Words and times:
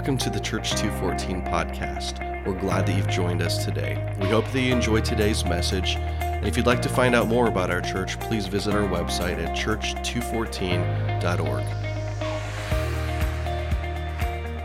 Welcome 0.00 0.16
to 0.16 0.30
the 0.30 0.40
Church 0.40 0.70
214 0.76 1.42
podcast. 1.42 2.46
We're 2.46 2.58
glad 2.58 2.86
that 2.86 2.96
you've 2.96 3.10
joined 3.10 3.42
us 3.42 3.66
today. 3.66 4.16
We 4.18 4.28
hope 4.28 4.50
that 4.50 4.58
you 4.58 4.72
enjoyed 4.72 5.04
today's 5.04 5.44
message. 5.44 5.96
And 5.96 6.46
if 6.46 6.56
you'd 6.56 6.64
like 6.64 6.80
to 6.80 6.88
find 6.88 7.14
out 7.14 7.28
more 7.28 7.48
about 7.48 7.70
our 7.70 7.82
church, 7.82 8.18
please 8.18 8.46
visit 8.46 8.74
our 8.74 8.88
website 8.88 9.36
at 9.36 9.54
church214.org. 9.54 11.64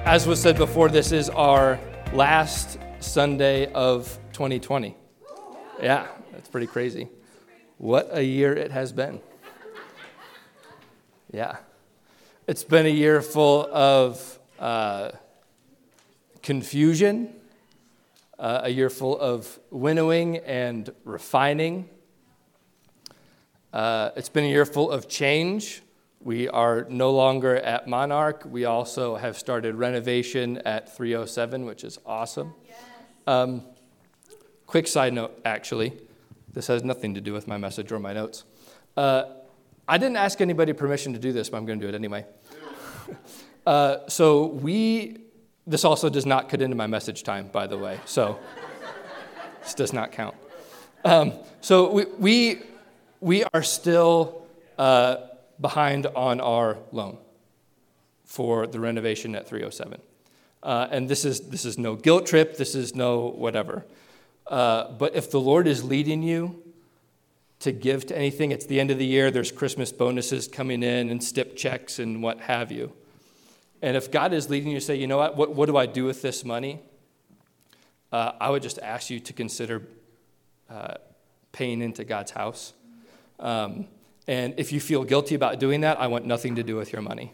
As 0.05 0.25
was 0.25 0.41
said 0.41 0.55
before, 0.55 0.87
this 0.87 1.11
is 1.11 1.29
our 1.29 1.81
last 2.13 2.79
Sunday 3.01 3.69
of 3.73 4.17
2020. 4.31 4.95
Yeah, 5.81 6.07
that's 6.31 6.47
pretty 6.47 6.67
crazy. 6.67 7.09
What 7.77 8.07
a 8.13 8.23
year 8.23 8.53
it 8.53 8.71
has 8.71 8.93
been. 8.93 9.19
Yeah. 11.29 11.57
It's 12.47 12.63
been 12.63 12.85
a 12.85 12.89
year 12.89 13.21
full 13.21 13.67
of 13.69 14.39
uh, 14.59 15.11
confusion, 16.45 17.33
uh, 18.37 18.61
a 18.65 18.69
year 18.69 18.91
full 18.91 19.19
of 19.19 19.59
winnowing 19.71 20.37
and 20.37 20.91
refining. 21.03 21.89
Uh, 23.73 24.11
it's 24.15 24.29
been 24.29 24.43
a 24.43 24.49
year 24.49 24.65
full 24.65 24.91
of 24.91 25.09
change. 25.09 25.81
We 26.21 26.47
are 26.47 26.85
no 26.87 27.11
longer 27.11 27.55
at 27.55 27.87
Monarch. 27.87 28.43
We 28.45 28.65
also 28.65 29.15
have 29.15 29.39
started 29.39 29.73
renovation 29.73 30.59
at 30.59 30.95
307, 30.95 31.65
which 31.65 31.83
is 31.83 31.97
awesome. 32.05 32.53
Um, 33.25 33.63
quick 34.67 34.87
side 34.87 35.13
note, 35.13 35.41
actually. 35.45 35.93
This 36.53 36.67
has 36.67 36.83
nothing 36.83 37.15
to 37.15 37.21
do 37.21 37.33
with 37.33 37.47
my 37.47 37.57
message 37.57 37.91
or 37.91 37.99
my 37.99 38.13
notes. 38.13 38.43
Uh, 38.95 39.23
I 39.87 39.97
didn't 39.97 40.17
ask 40.17 40.41
anybody 40.41 40.73
permission 40.73 41.11
to 41.13 41.19
do 41.19 41.33
this, 41.33 41.49
but 41.49 41.57
I'm 41.57 41.65
going 41.65 41.79
to 41.79 41.85
do 41.87 41.89
it 41.89 41.95
anyway. 41.95 42.23
uh, 43.65 44.07
so 44.07 44.45
we, 44.45 45.24
this 45.67 45.83
also 45.83 46.09
does 46.09 46.25
not 46.25 46.49
cut 46.49 46.61
into 46.61 46.75
my 46.75 46.87
message 46.87 47.23
time, 47.23 47.47
by 47.51 47.67
the 47.67 47.77
way. 47.77 47.99
So 48.05 48.39
this 49.63 49.73
does 49.73 49.93
not 49.93 50.11
count. 50.11 50.35
Um, 51.03 51.33
so 51.61 51.91
we, 51.91 52.05
we, 52.19 52.61
we 53.19 53.43
are 53.53 53.63
still 53.63 54.45
uh, 54.77 55.17
behind 55.59 56.07
on 56.07 56.39
our 56.41 56.77
loan 56.91 57.17
for 58.25 58.67
the 58.67 58.79
renovation 58.79 59.35
at 59.35 59.47
307. 59.47 60.01
Uh, 60.63 60.87
and 60.89 61.07
this 61.07 61.25
is, 61.25 61.41
this 61.41 61.65
is 61.65 61.77
no 61.77 61.95
guilt 61.95 62.25
trip, 62.25 62.57
this 62.57 62.73
is 62.73 62.95
no 62.95 63.27
whatever. 63.27 63.85
Uh, 64.47 64.91
but 64.91 65.15
if 65.15 65.29
the 65.29 65.39
Lord 65.39 65.67
is 65.67 65.83
leading 65.83 66.23
you 66.23 66.63
to 67.59 67.71
give 67.71 68.05
to 68.07 68.17
anything. 68.17 68.51
It's 68.51 68.65
the 68.65 68.79
end 68.79 68.91
of 68.91 68.97
the 68.97 69.05
year, 69.05 69.31
there's 69.31 69.51
Christmas 69.51 69.91
bonuses 69.91 70.47
coming 70.47 70.83
in 70.83 71.09
and 71.09 71.23
stip 71.23 71.55
checks 71.55 71.99
and 71.99 72.21
what 72.21 72.41
have 72.41 72.71
you. 72.71 72.93
And 73.85 73.95
if 73.95 74.09
God 74.09 74.33
is 74.33 74.49
leading 74.49 74.71
you 74.71 74.79
to 74.79 74.85
say, 74.85 74.95
you 74.95 75.05
know 75.05 75.17
what, 75.17 75.37
what, 75.37 75.53
what 75.53 75.67
do 75.67 75.77
I 75.77 75.85
do 75.85 76.05
with 76.05 76.23
this 76.23 76.43
money? 76.43 76.79
Uh, 78.11 78.31
I 78.41 78.49
would 78.49 78.63
just 78.63 78.79
ask 78.79 79.11
you 79.11 79.19
to 79.19 79.31
consider 79.31 79.83
uh, 80.69 80.95
paying 81.51 81.81
into 81.81 82.03
God's 82.03 82.31
house. 82.31 82.73
Um, 83.39 83.87
and 84.27 84.55
if 84.57 84.73
you 84.73 84.79
feel 84.79 85.03
guilty 85.03 85.35
about 85.35 85.59
doing 85.59 85.81
that, 85.81 85.99
I 85.99 86.07
want 86.07 86.25
nothing 86.25 86.55
to 86.55 86.63
do 86.63 86.75
with 86.75 86.91
your 86.91 87.03
money. 87.03 87.33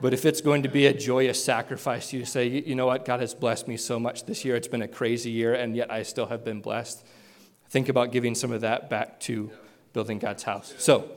But 0.00 0.12
if 0.12 0.24
it's 0.24 0.40
going 0.40 0.64
to 0.64 0.68
be 0.68 0.86
a 0.86 0.92
joyous 0.92 1.42
sacrifice 1.42 2.12
you 2.12 2.24
say, 2.24 2.48
you 2.48 2.74
know 2.74 2.86
what, 2.86 3.04
God 3.04 3.20
has 3.20 3.32
blessed 3.32 3.68
me 3.68 3.76
so 3.76 4.00
much 4.00 4.26
this 4.26 4.44
year, 4.44 4.56
it's 4.56 4.66
been 4.66 4.82
a 4.82 4.88
crazy 4.88 5.30
year, 5.30 5.54
and 5.54 5.76
yet 5.76 5.92
I 5.92 6.02
still 6.02 6.26
have 6.26 6.44
been 6.44 6.60
blessed 6.60 7.06
think 7.74 7.88
about 7.88 8.12
giving 8.12 8.36
some 8.36 8.52
of 8.52 8.60
that 8.60 8.88
back 8.88 9.18
to 9.18 9.50
building 9.92 10.20
God's 10.20 10.44
house. 10.44 10.72
So 10.78 11.10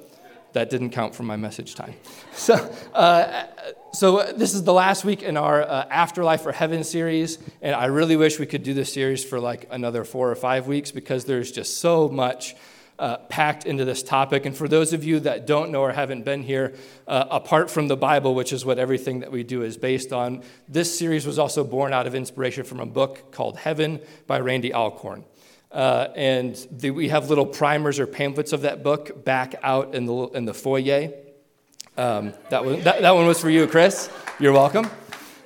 that 0.57 0.71
didn't 0.71 0.89
count 0.89 1.13
for 1.13 1.21
my 1.21 1.35
message 1.35 1.75
time. 1.75 1.93
So, 2.33 2.53
uh, 2.93 3.45
so 3.93 4.31
this 4.31 4.53
is 4.53 4.63
the 4.63 4.73
last 4.73 5.03
week 5.03 5.23
in 5.23 5.37
our 5.37 5.63
uh, 5.63 5.87
Afterlife 5.89 6.45
or 6.45 6.51
Heaven 6.51 6.83
series, 6.83 7.39
and 7.63 7.75
I 7.75 7.85
really 7.85 8.15
wish 8.15 8.37
we 8.37 8.45
could 8.45 8.61
do 8.61 8.75
this 8.75 8.93
series 8.93 9.23
for 9.25 9.39
like 9.39 9.67
another 9.71 10.03
four 10.03 10.29
or 10.29 10.35
five 10.35 10.67
weeks 10.67 10.91
because 10.91 11.25
there's 11.25 11.51
just 11.51 11.79
so 11.79 12.09
much. 12.09 12.55
Uh, 12.99 13.17
packed 13.29 13.67
into 13.67 13.85
this 13.85 14.01
topic. 14.01 14.47
And 14.47 14.57
for 14.57 14.67
those 14.67 14.91
of 14.91 15.03
you 15.03 15.19
that 15.19 15.45
don't 15.45 15.69
know 15.69 15.81
or 15.81 15.91
haven't 15.91 16.25
been 16.25 16.41
here, 16.41 16.73
uh, 17.07 17.25
apart 17.29 17.69
from 17.69 17.87
the 17.87 17.95
Bible, 17.95 18.33
which 18.33 18.51
is 18.51 18.65
what 18.65 18.79
everything 18.79 19.19
that 19.19 19.31
we 19.31 19.43
do 19.43 19.61
is 19.61 19.77
based 19.77 20.11
on, 20.11 20.41
this 20.67 20.97
series 20.97 21.27
was 21.27 21.37
also 21.37 21.63
born 21.63 21.93
out 21.93 22.07
of 22.07 22.15
inspiration 22.15 22.63
from 22.63 22.79
a 22.79 22.87
book 22.87 23.31
called 23.31 23.55
Heaven 23.59 23.99
by 24.25 24.39
Randy 24.39 24.73
Alcorn. 24.73 25.25
Uh, 25.71 26.07
and 26.15 26.55
the, 26.71 26.91
we 26.91 27.09
have 27.09 27.29
little 27.29 27.45
primers 27.45 27.99
or 27.99 28.07
pamphlets 28.07 28.53
of 28.53 28.61
that 28.61 28.83
book 28.83 29.23
back 29.25 29.55
out 29.61 29.95
in 29.95 30.05
the, 30.05 30.15
in 30.29 30.45
the 30.45 30.53
foyer. 30.53 31.11
Um, 31.97 32.33
that, 32.49 32.63
one, 32.63 32.81
that, 32.83 33.01
that, 33.01 33.11
one 33.11 33.25
was 33.27 33.41
for 33.41 33.49
you, 33.49 33.67
Chris. 33.67 34.09
You're 34.39 34.53
welcome. 34.53 34.89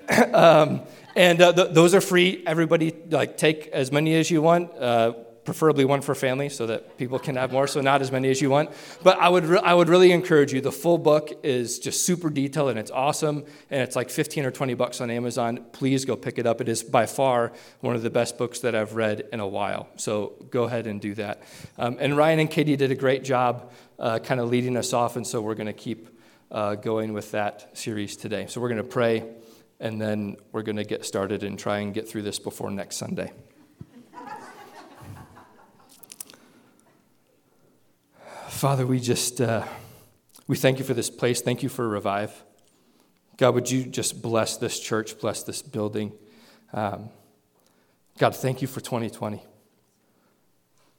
um, 0.34 0.82
and 1.16 1.42
uh, 1.42 1.54
th- 1.54 1.74
those 1.74 1.96
are 1.96 2.02
free. 2.02 2.44
Everybody, 2.46 2.94
like, 3.10 3.38
take 3.38 3.68
as 3.68 3.92
many 3.92 4.16
as 4.16 4.30
you 4.30 4.42
want. 4.42 4.72
Uh, 4.78 5.14
preferably 5.44 5.86
one 5.86 6.02
for 6.02 6.14
family 6.14 6.50
so 6.50 6.68
that 6.68 6.98
people 6.98 7.18
can 7.18 7.36
have 7.36 7.52
more, 7.52 7.68
so 7.68 7.82
not 7.82 8.02
as 8.02 8.12
many 8.12 8.30
as 8.30 8.42
you 8.42 8.50
want. 8.50 8.70
But 9.04 9.18
I 9.20 9.30
would, 9.30 9.46
re- 9.46 9.62
I 9.64 9.74
would 9.74 9.90
really 9.90 10.12
encourage 10.12 10.54
you. 10.54 10.62
The 10.62 10.72
full 10.72 10.98
book 10.98 11.32
is 11.44 11.80
just 11.80 12.06
super 12.06 12.30
detailed 12.30 12.70
and 12.70 12.80
it's 12.80 12.92
awesome, 12.92 13.46
and 13.70 13.82
it's 13.82 13.96
like 13.96 14.10
15 14.10 14.46
or 14.46 14.52
20 14.52 14.74
bucks 14.76 15.02
on 15.02 15.10
Amazon. 15.10 15.66
Please 15.72 16.06
go 16.06 16.16
pick 16.16 16.38
it 16.38 16.46
up. 16.46 16.62
It 16.62 16.70
is 16.70 16.84
by 16.84 17.06
far 17.06 17.52
one 17.80 17.96
of 17.96 18.04
the 18.04 18.10
best 18.10 18.38
books 18.38 18.60
that 18.60 18.76
I've 18.76 18.96
read 18.96 19.28
in 19.32 19.40
a 19.40 19.48
while. 19.48 19.88
So 19.96 20.34
go 20.50 20.64
ahead 20.64 20.88
and 20.88 21.02
do 21.02 21.16
that. 21.16 21.42
Um, 21.78 21.98
and 22.00 22.16
Ryan 22.16 22.40
and 22.40 22.50
Katie 22.50 22.76
did 22.76 22.92
a 22.92 22.96
great 22.96 23.24
job 23.24 23.72
uh, 23.98 24.20
kind 24.20 24.40
of 24.40 24.50
leading 24.50 24.78
us 24.78 24.94
off, 24.94 25.16
and 25.16 25.26
so 25.26 25.42
we're 25.42 25.56
going 25.56 25.68
to 25.68 25.74
keep 25.74 26.10
uh, 26.52 26.76
going 26.76 27.14
with 27.14 27.32
that 27.32 27.78
series 27.78 28.16
today. 28.16 28.46
So 28.48 28.60
we're 28.62 28.70
going 28.70 28.78
to 28.78 28.84
pray, 28.84 29.24
and 29.80 30.02
then 30.02 30.38
we're 30.52 30.64
going 30.64 30.78
to 30.78 30.84
get 30.84 31.06
started 31.06 31.44
and 31.44 31.58
try 31.58 31.80
and 31.80 31.94
get 31.94 32.08
through 32.10 32.24
this 32.24 32.40
before 32.40 32.70
next 32.72 32.98
Sunday. 32.98 33.32
Father, 38.62 38.86
we 38.86 39.00
just 39.00 39.42
uh, 39.42 39.66
we 40.46 40.56
thank 40.56 40.78
you 40.78 40.86
for 40.86 40.94
this 40.94 41.10
place. 41.10 41.42
Thank 41.42 41.64
you 41.64 41.68
for 41.68 41.90
revive. 41.90 42.44
God, 43.38 43.56
would 43.56 43.72
you 43.72 43.84
just 43.86 44.22
bless 44.22 44.56
this 44.56 44.80
church, 44.80 45.18
bless 45.20 45.42
this 45.42 45.64
building? 45.64 46.12
Um, 46.72 47.10
God, 48.20 48.36
thank 48.36 48.62
you 48.62 48.68
for 48.68 48.80
2020. 48.80 49.42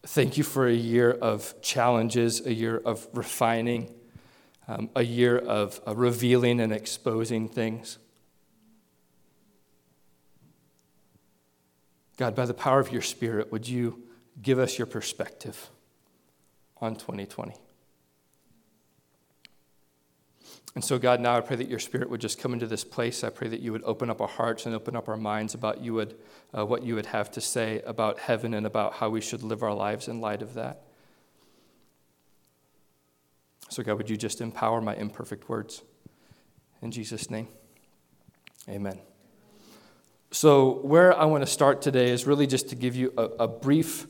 Thank 0.02 0.36
you 0.36 0.42
for 0.42 0.66
a 0.66 0.72
year 0.72 1.12
of 1.12 1.54
challenges, 1.62 2.44
a 2.44 2.52
year 2.52 2.78
of 2.78 3.06
refining, 3.12 3.94
um, 4.66 4.90
a 4.96 5.04
year 5.04 5.38
of 5.38 5.80
uh, 5.86 5.94
revealing 5.94 6.58
and 6.58 6.72
exposing 6.72 7.48
things. 7.48 7.98
God, 12.16 12.34
by 12.34 12.44
the 12.44 12.54
power 12.54 12.80
of 12.80 12.90
your 12.90 13.02
Spirit, 13.02 13.52
would 13.52 13.68
you 13.68 14.02
give 14.42 14.58
us 14.58 14.78
your 14.78 14.86
perspective? 14.86 15.70
On 16.82 16.96
2020. 16.96 17.54
And 20.74 20.82
so, 20.82 20.98
God, 20.98 21.20
now 21.20 21.36
I 21.36 21.40
pray 21.40 21.56
that 21.56 21.68
your 21.68 21.78
Spirit 21.78 22.10
would 22.10 22.20
just 22.20 22.40
come 22.40 22.52
into 22.52 22.66
this 22.66 22.82
place. 22.82 23.22
I 23.22 23.30
pray 23.30 23.48
that 23.48 23.60
you 23.60 23.72
would 23.72 23.84
open 23.84 24.10
up 24.10 24.20
our 24.20 24.28
hearts 24.28 24.66
and 24.66 24.74
open 24.74 24.96
up 24.96 25.08
our 25.08 25.16
minds 25.16 25.54
about 25.54 25.82
you 25.82 25.94
would, 25.94 26.16
uh, 26.56 26.64
what 26.64 26.82
you 26.82 26.94
would 26.94 27.06
have 27.06 27.30
to 27.32 27.40
say 27.40 27.82
about 27.86 28.18
heaven 28.18 28.52
and 28.54 28.66
about 28.66 28.94
how 28.94 29.10
we 29.10 29.20
should 29.20 29.42
live 29.42 29.62
our 29.62 29.74
lives 29.74 30.08
in 30.08 30.20
light 30.20 30.42
of 30.42 30.54
that. 30.54 30.82
So, 33.68 33.82
God, 33.82 33.98
would 33.98 34.10
you 34.10 34.16
just 34.16 34.40
empower 34.40 34.80
my 34.80 34.96
imperfect 34.96 35.48
words? 35.48 35.82
In 36.80 36.90
Jesus' 36.90 37.30
name, 37.30 37.48
amen. 38.68 38.98
So, 40.30 40.80
where 40.80 41.16
I 41.16 41.26
want 41.26 41.42
to 41.42 41.46
start 41.46 41.82
today 41.82 42.10
is 42.10 42.26
really 42.26 42.46
just 42.46 42.70
to 42.70 42.74
give 42.74 42.96
you 42.96 43.12
a, 43.18 43.24
a 43.44 43.48
brief 43.48 44.06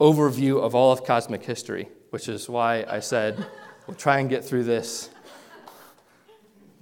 overview 0.00 0.60
of 0.60 0.74
all 0.74 0.92
of 0.92 1.04
cosmic 1.04 1.44
history, 1.44 1.88
which 2.10 2.28
is 2.28 2.48
why 2.48 2.84
I 2.88 3.00
said 3.00 3.44
we'll 3.86 3.96
try 3.96 4.18
and 4.18 4.28
get 4.28 4.44
through 4.44 4.64
this 4.64 5.10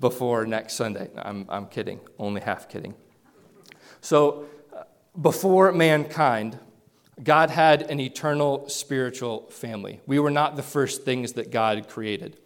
before 0.01 0.47
next 0.47 0.75
Sunday. 0.75 1.11
I'm, 1.17 1.47
I'm 1.49 1.67
kidding, 1.67 2.01
only 2.19 2.41
half 2.41 2.69
kidding. 2.69 2.95
So, 4.01 4.47
uh, 4.77 4.83
before 5.21 5.71
mankind, 5.73 6.59
God 7.23 7.51
had 7.51 7.83
an 7.83 8.01
eternal 8.01 8.69
spiritual 8.69 9.49
family. 9.51 10.01
We 10.07 10.19
were 10.19 10.31
not 10.31 10.57
the 10.57 10.63
first 10.63 11.05
things 11.05 11.35
that 11.35 11.51
God 11.51 11.89
created. 11.89 12.39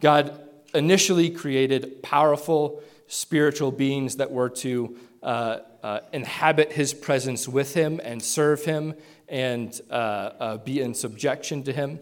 God 0.00 0.40
initially 0.74 1.30
created 1.30 2.02
powerful 2.02 2.82
spiritual 3.08 3.72
beings 3.72 4.16
that 4.16 4.30
were 4.30 4.48
to 4.48 4.96
uh, 5.22 5.58
uh, 5.82 6.00
inhabit 6.12 6.72
his 6.72 6.94
presence 6.94 7.48
with 7.48 7.74
him 7.74 8.00
and 8.04 8.22
serve 8.22 8.64
him 8.64 8.94
and 9.30 9.80
uh, 9.90 9.94
uh, 9.94 10.56
be 10.58 10.80
in 10.80 10.92
subjection 10.92 11.62
to 11.62 11.72
him. 11.72 12.00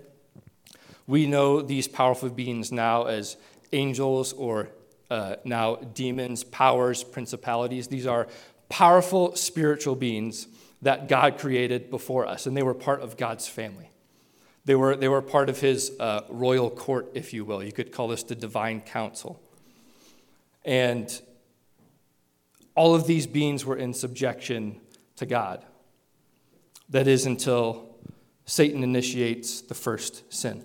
We 1.07 1.27
know 1.27 1.63
these 1.63 1.87
powerful 1.87 2.31
beings 2.31 2.73
now 2.73 3.05
as 3.05 3.37
angels 3.73 4.33
or 4.33 4.71
uh, 5.11 5.37
now 5.45 5.77
demons, 5.77 6.43
powers, 6.43 7.05
principalities. 7.05 7.89
These 7.89 8.07
are 8.07 8.27
powerful 8.69 9.37
spiritual 9.37 9.95
beings 9.95 10.49
that 10.83 11.09
God 11.09 11.39
created 11.39 11.91
before 11.91 12.27
us, 12.27 12.47
and 12.47 12.57
they 12.57 12.63
were 12.63 12.75
part 12.75 13.01
of 13.01 13.17
God's 13.17 13.47
family. 13.47 13.91
They 14.65 14.75
were, 14.75 14.97
they 14.97 15.09
were 15.09 15.23
part 15.23 15.49
of 15.49 15.61
his 15.61 15.93
uh, 15.99 16.23
royal 16.29 16.71
court, 16.71 17.11
if 17.15 17.33
you 17.33 17.45
will. 17.45 17.63
You 17.63 17.73
could 17.73 17.91
call 17.93 18.09
this 18.09 18.23
the 18.23 18.35
divine 18.35 18.81
council. 18.83 19.41
And 20.65 21.11
all 22.75 22.95
of 22.95 23.07
these 23.07 23.27
beings 23.27 23.65
were 23.65 23.77
in 23.77 23.95
subjection 23.95 24.81
to 25.17 25.27
God. 25.27 25.65
That 26.91 27.07
is 27.07 27.27
until 27.27 27.97
Satan 28.47 28.83
initiates 28.83 29.61
the 29.61 29.75
first 29.75 30.33
sin, 30.33 30.65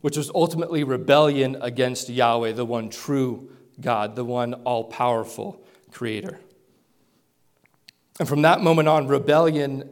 which 0.00 0.16
was 0.16 0.30
ultimately 0.34 0.82
rebellion 0.84 1.56
against 1.60 2.08
Yahweh, 2.08 2.52
the 2.52 2.64
one 2.64 2.90
true 2.90 3.50
God, 3.80 4.16
the 4.16 4.24
one 4.24 4.54
all 4.54 4.84
powerful 4.84 5.64
creator. 5.92 6.40
And 8.18 8.28
from 8.28 8.42
that 8.42 8.60
moment 8.60 8.88
on, 8.88 9.06
rebellion 9.06 9.88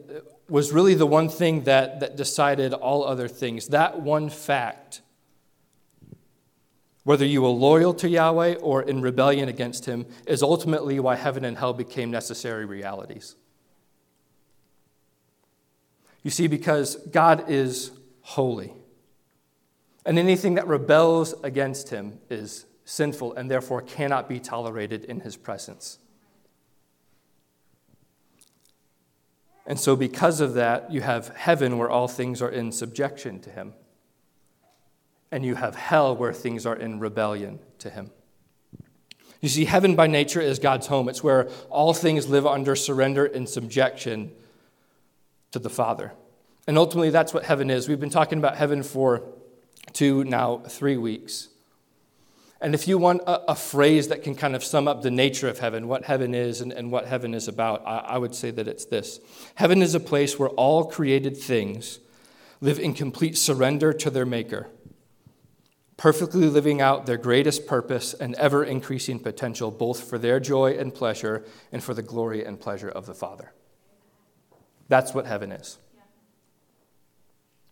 was 0.47 0.71
really 0.71 0.93
the 0.93 1.05
one 1.05 1.29
thing 1.29 1.63
that, 1.63 1.99
that 2.01 2.15
decided 2.15 2.73
all 2.73 3.03
other 3.03 3.27
things. 3.27 3.67
That 3.67 4.01
one 4.01 4.29
fact 4.29 5.01
whether 7.09 7.25
you 7.25 7.41
were 7.41 7.49
loyal 7.49 7.91
to 7.91 8.07
Yahweh 8.07 8.53
or 8.57 8.83
in 8.83 9.01
rebellion 9.01 9.49
against 9.49 9.85
him, 9.85 10.05
is 10.27 10.43
ultimately 10.43 10.99
why 10.99 11.15
heaven 11.15 11.43
and 11.43 11.57
hell 11.57 11.73
became 11.73 12.11
necessary 12.11 12.65
realities. 12.65 13.35
You 16.23 16.31
see, 16.31 16.47
because 16.47 16.95
God 17.11 17.49
is 17.49 17.91
holy, 18.21 18.73
and 20.05 20.19
anything 20.19 20.55
that 20.55 20.67
rebels 20.67 21.33
against 21.43 21.89
him 21.89 22.19
is 22.29 22.65
sinful 22.83 23.33
and 23.33 23.49
therefore 23.49 23.81
cannot 23.81 24.27
be 24.27 24.39
tolerated 24.39 25.05
in 25.05 25.19
his 25.19 25.37
presence. 25.37 25.99
And 29.65 29.79
so, 29.79 29.95
because 29.95 30.41
of 30.41 30.55
that, 30.55 30.91
you 30.91 31.01
have 31.01 31.29
heaven 31.35 31.77
where 31.77 31.89
all 31.89 32.07
things 32.07 32.41
are 32.41 32.49
in 32.49 32.71
subjection 32.71 33.39
to 33.41 33.51
him 33.51 33.73
and 35.31 35.45
you 35.45 35.55
have 35.55 35.75
hell 35.75 36.15
where 36.15 36.33
things 36.33 36.65
are 36.65 36.75
in 36.75 36.99
rebellion 36.99 37.59
to 37.79 37.89
him. 37.89 38.11
You 39.41 39.49
see, 39.49 39.65
heaven 39.65 39.95
by 39.95 40.07
nature 40.07 40.41
is 40.41 40.59
God's 40.59 40.87
home. 40.87 41.07
It's 41.07 41.23
where 41.23 41.49
all 41.69 41.93
things 41.93 42.27
live 42.27 42.45
under 42.45 42.75
surrender 42.75 43.25
and 43.25 43.47
subjection 43.47 44.31
to 45.51 45.59
the 45.59 45.69
Father. 45.69 46.13
And 46.67 46.77
ultimately, 46.77 47.09
that's 47.09 47.33
what 47.33 47.45
heaven 47.45 47.69
is. 47.69 47.87
We've 47.87 47.99
been 47.99 48.09
talking 48.09 48.37
about 48.37 48.57
heaven 48.57 48.83
for 48.83 49.23
two, 49.93 50.23
now 50.23 50.59
three 50.67 50.97
weeks. 50.97 51.49
And 52.61 52.75
if 52.75 52.87
you 52.87 52.97
want 52.97 53.21
a, 53.21 53.51
a 53.51 53.55
phrase 53.55 54.09
that 54.09 54.21
can 54.21 54.35
kind 54.35 54.55
of 54.55 54.63
sum 54.63 54.87
up 54.87 55.01
the 55.01 55.11
nature 55.11 55.47
of 55.47 55.59
heaven, 55.59 55.87
what 55.87 56.05
heaven 56.05 56.35
is 56.35 56.61
and, 56.61 56.73
and 56.73 56.91
what 56.91 57.07
heaven 57.07 57.33
is 57.33 57.47
about, 57.47 57.81
I, 57.85 57.99
I 57.99 58.17
would 58.17 58.35
say 58.35 58.51
that 58.51 58.67
it's 58.67 58.85
this 58.85 59.19
Heaven 59.55 59.81
is 59.81 59.95
a 59.95 59.99
place 59.99 60.37
where 60.37 60.49
all 60.49 60.85
created 60.85 61.37
things 61.37 61.99
live 62.61 62.79
in 62.79 62.93
complete 62.93 63.37
surrender 63.37 63.93
to 63.93 64.09
their 64.09 64.25
Maker 64.25 64.67
perfectly 65.99 66.47
living 66.47 66.79
out 66.79 67.05
their 67.05 67.17
greatest 67.17 67.67
purpose 67.67 68.13
and 68.13 68.33
ever 68.35 68.63
increasing 68.63 69.19
potential, 69.19 69.69
both 69.69 70.09
for 70.09 70.17
their 70.17 70.39
joy 70.39 70.71
and 70.71 70.95
pleasure 70.95 71.43
and 71.73 71.83
for 71.83 71.93
the 71.93 72.01
glory 72.01 72.45
and 72.45 72.57
pleasure 72.57 72.87
of 72.87 73.05
the 73.05 73.13
Father. 73.13 73.51
That's 74.89 75.13
what 75.13 75.25
heaven 75.25 75.51
is. 75.51 75.77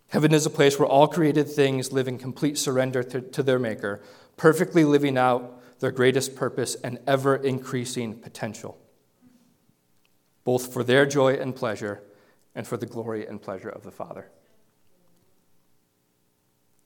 Heaven 0.09 0.33
is 0.33 0.45
a 0.45 0.49
place 0.49 0.79
where 0.79 0.87
all 0.87 1.07
created 1.07 1.49
things 1.49 1.91
live 1.91 2.07
in 2.07 2.17
complete 2.17 2.57
surrender 2.57 3.03
to, 3.03 3.19
to 3.19 3.43
their 3.43 3.59
Maker, 3.59 4.01
perfectly 4.37 4.85
living 4.85 5.17
out 5.17 5.79
their 5.79 5.91
greatest 5.91 6.35
purpose 6.35 6.75
and 6.75 6.99
ever 7.05 7.35
increasing 7.35 8.15
potential, 8.15 8.79
both 10.45 10.71
for 10.71 10.83
their 10.83 11.05
joy 11.05 11.33
and 11.33 11.55
pleasure 11.55 12.01
and 12.55 12.65
for 12.65 12.77
the 12.77 12.85
glory 12.85 13.27
and 13.27 13.41
pleasure 13.41 13.69
of 13.69 13.83
the 13.83 13.91
Father. 13.91 14.29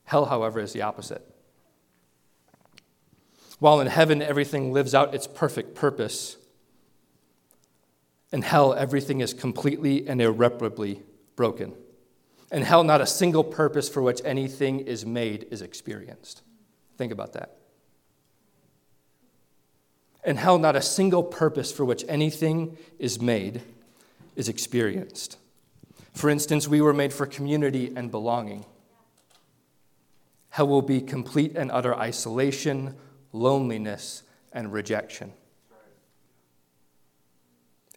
Hell, 0.05 0.25
however, 0.25 0.59
is 0.59 0.73
the 0.73 0.81
opposite. 0.81 1.25
While 3.59 3.79
in 3.79 3.87
heaven 3.87 4.21
everything 4.21 4.73
lives 4.73 4.95
out 4.95 5.13
its 5.13 5.27
perfect 5.27 5.75
purpose, 5.75 6.37
in 8.31 8.41
hell 8.41 8.73
everything 8.73 9.21
is 9.21 9.33
completely 9.33 10.07
and 10.07 10.21
irreparably 10.21 11.01
broken. 11.35 11.73
In 12.51 12.63
hell, 12.63 12.83
not 12.83 13.01
a 13.01 13.07
single 13.07 13.43
purpose 13.43 13.87
for 13.87 14.01
which 14.01 14.21
anything 14.25 14.81
is 14.81 15.05
made 15.05 15.47
is 15.51 15.61
experienced. 15.61 16.41
Think 16.97 17.11
about 17.11 17.33
that. 17.33 17.57
In 20.25 20.35
hell, 20.35 20.59
not 20.59 20.75
a 20.75 20.81
single 20.81 21.23
purpose 21.23 21.71
for 21.71 21.85
which 21.85 22.05
anything 22.07 22.77
is 22.99 23.19
made 23.19 23.61
is 24.35 24.49
experienced. 24.49 25.37
For 26.13 26.29
instance, 26.29 26.67
we 26.67 26.81
were 26.81 26.93
made 26.93 27.13
for 27.13 27.25
community 27.25 27.91
and 27.95 28.11
belonging. 28.11 28.65
Hell 30.49 30.67
will 30.67 30.81
be 30.81 31.01
complete 31.01 31.55
and 31.55 31.71
utter 31.71 31.95
isolation, 31.95 32.95
loneliness, 33.31 34.23
and 34.51 34.71
rejection. 34.73 35.31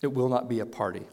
It 0.04 0.12
will 0.12 0.28
not 0.28 0.50
be 0.50 0.60
a 0.60 0.66
party. 0.66 1.06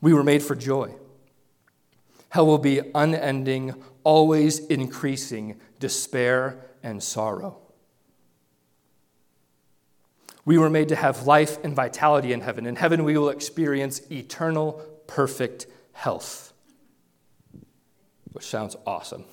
We 0.00 0.14
were 0.14 0.22
made 0.22 0.40
for 0.40 0.54
joy. 0.54 0.94
Hell 2.28 2.46
will 2.46 2.58
be 2.58 2.80
unending, 2.94 3.74
always 4.04 4.60
increasing 4.60 5.60
despair 5.80 6.64
and 6.80 7.02
sorrow. 7.02 7.58
We 10.44 10.58
were 10.58 10.70
made 10.70 10.90
to 10.90 10.96
have 10.96 11.26
life 11.26 11.58
and 11.64 11.74
vitality 11.74 12.32
in 12.32 12.40
heaven. 12.40 12.64
In 12.64 12.76
heaven, 12.76 13.02
we 13.02 13.18
will 13.18 13.30
experience 13.30 14.00
eternal, 14.12 14.74
perfect 15.08 15.66
health, 15.92 16.52
which 18.30 18.46
sounds 18.46 18.76
awesome. 18.86 19.24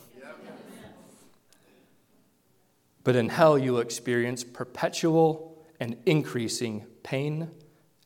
But 3.03 3.15
in 3.15 3.29
hell, 3.29 3.57
you'll 3.57 3.79
experience 3.79 4.43
perpetual 4.43 5.57
and 5.79 5.97
increasing 6.05 6.85
pain 7.03 7.49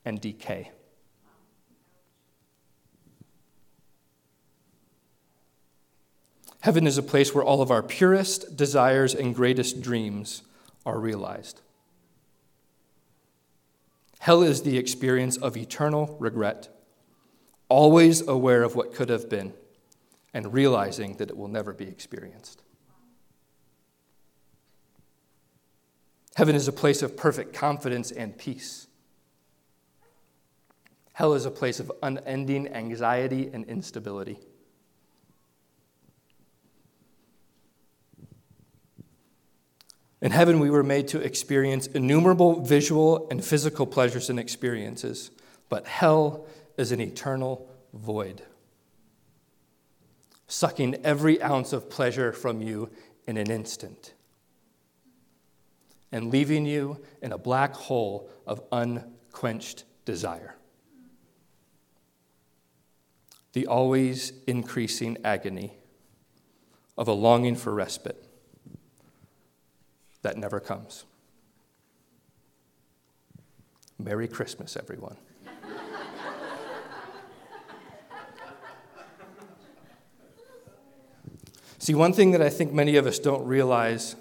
and 0.05 0.21
decay. 0.21 0.71
Heaven 6.61 6.87
is 6.87 6.97
a 6.97 7.03
place 7.03 7.35
where 7.35 7.43
all 7.43 7.61
of 7.61 7.71
our 7.71 7.83
purest 7.83 8.55
desires 8.55 9.13
and 9.13 9.35
greatest 9.35 9.81
dreams 9.81 10.43
are 10.85 10.97
realized. 10.97 11.59
Hell 14.19 14.41
is 14.41 14.61
the 14.61 14.77
experience 14.77 15.35
of 15.35 15.57
eternal 15.57 16.15
regret, 16.21 16.69
always 17.67 18.25
aware 18.25 18.63
of 18.63 18.77
what 18.77 18.93
could 18.93 19.09
have 19.09 19.29
been, 19.29 19.53
and 20.33 20.53
realizing 20.53 21.17
that 21.17 21.29
it 21.29 21.35
will 21.35 21.49
never 21.49 21.73
be 21.73 21.89
experienced. 21.89 22.62
Heaven 26.35 26.55
is 26.55 26.67
a 26.67 26.73
place 26.73 27.01
of 27.03 27.15
perfect 27.15 27.53
confidence 27.53 28.11
and 28.11 28.37
peace. 28.37 28.87
Hell 31.13 31.35
is 31.35 31.45
a 31.45 31.51
place 31.51 31.79
of 31.79 31.91
unending 32.01 32.69
anxiety 32.69 33.51
and 33.53 33.65
instability. 33.65 34.39
In 40.21 40.31
heaven, 40.31 40.59
we 40.59 40.71
were 40.71 40.83
made 40.83 41.09
to 41.09 41.19
experience 41.19 41.85
innumerable 41.85 42.61
visual 42.61 43.27
and 43.29 43.43
physical 43.43 43.85
pleasures 43.85 44.29
and 44.29 44.39
experiences, 44.39 45.29
but 45.69 45.85
hell 45.85 46.47
is 46.77 46.91
an 46.91 47.01
eternal 47.01 47.69
void, 47.93 48.41
sucking 50.47 50.95
every 51.03 51.41
ounce 51.43 51.73
of 51.73 51.89
pleasure 51.89 52.31
from 52.31 52.61
you 52.61 52.89
in 53.27 53.37
an 53.37 53.51
instant 53.51 54.13
and 56.13 56.31
leaving 56.31 56.65
you 56.65 57.01
in 57.23 57.33
a 57.33 57.37
black 57.39 57.73
hole 57.73 58.29
of 58.45 58.61
unquenched 58.71 59.83
desire. 60.05 60.55
The 63.53 63.65
always 63.65 64.31
increasing 64.45 65.17
agony 65.23 65.73
of 66.97 67.07
a 67.07 67.13
longing 67.13 67.55
for 67.55 67.73
respite 67.73 68.23
that 70.21 70.37
never 70.37 70.59
comes. 70.59 71.05
Merry 73.97 74.27
Christmas, 74.27 74.77
everyone. 74.77 75.17
See, 81.79 81.95
one 81.95 82.13
thing 82.13 82.29
that 82.31 82.41
I 82.41 82.49
think 82.49 82.71
many 82.71 82.97
of 82.97 83.07
us 83.07 83.17
don't 83.17 83.45
realize 83.47 84.15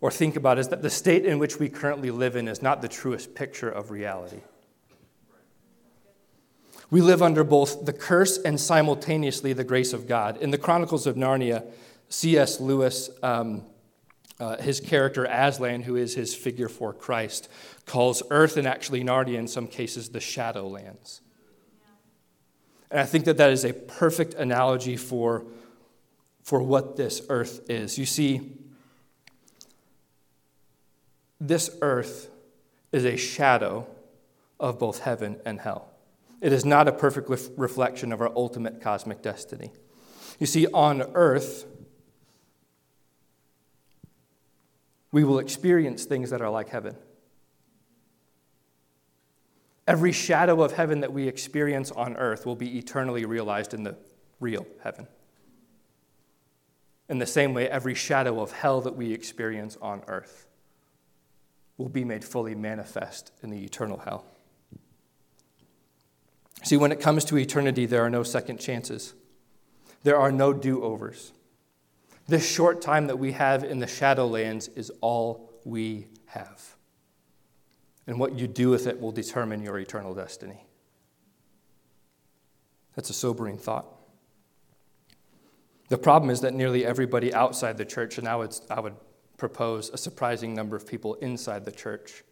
or 0.00 0.10
think 0.10 0.36
about 0.36 0.58
is 0.58 0.68
that 0.68 0.82
the 0.82 0.90
state 0.90 1.24
in 1.24 1.38
which 1.38 1.58
we 1.58 1.68
currently 1.68 2.10
live 2.10 2.36
in 2.36 2.48
is 2.48 2.62
not 2.62 2.82
the 2.82 2.88
truest 2.88 3.34
picture 3.34 3.68
of 3.68 3.90
reality. 3.90 4.40
We 6.90 7.00
live 7.02 7.22
under 7.22 7.44
both 7.44 7.84
the 7.84 7.92
curse 7.92 8.38
and 8.38 8.58
simultaneously 8.58 9.52
the 9.52 9.64
grace 9.64 9.92
of 9.92 10.06
God. 10.06 10.38
In 10.38 10.50
the 10.50 10.58
Chronicles 10.58 11.06
of 11.06 11.16
Narnia, 11.16 11.66
C.S. 12.08 12.60
Lewis, 12.60 13.10
um, 13.22 13.62
uh, 14.40 14.56
his 14.56 14.80
character 14.80 15.24
Aslan, 15.26 15.82
who 15.82 15.96
is 15.96 16.14
his 16.14 16.34
figure 16.34 16.68
for 16.68 16.94
Christ, 16.94 17.48
calls 17.84 18.22
Earth 18.30 18.56
and 18.56 18.66
actually 18.66 19.04
Narnia 19.04 19.34
in 19.34 19.48
some 19.48 19.66
cases 19.66 20.10
the 20.10 20.20
Shadowlands. 20.20 21.20
And 22.90 23.00
I 23.00 23.04
think 23.04 23.26
that 23.26 23.36
that 23.36 23.50
is 23.50 23.64
a 23.64 23.74
perfect 23.74 24.34
analogy 24.34 24.96
for, 24.96 25.44
for 26.42 26.62
what 26.62 26.96
this 26.96 27.20
earth 27.28 27.68
is. 27.68 27.98
You 27.98 28.06
see, 28.06 28.52
this 31.40 31.70
earth 31.82 32.30
is 32.92 33.04
a 33.04 33.16
shadow 33.16 33.86
of 34.58 34.78
both 34.78 35.00
heaven 35.00 35.40
and 35.44 35.60
hell. 35.60 35.90
It 36.40 36.52
is 36.52 36.64
not 36.64 36.88
a 36.88 36.92
perfect 36.92 37.28
reflection 37.56 38.12
of 38.12 38.20
our 38.20 38.32
ultimate 38.34 38.80
cosmic 38.80 39.22
destiny. 39.22 39.72
You 40.38 40.46
see, 40.46 40.66
on 40.68 41.02
earth, 41.14 41.66
we 45.10 45.24
will 45.24 45.38
experience 45.38 46.04
things 46.04 46.30
that 46.30 46.40
are 46.40 46.50
like 46.50 46.68
heaven. 46.68 46.96
Every 49.86 50.12
shadow 50.12 50.62
of 50.62 50.72
heaven 50.72 51.00
that 51.00 51.12
we 51.12 51.26
experience 51.26 51.90
on 51.90 52.16
earth 52.16 52.44
will 52.44 52.56
be 52.56 52.78
eternally 52.78 53.24
realized 53.24 53.74
in 53.74 53.84
the 53.84 53.96
real 54.38 54.66
heaven. 54.82 55.08
In 57.08 57.18
the 57.18 57.26
same 57.26 57.54
way, 57.54 57.68
every 57.68 57.94
shadow 57.94 58.40
of 58.40 58.52
hell 58.52 58.82
that 58.82 58.94
we 58.94 59.12
experience 59.12 59.78
on 59.80 60.02
earth 60.06 60.47
will 61.78 61.88
be 61.88 62.04
made 62.04 62.24
fully 62.24 62.54
manifest 62.54 63.32
in 63.42 63.50
the 63.50 63.64
eternal 63.64 63.98
hell. 63.98 64.26
See, 66.64 66.76
when 66.76 66.92
it 66.92 67.00
comes 67.00 67.24
to 67.26 67.38
eternity, 67.38 67.86
there 67.86 68.04
are 68.04 68.10
no 68.10 68.24
second 68.24 68.58
chances, 68.58 69.14
there 70.02 70.18
are 70.18 70.32
no 70.32 70.52
do 70.52 70.82
overs. 70.82 71.32
This 72.26 72.46
short 72.46 72.82
time 72.82 73.06
that 73.06 73.18
we 73.18 73.32
have 73.32 73.64
in 73.64 73.78
the 73.78 73.86
Shadowlands 73.86 74.68
is 74.76 74.90
all 75.00 75.50
we 75.64 76.08
have. 76.26 76.76
And 78.06 78.18
what 78.18 78.38
you 78.38 78.46
do 78.46 78.68
with 78.70 78.86
it 78.86 79.00
will 79.00 79.12
determine 79.12 79.62
your 79.62 79.78
eternal 79.78 80.14
destiny. 80.14 80.66
That's 82.94 83.08
a 83.08 83.14
sobering 83.14 83.56
thought. 83.56 83.86
The 85.88 85.96
problem 85.98 86.30
is 86.30 86.42
that 86.42 86.52
nearly 86.52 86.84
everybody 86.84 87.32
outside 87.32 87.78
the 87.78 87.84
church, 87.84 88.18
and 88.18 88.28
I 88.28 88.36
would, 88.36 88.54
I 88.68 88.80
would 88.80 88.96
propose 89.38 89.88
a 89.88 89.96
surprising 89.96 90.52
number 90.52 90.76
of 90.76 90.86
people 90.86 91.14
inside 91.14 91.64
the 91.64 91.72
church, 91.72 92.24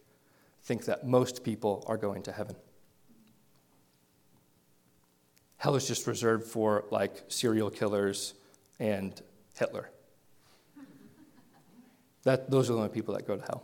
think 0.61 0.85
that 0.85 1.07
most 1.07 1.43
people 1.43 1.83
are 1.87 1.97
going 1.97 2.21
to 2.23 2.31
heaven. 2.31 2.55
Hell 5.57 5.75
is 5.75 5.87
just 5.87 6.05
reserved 6.05 6.45
for 6.45 6.85
like 6.91 7.23
serial 7.29 7.71
killers 7.71 8.35
and 8.79 9.19
Hitler. 9.57 9.89
That, 12.23 12.51
those 12.51 12.69
are 12.69 12.73
the 12.73 12.79
only 12.79 12.89
people 12.89 13.15
that 13.15 13.25
go 13.25 13.37
to 13.37 13.41
hell. 13.41 13.63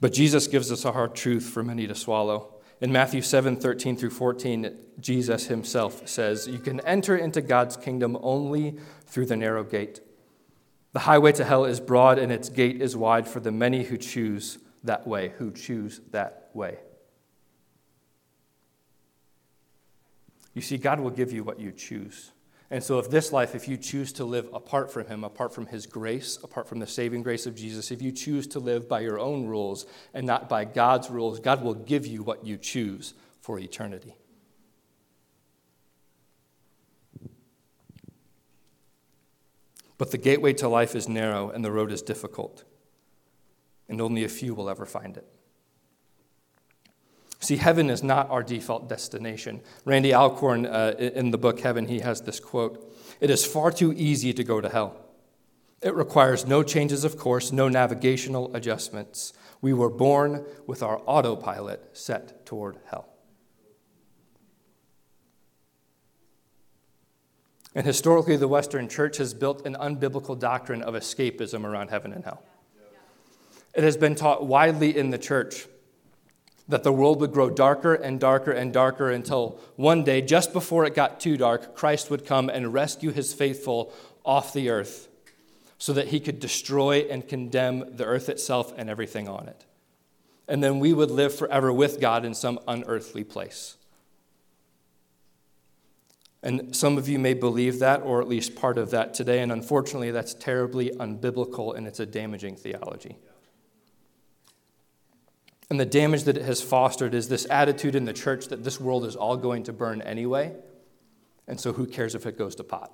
But 0.00 0.12
Jesus 0.12 0.46
gives 0.46 0.72
us 0.72 0.84
a 0.84 0.92
hard 0.92 1.14
truth 1.14 1.44
for 1.44 1.62
many 1.62 1.86
to 1.86 1.94
swallow. 1.94 2.54
In 2.80 2.90
Matthew 2.90 3.20
7 3.20 3.56
13 3.56 3.96
through 3.96 4.10
14, 4.10 4.76
Jesus 5.00 5.46
himself 5.46 6.08
says, 6.08 6.46
You 6.46 6.58
can 6.58 6.80
enter 6.80 7.16
into 7.16 7.42
God's 7.42 7.76
kingdom 7.76 8.16
only 8.22 8.78
through 9.06 9.26
the 9.26 9.36
narrow 9.36 9.64
gate. 9.64 10.00
The 10.92 11.00
highway 11.00 11.32
to 11.32 11.44
hell 11.44 11.64
is 11.64 11.80
broad 11.80 12.18
and 12.18 12.32
its 12.32 12.48
gate 12.48 12.80
is 12.80 12.96
wide 12.96 13.28
for 13.28 13.40
the 13.40 13.52
many 13.52 13.84
who 13.84 13.96
choose 13.96 14.58
that 14.84 15.06
way, 15.06 15.32
who 15.38 15.50
choose 15.52 16.00
that 16.10 16.50
way. 16.54 16.78
You 20.54 20.62
see, 20.62 20.78
God 20.78 21.00
will 21.00 21.10
give 21.10 21.32
you 21.32 21.44
what 21.44 21.60
you 21.60 21.70
choose. 21.70 22.32
And 22.70 22.82
so, 22.82 22.98
if 22.98 23.08
this 23.08 23.32
life, 23.32 23.54
if 23.54 23.66
you 23.66 23.76
choose 23.76 24.12
to 24.14 24.24
live 24.24 24.48
apart 24.52 24.92
from 24.92 25.06
Him, 25.06 25.24
apart 25.24 25.54
from 25.54 25.66
His 25.66 25.86
grace, 25.86 26.38
apart 26.42 26.68
from 26.68 26.80
the 26.80 26.86
saving 26.86 27.22
grace 27.22 27.46
of 27.46 27.54
Jesus, 27.54 27.90
if 27.90 28.02
you 28.02 28.12
choose 28.12 28.46
to 28.48 28.58
live 28.58 28.88
by 28.88 29.00
your 29.00 29.18
own 29.18 29.46
rules 29.46 29.86
and 30.12 30.26
not 30.26 30.48
by 30.48 30.64
God's 30.64 31.08
rules, 31.08 31.40
God 31.40 31.62
will 31.62 31.74
give 31.74 32.06
you 32.06 32.22
what 32.22 32.44
you 32.44 32.58
choose 32.58 33.14
for 33.40 33.58
eternity. 33.58 34.16
But 39.98 40.12
the 40.12 40.18
gateway 40.18 40.52
to 40.54 40.68
life 40.68 40.94
is 40.94 41.08
narrow 41.08 41.50
and 41.50 41.64
the 41.64 41.72
road 41.72 41.90
is 41.90 42.02
difficult, 42.02 42.64
and 43.88 44.00
only 44.00 44.24
a 44.24 44.28
few 44.28 44.54
will 44.54 44.70
ever 44.70 44.86
find 44.86 45.16
it. 45.16 45.26
See, 47.40 47.56
heaven 47.56 47.90
is 47.90 48.02
not 48.02 48.30
our 48.30 48.42
default 48.42 48.88
destination. 48.88 49.60
Randy 49.84 50.12
Alcorn, 50.12 50.66
uh, 50.66 50.94
in 50.98 51.30
the 51.30 51.38
book 51.38 51.60
Heaven, 51.60 51.86
he 51.86 52.00
has 52.00 52.22
this 52.22 52.40
quote 52.40 52.92
It 53.20 53.30
is 53.30 53.44
far 53.44 53.70
too 53.70 53.92
easy 53.92 54.32
to 54.32 54.44
go 54.44 54.60
to 54.60 54.68
hell. 54.68 54.96
It 55.80 55.94
requires 55.94 56.46
no 56.46 56.62
changes 56.62 57.04
of 57.04 57.16
course, 57.16 57.52
no 57.52 57.68
navigational 57.68 58.54
adjustments. 58.56 59.32
We 59.60 59.72
were 59.72 59.90
born 59.90 60.44
with 60.66 60.82
our 60.82 61.00
autopilot 61.06 61.96
set 61.96 62.44
toward 62.44 62.78
hell. 62.86 63.07
And 67.78 67.86
historically, 67.86 68.36
the 68.36 68.48
Western 68.48 68.88
church 68.88 69.18
has 69.18 69.32
built 69.32 69.64
an 69.64 69.76
unbiblical 69.76 70.36
doctrine 70.36 70.82
of 70.82 70.94
escapism 70.94 71.64
around 71.64 71.90
heaven 71.90 72.12
and 72.12 72.24
hell. 72.24 72.42
It 73.72 73.84
has 73.84 73.96
been 73.96 74.16
taught 74.16 74.44
widely 74.44 74.98
in 74.98 75.10
the 75.10 75.16
church 75.16 75.68
that 76.66 76.82
the 76.82 76.92
world 76.92 77.20
would 77.20 77.30
grow 77.30 77.48
darker 77.48 77.94
and 77.94 78.18
darker 78.18 78.50
and 78.50 78.72
darker 78.72 79.12
until 79.12 79.60
one 79.76 80.02
day, 80.02 80.20
just 80.20 80.52
before 80.52 80.86
it 80.86 80.96
got 80.96 81.20
too 81.20 81.36
dark, 81.36 81.76
Christ 81.76 82.10
would 82.10 82.26
come 82.26 82.48
and 82.48 82.74
rescue 82.74 83.12
his 83.12 83.32
faithful 83.32 83.92
off 84.24 84.52
the 84.52 84.70
earth 84.70 85.06
so 85.78 85.92
that 85.92 86.08
he 86.08 86.18
could 86.18 86.40
destroy 86.40 87.06
and 87.08 87.28
condemn 87.28 87.94
the 87.96 88.06
earth 88.06 88.28
itself 88.28 88.74
and 88.76 88.90
everything 88.90 89.28
on 89.28 89.46
it. 89.46 89.66
And 90.48 90.64
then 90.64 90.80
we 90.80 90.92
would 90.92 91.12
live 91.12 91.32
forever 91.32 91.72
with 91.72 92.00
God 92.00 92.24
in 92.24 92.34
some 92.34 92.58
unearthly 92.66 93.22
place. 93.22 93.76
And 96.42 96.74
some 96.74 96.98
of 96.98 97.08
you 97.08 97.18
may 97.18 97.34
believe 97.34 97.80
that, 97.80 98.02
or 98.02 98.20
at 98.20 98.28
least 98.28 98.54
part 98.54 98.78
of 98.78 98.90
that 98.90 99.12
today, 99.12 99.40
and 99.40 99.50
unfortunately, 99.50 100.12
that's 100.12 100.34
terribly 100.34 100.90
unbiblical 100.90 101.76
and 101.76 101.86
it's 101.86 101.98
a 101.98 102.06
damaging 102.06 102.54
theology. 102.56 103.16
And 105.70 105.78
the 105.78 105.86
damage 105.86 106.24
that 106.24 106.36
it 106.36 106.44
has 106.44 106.62
fostered 106.62 107.12
is 107.12 107.28
this 107.28 107.46
attitude 107.50 107.94
in 107.94 108.04
the 108.04 108.12
church 108.12 108.46
that 108.48 108.64
this 108.64 108.80
world 108.80 109.04
is 109.04 109.16
all 109.16 109.36
going 109.36 109.64
to 109.64 109.72
burn 109.72 110.00
anyway, 110.00 110.54
and 111.46 111.60
so 111.60 111.72
who 111.72 111.86
cares 111.86 112.14
if 112.14 112.24
it 112.24 112.38
goes 112.38 112.54
to 112.54 112.64
pot? 112.64 112.92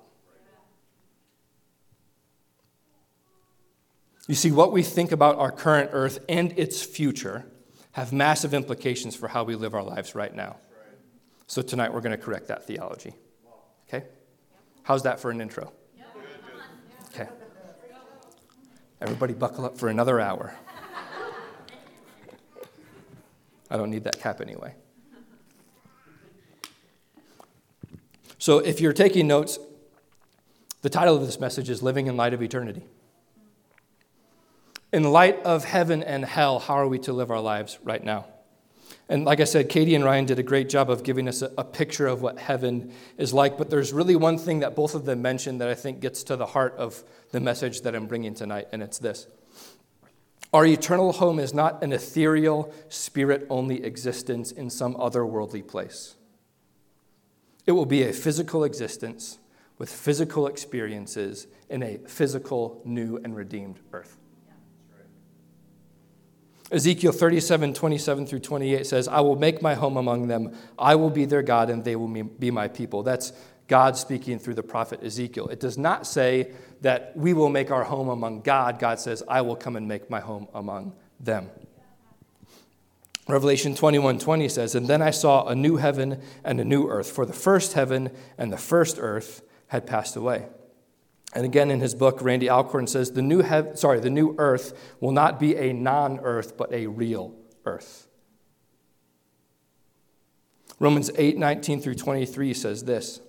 You 4.27 4.35
see, 4.35 4.51
what 4.51 4.71
we 4.71 4.81
think 4.81 5.11
about 5.11 5.37
our 5.37 5.51
current 5.51 5.91
earth 5.93 6.17
and 6.27 6.51
its 6.57 6.81
future 6.81 7.45
have 7.91 8.11
massive 8.11 8.53
implications 8.53 9.15
for 9.15 9.27
how 9.27 9.43
we 9.43 9.55
live 9.55 9.75
our 9.75 9.83
lives 9.83 10.15
right 10.15 10.33
now. 10.33 10.57
So 11.47 11.61
tonight 11.61 11.93
we're 11.93 12.01
going 12.01 12.17
to 12.17 12.21
correct 12.21 12.47
that 12.47 12.65
theology. 12.65 13.13
Okay? 13.87 14.05
How's 14.83 15.03
that 15.03 15.19
for 15.19 15.31
an 15.31 15.41
intro? 15.41 15.71
Okay. 17.13 17.29
Everybody 19.01 19.33
buckle 19.33 19.65
up 19.65 19.77
for 19.77 19.89
another 19.89 20.19
hour. 20.19 20.55
I 23.69 23.77
don't 23.77 23.89
need 23.89 24.03
that 24.03 24.19
cap 24.19 24.41
anyway. 24.41 24.75
So, 28.37 28.59
if 28.59 28.79
you're 28.79 28.93
taking 28.93 29.27
notes, 29.27 29.57
the 30.81 30.89
title 30.89 31.15
of 31.15 31.25
this 31.25 31.39
message 31.39 31.69
is 31.69 31.81
Living 31.81 32.05
in 32.05 32.15
Light 32.15 32.33
of 32.33 32.43
Eternity. 32.43 32.83
In 34.93 35.03
light 35.03 35.41
of 35.43 35.65
heaven 35.65 36.03
and 36.03 36.23
hell, 36.23 36.59
how 36.59 36.75
are 36.75 36.87
we 36.87 36.99
to 36.99 37.13
live 37.13 37.31
our 37.31 37.41
lives 37.41 37.79
right 37.83 38.03
now? 38.03 38.27
And 39.07 39.23
like 39.23 39.39
I 39.39 39.43
said, 39.43 39.69
Katie 39.69 39.93
and 39.93 40.03
Ryan 40.03 40.25
did 40.25 40.39
a 40.39 40.43
great 40.43 40.67
job 40.67 40.89
of 40.89 41.03
giving 41.03 41.27
us 41.27 41.43
a, 41.43 41.51
a, 41.59 41.63
picture 41.63 42.07
of 42.07 42.23
what 42.23 42.39
heaven 42.39 42.91
is 43.17 43.33
like. 43.33 43.55
But 43.55 43.69
there's 43.69 43.93
really 43.93 44.15
one 44.15 44.39
thing 44.39 44.61
that 44.61 44.75
both 44.75 44.95
of 44.95 45.05
them 45.05 45.21
mentioned 45.21 45.61
that 45.61 45.67
I 45.67 45.75
think 45.75 45.99
gets 45.99 46.23
to 46.23 46.35
the 46.35 46.47
heart 46.47 46.73
of 46.77 47.03
the 47.31 47.39
message 47.39 47.81
that 47.81 47.93
I'm 47.93 48.07
bringing 48.07 48.33
tonight, 48.33 48.67
and 48.71 48.81
it's 48.81 48.97
this 48.97 49.27
our 50.55 50.65
eternal 50.65 51.11
home 51.11 51.37
is 51.39 51.53
not 51.53 51.83
an 51.83 51.91
ethereal, 51.91 52.73
spirit 52.87 53.45
only 53.49 53.83
existence 53.83 54.53
in 54.53 54.69
some 54.69 54.95
otherworldly 54.95 55.67
place. 55.67 56.15
It 57.65 57.73
will 57.73 57.85
be 57.85 58.03
a 58.03 58.13
physical 58.13 58.63
existence 58.63 59.37
with 59.77 59.89
physical 59.89 60.47
experiences 60.47 61.47
in 61.69 61.83
a 61.83 61.97
physical, 62.07 62.81
new, 62.85 63.17
and 63.17 63.35
redeemed 63.35 63.81
earth. 63.91 64.17
Ezekiel 66.71 67.11
37, 67.11 67.73
27 67.73 68.25
through 68.25 68.39
28 68.39 68.85
says, 68.85 69.07
I 69.07 69.21
will 69.21 69.35
make 69.35 69.61
my 69.61 69.75
home 69.75 69.97
among 69.97 70.27
them. 70.27 70.55
I 70.79 70.95
will 70.95 71.11
be 71.11 71.25
their 71.25 71.43
God, 71.43 71.69
and 71.69 71.83
they 71.83 71.95
will 71.95 72.07
be 72.07 72.49
my 72.49 72.67
people. 72.67 73.03
That's 73.03 73.33
God 73.67 73.97
speaking 73.97 74.39
through 74.39 74.55
the 74.55 74.63
prophet 74.63 75.03
Ezekiel. 75.03 75.47
It 75.49 75.59
does 75.59 75.77
not 75.77 76.07
say 76.07 76.51
that 76.81 77.15
we 77.15 77.33
will 77.33 77.49
make 77.49 77.71
our 77.71 77.83
home 77.83 78.09
among 78.09 78.41
God. 78.41 78.79
God 78.79 78.99
says, 78.99 79.23
I 79.27 79.41
will 79.41 79.55
come 79.55 79.75
and 79.75 79.87
make 79.87 80.09
my 80.09 80.19
home 80.19 80.47
among 80.53 80.93
them. 81.19 81.49
Revelation 83.27 83.73
21 83.75 84.19
20 84.19 84.49
says, 84.49 84.75
And 84.75 84.87
then 84.87 85.01
I 85.01 85.09
saw 85.09 85.47
a 85.47 85.55
new 85.55 85.77
heaven 85.77 86.21
and 86.43 86.59
a 86.59 86.65
new 86.65 86.87
earth, 86.87 87.11
for 87.11 87.25
the 87.25 87.33
first 87.33 87.73
heaven 87.73 88.11
and 88.37 88.53
the 88.53 88.57
first 88.57 88.97
earth 88.99 89.41
had 89.67 89.87
passed 89.87 90.15
away. 90.15 90.47
And 91.35 91.43
again 91.43 91.69
in 91.69 91.81
his 91.81 91.93
book, 91.93 92.21
Randy 92.21 92.49
Alcorn 92.49 92.87
says, 92.87 93.11
the 93.11 93.21
new, 93.21 93.41
hev- 93.41 93.77
sorry, 93.77 93.99
the 93.99 94.09
new 94.09 94.35
earth 94.37 94.95
will 95.01 95.11
not 95.11 95.37
be 95.37 95.57
a 95.57 95.73
non 95.73 96.19
earth, 96.19 96.55
but 96.55 96.71
a 96.71 96.87
real 96.87 97.35
earth. 97.65 98.07
Romans 100.79 101.11
8 101.17 101.37
19 101.37 101.81
through 101.81 101.95
23 101.95 102.53
says 102.53 102.85
this 102.85 103.19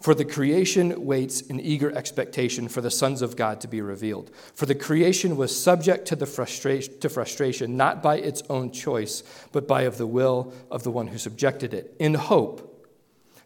For 0.00 0.14
the 0.14 0.24
creation 0.24 1.04
waits 1.04 1.42
in 1.42 1.60
eager 1.60 1.94
expectation 1.94 2.68
for 2.68 2.80
the 2.80 2.90
sons 2.90 3.20
of 3.20 3.36
God 3.36 3.60
to 3.60 3.68
be 3.68 3.82
revealed. 3.82 4.30
For 4.54 4.64
the 4.64 4.74
creation 4.74 5.36
was 5.36 5.58
subject 5.58 6.06
to, 6.08 6.16
the 6.16 6.26
frustration, 6.26 6.98
to 7.00 7.10
frustration, 7.10 7.76
not 7.76 8.02
by 8.02 8.16
its 8.16 8.42
own 8.48 8.72
choice, 8.72 9.22
but 9.52 9.68
by 9.68 9.82
of 9.82 9.98
the 9.98 10.06
will 10.06 10.54
of 10.70 10.84
the 10.84 10.90
one 10.90 11.08
who 11.08 11.18
subjected 11.18 11.74
it, 11.74 11.94
in 11.98 12.14
hope 12.14 12.71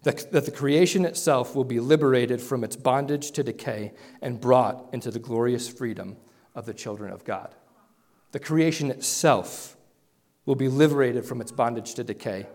that, 0.06 0.30
the 0.30 0.52
creation 0.52 1.04
itself 1.04 1.56
will 1.56 1.64
be 1.64 1.80
liberated 1.80 2.40
from 2.40 2.62
its 2.62 2.76
bondage 2.76 3.32
to 3.32 3.42
decay 3.42 3.92
and 4.22 4.40
brought 4.40 4.88
into 4.92 5.10
the 5.10 5.18
glorious 5.18 5.68
freedom 5.68 6.16
of 6.54 6.64
the 6.64 6.72
children 6.72 7.12
of 7.12 7.24
God. 7.24 7.52
The 8.30 8.38
creation 8.38 8.92
itself 8.92 9.76
will 10.44 10.54
be 10.54 10.68
liberated 10.68 11.24
from 11.24 11.40
its 11.40 11.50
bondage 11.50 11.94
to 11.94 12.04
decay 12.04 12.46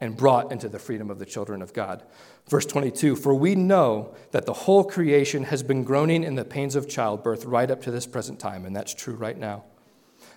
and 0.00 0.16
brought 0.16 0.50
into 0.50 0.66
the 0.66 0.78
freedom 0.78 1.10
of 1.10 1.18
the 1.18 1.26
children 1.26 1.60
of 1.60 1.74
God. 1.74 2.02
Verse 2.48 2.64
22 2.64 3.16
For 3.16 3.34
we 3.34 3.54
know 3.54 4.14
that 4.30 4.46
the 4.46 4.54
whole 4.54 4.82
creation 4.82 5.44
has 5.44 5.62
been 5.62 5.84
groaning 5.84 6.24
in 6.24 6.36
the 6.36 6.44
pains 6.44 6.74
of 6.74 6.88
childbirth 6.88 7.44
right 7.44 7.70
up 7.70 7.82
to 7.82 7.90
this 7.90 8.06
present 8.06 8.40
time, 8.40 8.64
and 8.64 8.74
that's 8.74 8.94
true 8.94 9.14
right 9.14 9.36
now. 9.36 9.64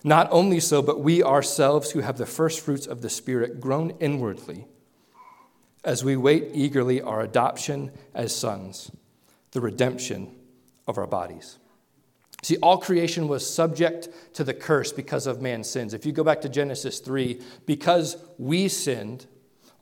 Not 0.04 0.28
only 0.32 0.60
so, 0.60 0.82
but 0.82 1.00
we 1.00 1.24
ourselves 1.24 1.92
who 1.92 2.02
have 2.02 2.18
the 2.18 2.26
first 2.26 2.60
fruits 2.60 2.88
of 2.88 3.02
the 3.02 3.10
Spirit 3.10 3.62
groan 3.62 3.92
inwardly 4.02 4.68
as 5.84 6.04
we 6.04 6.16
wait 6.16 6.50
eagerly 6.54 7.02
our 7.02 7.22
adoption 7.22 7.92
as 8.14 8.36
sons, 8.36 8.92
the 9.52 9.62
redemption 9.62 10.36
of 10.88 10.98
our 10.98 11.08
bodies. 11.08 11.60
See, 12.44 12.58
all 12.58 12.78
creation 12.78 13.28
was 13.28 13.50
subject 13.50 14.10
to 14.34 14.44
the 14.44 14.54
curse 14.54 14.92
because 14.92 15.28
of 15.28 15.42
man's 15.42 15.70
sins. 15.70 15.94
If 15.94 16.06
you 16.06 16.12
go 16.12 16.24
back 16.24 16.42
to 16.42 16.50
Genesis 16.50 17.00
3, 17.00 17.42
because 17.66 18.18
we 18.38 18.68
sinned, 18.68 19.26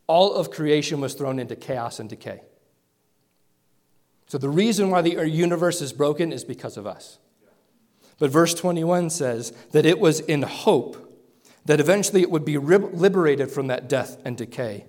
all 0.08 0.34
of 0.34 0.52
creation 0.52 1.02
was 1.02 1.16
thrown 1.16 1.40
into 1.40 1.56
chaos 1.56 2.00
and 2.00 2.10
decay. 2.10 2.42
So 4.28 4.38
the 4.38 4.50
reason 4.50 4.90
why 4.90 5.02
the 5.02 5.28
universe 5.28 5.82
is 5.82 5.94
broken 5.94 6.32
is 6.32 6.44
because 6.44 6.78
of 6.78 6.88
us. 6.88 7.20
But 8.18 8.32
verse 8.32 8.54
21 8.54 9.10
says 9.10 9.52
that 9.72 9.86
it 9.86 10.00
was 10.00 10.22
in 10.22 10.44
hope 10.44 11.02
that 11.66 11.80
eventually 11.80 12.22
it 12.22 12.32
would 12.32 12.46
be 12.46 12.58
liberated 12.58 13.52
from 13.52 13.68
that 13.68 13.90
death 13.90 14.18
and 14.24 14.38
decay 14.38 14.86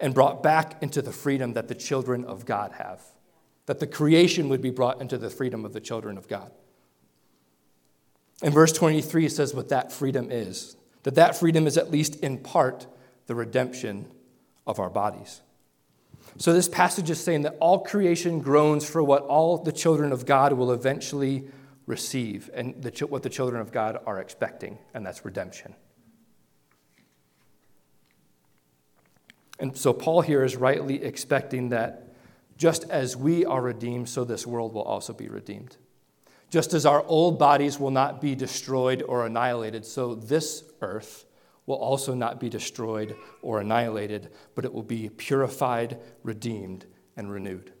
and 0.00 0.14
brought 0.14 0.42
back 0.42 0.82
into 0.82 1.02
the 1.02 1.12
freedom 1.12 1.54
that 1.54 1.68
the 1.68 1.74
children 1.74 2.24
of 2.24 2.44
God 2.44 2.72
have. 2.72 3.02
That 3.66 3.80
the 3.80 3.86
creation 3.86 4.48
would 4.48 4.62
be 4.62 4.70
brought 4.70 5.00
into 5.00 5.18
the 5.18 5.30
freedom 5.30 5.64
of 5.64 5.72
the 5.72 5.80
children 5.80 6.18
of 6.18 6.28
God. 6.28 6.52
And 8.42 8.52
verse 8.52 8.72
23 8.72 9.28
says 9.28 9.54
what 9.54 9.70
that 9.70 9.92
freedom 9.92 10.30
is 10.30 10.76
that 11.04 11.14
that 11.14 11.36
freedom 11.36 11.68
is 11.68 11.78
at 11.78 11.88
least 11.88 12.16
in 12.16 12.36
part 12.36 12.88
the 13.26 13.34
redemption 13.36 14.08
of 14.66 14.80
our 14.80 14.90
bodies. 14.90 15.40
So, 16.36 16.52
this 16.52 16.68
passage 16.68 17.10
is 17.10 17.22
saying 17.22 17.42
that 17.42 17.56
all 17.60 17.84
creation 17.84 18.40
groans 18.40 18.84
for 18.84 19.04
what 19.04 19.22
all 19.22 19.56
the 19.58 19.70
children 19.70 20.10
of 20.10 20.26
God 20.26 20.52
will 20.52 20.72
eventually 20.72 21.44
receive 21.86 22.50
and 22.52 22.82
the, 22.82 22.90
what 23.06 23.22
the 23.22 23.30
children 23.30 23.60
of 23.60 23.70
God 23.70 24.00
are 24.04 24.20
expecting, 24.20 24.78
and 24.94 25.06
that's 25.06 25.24
redemption. 25.24 25.76
And 29.58 29.76
so, 29.76 29.92
Paul 29.92 30.20
here 30.20 30.44
is 30.44 30.56
rightly 30.56 31.02
expecting 31.02 31.70
that 31.70 32.14
just 32.56 32.84
as 32.90 33.16
we 33.16 33.44
are 33.44 33.62
redeemed, 33.62 34.08
so 34.08 34.24
this 34.24 34.46
world 34.46 34.72
will 34.72 34.82
also 34.82 35.12
be 35.12 35.28
redeemed. 35.28 35.76
Just 36.50 36.74
as 36.74 36.86
our 36.86 37.04
old 37.04 37.38
bodies 37.38 37.78
will 37.78 37.90
not 37.90 38.20
be 38.20 38.34
destroyed 38.34 39.02
or 39.02 39.26
annihilated, 39.26 39.84
so 39.84 40.14
this 40.14 40.64
earth 40.80 41.24
will 41.66 41.76
also 41.76 42.14
not 42.14 42.38
be 42.38 42.48
destroyed 42.48 43.16
or 43.42 43.60
annihilated, 43.60 44.30
but 44.54 44.64
it 44.64 44.72
will 44.72 44.84
be 44.84 45.08
purified, 45.08 45.98
redeemed, 46.22 46.86
and 47.16 47.30
renewed. 47.30 47.72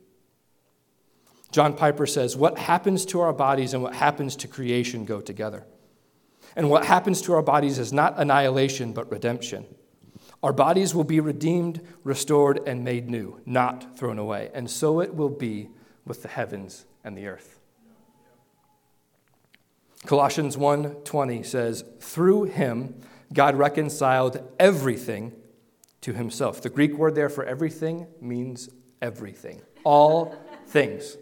John 1.52 1.74
Piper 1.74 2.06
says, 2.06 2.36
What 2.36 2.58
happens 2.58 3.06
to 3.06 3.20
our 3.20 3.32
bodies 3.32 3.72
and 3.72 3.82
what 3.82 3.94
happens 3.94 4.34
to 4.36 4.48
creation 4.48 5.04
go 5.04 5.20
together. 5.20 5.64
And 6.56 6.68
what 6.70 6.84
happens 6.84 7.22
to 7.22 7.34
our 7.34 7.42
bodies 7.42 7.78
is 7.78 7.92
not 7.92 8.18
annihilation, 8.18 8.92
but 8.92 9.10
redemption. 9.10 9.66
Our 10.46 10.52
bodies 10.52 10.94
will 10.94 11.02
be 11.02 11.18
redeemed, 11.18 11.80
restored, 12.04 12.60
and 12.68 12.84
made 12.84 13.10
new, 13.10 13.40
not 13.44 13.98
thrown 13.98 14.16
away. 14.16 14.48
And 14.54 14.70
so 14.70 15.00
it 15.00 15.12
will 15.12 15.28
be 15.28 15.70
with 16.04 16.22
the 16.22 16.28
heavens 16.28 16.84
and 17.02 17.18
the 17.18 17.26
earth. 17.26 17.58
Colossians 20.04 20.56
1:20 20.56 21.42
says, 21.42 21.82
"Through 21.98 22.44
him 22.44 22.94
God 23.32 23.56
reconciled 23.56 24.40
everything 24.60 25.32
to 26.02 26.12
himself. 26.12 26.60
The 26.60 26.70
Greek 26.70 26.96
word 26.96 27.16
there 27.16 27.28
for 27.28 27.42
everything 27.42 28.06
means 28.20 28.68
everything, 29.02 29.62
all 29.82 30.32
things. 30.64 31.16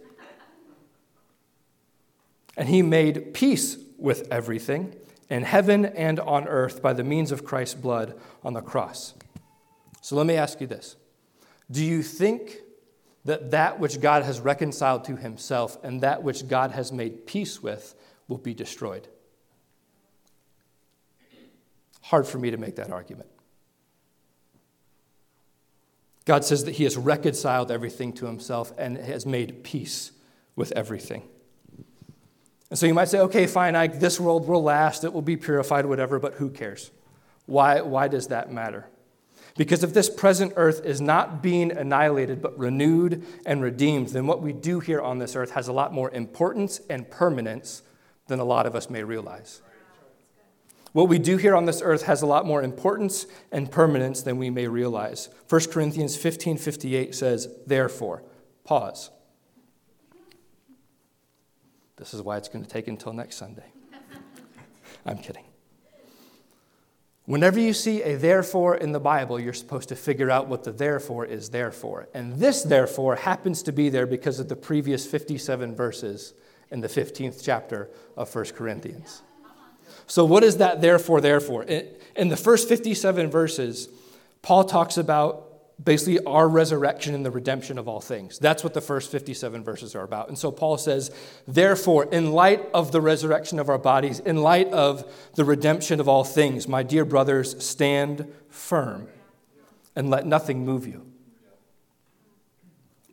And 2.59 2.69
he 2.69 2.83
made 2.83 3.33
peace 3.33 3.79
with 3.97 4.29
everything 4.31 4.95
in 5.31 5.43
heaven 5.43 5.87
and 5.87 6.21
on 6.21 6.47
earth 6.49 6.83
by 6.83 6.93
the 6.93 7.05
means 7.05 7.33
of 7.33 7.45
Christ's 7.45 7.75
blood 7.75 8.19
on 8.43 8.53
the 8.53 8.61
cross. 8.61 9.15
So 10.01 10.17
let 10.17 10.27
me 10.27 10.35
ask 10.35 10.61
you 10.61 10.67
this 10.67 10.97
Do 11.71 11.85
you 11.85 12.03
think 12.03 12.59
that 13.25 13.53
that 13.53 13.81
which 13.81 14.01
God 14.01 14.23
has 14.23 14.41
reconciled 14.41 15.05
to 15.05 15.17
himself 15.17 15.79
and 15.83 16.03
that 16.03 16.23
which 16.23 16.47
God 16.47 16.73
has 16.73 16.93
made 16.93 17.27
peace 17.27 17.63
with 17.63 17.95
will 18.29 18.39
be 18.39 18.55
destroyed? 18.55 19.09
Hard 22.03 22.27
for 22.27 22.39
me 22.39 22.51
to 22.51 22.59
make 22.59 22.77
that 22.77 22.91
argument. 22.91 23.31
God 26.25 26.45
says 26.45 26.65
that 26.65 26.73
He 26.73 26.85
has 26.85 26.97
reconciled 26.97 27.71
everything 27.71 28.13
to 28.15 28.27
Himself 28.27 28.73
and 28.79 28.97
has 28.97 29.27
made 29.27 29.63
peace 29.63 30.13
with 30.57 30.73
everything. 30.73 31.23
And 32.75 32.79
so 32.81 32.87
you 32.87 32.95
might 32.95 33.07
say, 33.07 33.21
okay, 33.21 33.47
fine, 33.47 33.77
I, 33.77 33.87
this 33.87 34.19
world 34.19 34.49
will 34.49 34.65
last, 34.65 35.05
it 35.05 35.13
will 35.13 35.23
be 35.23 35.37
purified, 35.37 35.87
whatever, 35.87 36.19
but 36.19 36.35
who 36.35 36.51
cares? 36.51 36.91
Why, 37.47 37.81
why 37.83 38.09
does 38.09 38.27
that 38.27 38.51
matter? 38.51 38.89
Because 39.57 39.85
if 39.85 39.95
this 39.95 40.11
present 40.11 40.55
earth 40.57 40.85
is 40.85 41.01
not 41.01 41.41
being 41.41 41.71
annihilated, 41.71 42.43
but 42.43 42.59
renewed 42.59 43.25
and 43.47 43.63
redeemed, 43.63 44.09
then 44.09 44.27
what 44.27 44.43
we 44.43 44.53
do 44.53 44.81
here 44.81 45.01
on 45.01 45.21
this 45.21 45.37
earth 45.37 45.53
has 45.53 45.69
a 45.69 45.73
lot 45.73 45.93
more 45.93 46.11
importance 46.11 46.81
and 46.91 47.09
permanence 47.09 47.85
than 48.27 48.41
a 48.41 48.45
lot 48.45 48.67
of 48.67 48.75
us 48.75 48.91
may 48.91 49.05
realize. 49.05 49.63
What 50.91 51.09
we 51.09 51.21
do 51.21 51.37
here 51.37 51.55
on 51.55 51.67
this 51.67 51.81
earth 51.81 52.03
has 52.07 52.23
a 52.23 52.27
lot 52.27 52.45
more 52.45 52.61
importance 52.61 53.27
and 53.53 53.71
permanence 53.71 54.21
than 54.21 54.37
we 54.37 54.51
may 54.51 54.67
realize. 54.67 55.29
1 55.49 55.61
Corinthians 55.71 56.17
15 56.17 56.59
58 56.59 57.15
says, 57.15 57.47
Therefore, 57.69 58.25
pause. 58.65 59.11
This 61.97 62.15
is 62.15 62.23
why 62.23 62.37
it's 62.37 62.49
going 62.49 62.65
to 62.65 62.71
take 62.71 62.89
until 62.89 63.13
next 63.13 63.37
Sunday. 63.37 63.67
I'm 65.07 65.19
kidding. 65.19 65.45
Whenever 67.27 67.59
you 67.59 67.73
see 67.73 68.03
a 68.03 68.17
therefore 68.17 68.77
in 68.77 68.93
the 68.93 69.01
Bible, 69.01 69.41
you're 69.41 69.55
supposed 69.55 69.89
to 69.89 69.97
figure 69.97 70.31
out 70.31 70.47
what 70.47 70.65
the 70.65 70.73
therefore 70.73 71.25
is 71.25 71.51
there 71.51 71.71
for. 71.71 72.07
And 72.13 72.35
this 72.35 72.63
therefore 72.63 73.17
happens 73.17 73.63
to 73.63 73.73
be 73.73 73.89
there 73.89 74.07
because 74.07 74.41
of 74.41 74.49
the 74.51 74.57
previous 74.57 75.07
57 75.07 75.75
verses 75.75 76.35
in 76.71 76.81
the 76.81 76.89
15th 76.89 77.43
chapter 77.43 77.89
of 78.17 78.35
1 78.35 78.45
Corinthians. 78.47 79.23
So, 80.07 80.25
what 80.25 80.45
is 80.45 80.59
that 80.59 80.83
therefore, 80.83 81.23
therefore? 81.23 81.63
In 81.63 82.29
the 82.29 82.37
first 82.37 82.69
57 82.69 83.31
verses, 83.31 83.89
Paul 84.43 84.65
talks 84.65 84.99
about 84.99 85.54
basically 85.85 86.25
our 86.25 86.49
resurrection 86.49 87.15
and 87.15 87.25
the 87.25 87.31
redemption 87.31 87.79
of 87.79 87.89
all 87.89 88.01
things. 88.01 88.39
That's 88.39 88.65
what 88.65 88.75
the 88.75 88.81
first 88.81 89.11
57 89.11 89.63
verses 89.63 89.95
are 89.95 90.03
about. 90.03 90.29
And 90.29 90.39
so 90.39 90.51
Paul 90.51 90.79
says, 90.79 91.11
therefore, 91.47 92.05
in 92.07 92.33
light 92.33 92.67
of 92.73 92.93
the 92.93 93.01
resurrection 93.01 93.59
of 93.59 93.69
our 93.69 93.79
bodies, 93.79 94.21
in 94.21 94.39
light 94.39 94.69
of 94.69 95.05
the 95.35 95.45
redemption 95.45 96.01
of 96.01 96.09
all 96.09 96.25
things, 96.25 96.67
my 96.67 96.83
dear 96.83 97.05
brothers, 97.05 97.63
stand 97.65 98.33
firm 98.49 99.09
and 99.95 100.11
let 100.11 100.27
nothing 100.27 100.65
move 100.65 100.87
you. 100.87 101.07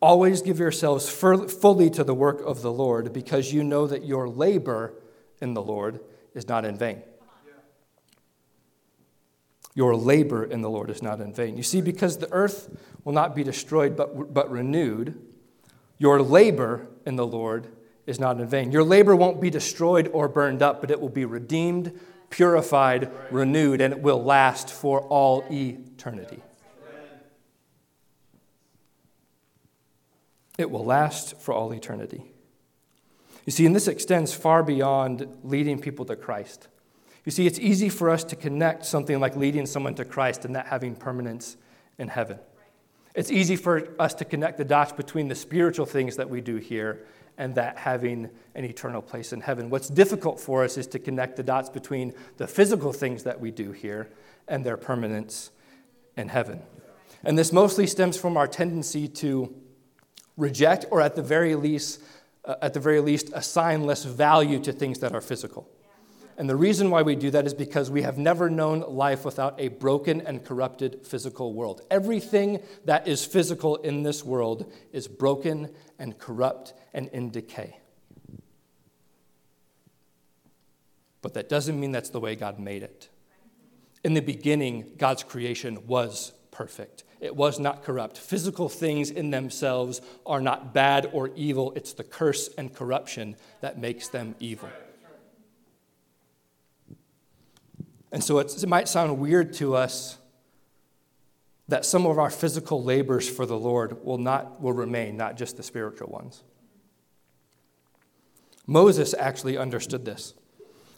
Always 0.02 0.42
give 0.42 0.58
yourselves 0.58 1.08
fully 1.10 1.90
to 1.92 2.04
the 2.04 2.16
work 2.16 2.42
of 2.42 2.62
the 2.62 2.72
Lord 2.72 3.14
because 3.14 3.54
you 3.54 3.64
know 3.64 3.86
that 3.86 4.04
your 4.04 4.28
labor 4.28 4.94
in 5.40 5.54
the 5.54 5.62
Lord 5.62 6.00
is 6.34 6.48
not 6.48 6.66
in 6.66 6.78
vain. 6.78 7.04
Your 9.74 9.96
labor 9.96 10.44
in 10.44 10.62
the 10.62 10.70
Lord 10.70 10.90
is 10.90 11.02
not 11.02 11.22
in 11.22 11.34
vain. 11.34 11.56
You 11.56 11.64
see, 11.64 11.82
because 11.82 12.18
the 12.18 12.32
earth 12.32 12.70
will 13.04 13.14
not 13.14 13.36
be 13.36 13.44
destroyed 13.44 13.96
but, 13.96 14.34
but 14.34 14.52
renewed, 14.52 15.20
your 15.98 16.22
labor 16.22 16.88
in 17.06 17.16
the 17.16 17.26
Lord 17.26 17.68
is 18.06 18.20
not 18.20 18.40
in 18.40 18.48
vain. 18.48 18.72
Your 18.72 18.84
labor 18.84 19.16
won't 19.16 19.40
be 19.40 19.50
destroyed 19.50 20.10
or 20.14 20.28
burned 20.28 20.62
up, 20.62 20.82
but 20.82 20.92
it 20.92 21.00
will 21.00 21.10
be 21.10 21.26
redeemed, 21.26 21.98
purified, 22.30 23.10
renewed, 23.30 23.82
and 23.82 23.94
it 23.94 24.02
will 24.02 24.24
last 24.24 24.70
for 24.70 25.02
all 25.02 25.44
eternity. 25.52 26.42
It 30.58 30.70
will 30.70 30.86
last 30.86 31.40
for 31.40 31.54
all 31.54 31.74
eternity. 31.74 32.32
You 33.46 33.52
see, 33.52 33.66
and 33.66 33.76
this 33.76 33.88
extends 33.88 34.34
far 34.34 34.64
beyond 34.64 35.28
leading 35.44 35.80
people 35.80 36.06
to 36.06 36.16
Christ. 36.16 36.68
You 37.26 37.32
see, 37.32 37.46
it's 37.46 37.60
easy 37.60 37.90
for 37.90 38.10
us 38.10 38.24
to 38.26 38.36
connect 38.36 38.86
something 38.86 39.20
like 39.20 39.36
leading 39.36 39.66
someone 39.66 39.96
to 39.96 40.06
Christ 40.06 40.46
and 40.46 40.56
that 40.56 40.68
having 40.68 40.96
permanence 40.96 41.58
in 41.98 42.08
heaven. 42.08 42.40
It's 43.14 43.32
easy 43.32 43.56
for 43.56 43.90
us 44.00 44.14
to 44.16 44.26
connect 44.26 44.58
the 44.58 44.66
dots 44.66 44.92
between 44.92 45.28
the 45.28 45.36
spiritual 45.36 45.86
things 45.86 46.16
that 46.16 46.30
we 46.30 46.42
do 46.42 46.56
here 46.56 47.06
and 47.38 47.56
that 47.56 47.78
having 47.78 48.30
an 48.56 48.66
eternal 48.66 49.02
place 49.02 49.34
in 49.34 49.42
heaven. 49.42 49.70
What's 49.70 49.90
difficult 49.90 50.40
for 50.40 50.64
us 50.64 50.78
is 50.78 50.88
to 50.88 51.00
connect 51.00 51.36
the 51.36 51.44
dots 51.44 51.70
between 51.70 52.14
the 52.38 52.48
physical 52.48 52.94
things 52.94 53.24
that 53.24 53.40
we 53.40 53.52
do 53.52 53.72
here 53.72 54.10
and 54.48 54.66
their 54.66 54.78
permanence 54.78 55.52
in 56.18 56.30
heaven. 56.30 56.62
And 57.24 57.38
this 57.38 57.52
mostly 57.52 57.88
stems 57.88 58.18
from 58.18 58.38
our 58.38 58.48
tendency 58.48 59.08
to 59.08 59.54
reject 60.38 60.86
or 60.90 61.02
at 61.02 61.16
the 61.16 61.22
very 61.22 61.56
least 61.56 62.02
uh, 62.44 62.56
at 62.62 62.74
the 62.74 62.80
very 62.80 63.00
least 63.00 63.30
assign 63.34 63.86
less 63.86 64.04
value 64.04 64.60
to 64.60 64.74
things 64.74 64.98
that 65.00 65.14
are 65.14 65.22
physical. 65.22 65.70
And 66.42 66.50
the 66.50 66.56
reason 66.56 66.90
why 66.90 67.04
we 67.04 67.16
do 67.16 67.30
that 67.30 67.46
is 67.46 67.54
because 67.54 67.92
we 67.92 68.02
have 68.02 68.18
never 68.18 68.50
known 68.50 68.80
life 68.80 69.26
without 69.26 69.62
a 69.62 69.68
broken 69.68 70.22
and 70.22 70.44
corrupted 70.44 71.06
physical 71.06 71.54
world. 71.54 71.82
Everything 71.92 72.64
that 72.86 73.08
is 73.08 73.24
physical 73.24 73.76
in 73.76 74.02
this 74.02 74.26
world 74.26 74.74
is 74.92 75.08
broken 75.08 75.70
and 76.00 76.18
corrupt 76.18 76.74
and 76.96 77.10
in 77.10 77.30
decay. 77.30 77.78
But 81.22 81.36
that 81.36 81.48
doesn't 81.48 81.80
mean 81.80 81.92
that's 81.92 82.10
the 82.10 82.20
way 82.20 82.36
God 82.36 82.58
made 82.58 82.82
it. 82.82 83.10
In 84.04 84.16
the 84.16 84.20
beginning, 84.20 84.94
God's 84.98 85.22
creation 85.22 85.86
was 85.86 86.34
perfect. 86.50 87.04
It 87.20 87.36
was 87.36 87.60
not 87.60 87.84
corrupt. 87.84 88.18
Physical 88.18 88.68
things 88.68 89.12
in 89.12 89.30
themselves 89.30 90.02
are 90.26 90.42
not 90.42 90.74
bad 90.74 91.08
or 91.14 91.30
evil. 91.36 91.72
It's 91.76 91.94
the 91.94 92.04
curse 92.04 92.50
and 92.58 92.74
corruption 92.74 93.36
that 93.60 93.78
makes 93.78 94.08
them 94.08 94.34
evil. 94.40 94.72
And 98.12 98.24
so 98.24 98.40
it 98.40 98.68
might 98.68 98.88
sound 98.88 99.20
weird 99.20 99.54
to 99.54 99.76
us 99.76 100.18
that 101.68 101.86
some 101.86 102.06
of 102.06 102.20
our 102.20 102.30
physical 102.30 102.84
labors 102.84 103.30
for 103.30 103.46
the 103.46 103.58
Lord 103.58 104.04
will, 104.04 104.18
not, 104.18 104.62
will 104.62 104.74
remain, 104.74 105.16
not 105.16 105.38
just 105.38 105.56
the 105.56 105.64
spiritual 105.64 106.10
ones. 106.10 106.44
Moses 108.68 109.14
actually 109.18 109.58
understood 109.58 110.06
this. 110.06 110.34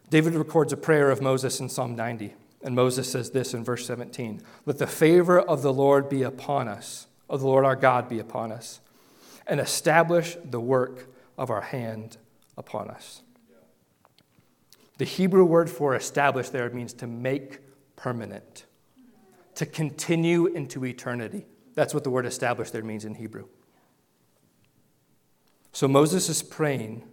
David 0.09 0.35
records 0.35 0.73
a 0.73 0.77
prayer 0.77 1.09
of 1.09 1.21
Moses 1.21 1.59
in 1.59 1.69
Psalm 1.69 1.95
90. 1.95 2.33
And 2.63 2.75
Moses 2.75 3.11
says 3.11 3.31
this 3.31 3.53
in 3.53 3.63
verse 3.63 3.85
17 3.85 4.41
Let 4.65 4.77
the 4.77 4.87
favor 4.87 5.39
of 5.39 5.63
the 5.63 5.73
Lord 5.73 6.07
be 6.07 6.23
upon 6.23 6.67
us, 6.67 7.07
of 7.27 7.41
the 7.41 7.47
Lord 7.47 7.65
our 7.65 7.75
God 7.75 8.07
be 8.07 8.19
upon 8.19 8.51
us, 8.51 8.79
and 9.45 9.59
establish 9.59 10.37
the 10.45 10.61
work 10.61 11.09
of 11.35 11.49
our 11.49 11.61
hand 11.61 12.17
upon 12.55 12.89
us. 12.89 13.22
The 14.97 15.05
Hebrew 15.05 15.45
word 15.45 15.69
for 15.69 15.95
establish 15.95 16.49
there 16.49 16.69
means 16.69 16.93
to 16.93 17.07
make 17.07 17.59
permanent, 17.95 18.65
to 19.55 19.65
continue 19.65 20.47
into 20.47 20.85
eternity. 20.85 21.45
That's 21.73 21.93
what 21.93 22.03
the 22.03 22.09
word 22.09 22.25
establish 22.25 22.71
there 22.71 22.83
means 22.83 23.05
in 23.05 23.15
Hebrew. 23.15 23.47
So 25.71 25.87
Moses 25.87 26.29
is 26.29 26.43
praying 26.43 27.03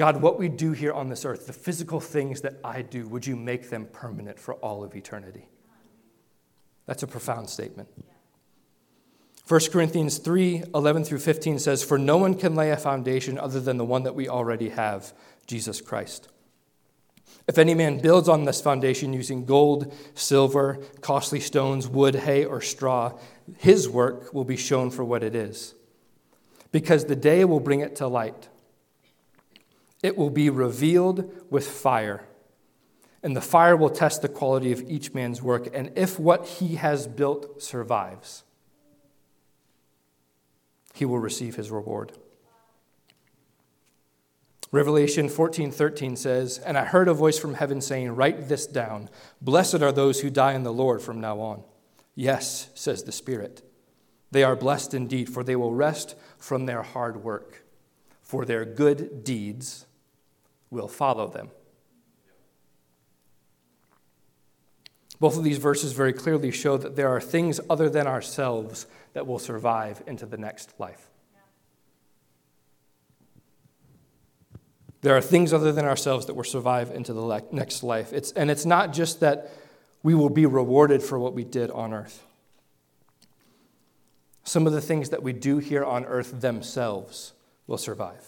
God, 0.00 0.22
what 0.22 0.38
we 0.38 0.48
do 0.48 0.72
here 0.72 0.94
on 0.94 1.10
this 1.10 1.26
earth, 1.26 1.46
the 1.46 1.52
physical 1.52 2.00
things 2.00 2.40
that 2.40 2.54
I 2.64 2.80
do, 2.80 3.06
would 3.08 3.26
you 3.26 3.36
make 3.36 3.68
them 3.68 3.86
permanent 3.92 4.38
for 4.38 4.54
all 4.54 4.82
of 4.82 4.96
eternity? 4.96 5.50
That's 6.86 7.02
a 7.02 7.06
profound 7.06 7.50
statement. 7.50 7.88
1 9.46 9.60
Corinthians 9.70 10.16
3 10.16 10.62
11 10.74 11.04
through 11.04 11.18
15 11.18 11.58
says, 11.58 11.82
For 11.82 11.98
no 11.98 12.16
one 12.16 12.34
can 12.34 12.54
lay 12.54 12.70
a 12.70 12.78
foundation 12.78 13.36
other 13.36 13.60
than 13.60 13.76
the 13.76 13.84
one 13.84 14.04
that 14.04 14.14
we 14.14 14.26
already 14.26 14.70
have, 14.70 15.12
Jesus 15.50 15.80
Christ. 15.80 16.28
If 17.48 17.58
any 17.58 17.74
man 17.74 17.98
builds 17.98 18.28
on 18.28 18.44
this 18.44 18.60
foundation 18.60 19.12
using 19.12 19.44
gold, 19.44 19.92
silver, 20.14 20.78
costly 21.00 21.40
stones, 21.40 21.88
wood, 21.88 22.14
hay, 22.14 22.44
or 22.44 22.60
straw, 22.60 23.18
his 23.58 23.88
work 23.88 24.32
will 24.32 24.44
be 24.44 24.56
shown 24.56 24.92
for 24.92 25.04
what 25.04 25.24
it 25.24 25.34
is, 25.34 25.74
because 26.70 27.06
the 27.06 27.16
day 27.16 27.44
will 27.44 27.58
bring 27.58 27.80
it 27.80 27.96
to 27.96 28.06
light. 28.06 28.48
It 30.04 30.16
will 30.16 30.30
be 30.30 30.50
revealed 30.50 31.32
with 31.50 31.66
fire, 31.66 32.24
and 33.20 33.36
the 33.36 33.40
fire 33.40 33.76
will 33.76 33.90
test 33.90 34.22
the 34.22 34.28
quality 34.28 34.70
of 34.70 34.88
each 34.88 35.12
man's 35.14 35.42
work, 35.42 35.68
and 35.74 35.90
if 35.96 36.16
what 36.20 36.46
he 36.46 36.76
has 36.76 37.08
built 37.08 37.60
survives, 37.60 38.44
he 40.94 41.04
will 41.04 41.18
receive 41.18 41.56
his 41.56 41.72
reward. 41.72 42.12
Revelation 44.72 45.28
14:13 45.28 46.16
says, 46.16 46.58
"And 46.58 46.78
I 46.78 46.84
heard 46.84 47.08
a 47.08 47.14
voice 47.14 47.38
from 47.38 47.54
heaven 47.54 47.80
saying, 47.80 48.14
Write 48.14 48.48
this 48.48 48.66
down. 48.66 49.10
Blessed 49.40 49.82
are 49.82 49.92
those 49.92 50.20
who 50.20 50.30
die 50.30 50.52
in 50.52 50.62
the 50.62 50.72
Lord 50.72 51.02
from 51.02 51.20
now 51.20 51.40
on." 51.40 51.64
Yes, 52.14 52.68
says 52.74 53.02
the 53.02 53.12
Spirit. 53.12 53.62
They 54.30 54.44
are 54.44 54.54
blessed 54.54 54.94
indeed, 54.94 55.28
for 55.28 55.42
they 55.42 55.56
will 55.56 55.74
rest 55.74 56.14
from 56.38 56.66
their 56.66 56.82
hard 56.82 57.24
work, 57.24 57.64
for 58.22 58.44
their 58.44 58.64
good 58.64 59.24
deeds 59.24 59.86
will 60.70 60.88
follow 60.88 61.26
them. 61.26 61.50
Both 65.18 65.36
of 65.36 65.44
these 65.44 65.58
verses 65.58 65.92
very 65.92 66.12
clearly 66.12 66.50
show 66.50 66.76
that 66.78 66.96
there 66.96 67.08
are 67.08 67.20
things 67.20 67.60
other 67.68 67.90
than 67.90 68.06
ourselves 68.06 68.86
that 69.12 69.26
will 69.26 69.38
survive 69.38 70.02
into 70.06 70.24
the 70.24 70.38
next 70.38 70.72
life. 70.78 71.09
There 75.02 75.16
are 75.16 75.20
things 75.20 75.52
other 75.52 75.72
than 75.72 75.84
ourselves 75.84 76.26
that 76.26 76.34
will 76.34 76.44
survive 76.44 76.90
into 76.90 77.12
the 77.12 77.42
next 77.52 77.82
life. 77.82 78.12
It's, 78.12 78.32
and 78.32 78.50
it's 78.50 78.66
not 78.66 78.92
just 78.92 79.20
that 79.20 79.50
we 80.02 80.14
will 80.14 80.30
be 80.30 80.46
rewarded 80.46 81.02
for 81.02 81.18
what 81.18 81.34
we 81.34 81.44
did 81.44 81.70
on 81.70 81.92
earth. 81.92 82.24
Some 84.44 84.66
of 84.66 84.72
the 84.72 84.80
things 84.80 85.10
that 85.10 85.22
we 85.22 85.32
do 85.32 85.58
here 85.58 85.84
on 85.84 86.04
earth 86.04 86.40
themselves 86.40 87.32
will 87.66 87.78
survive. 87.78 88.26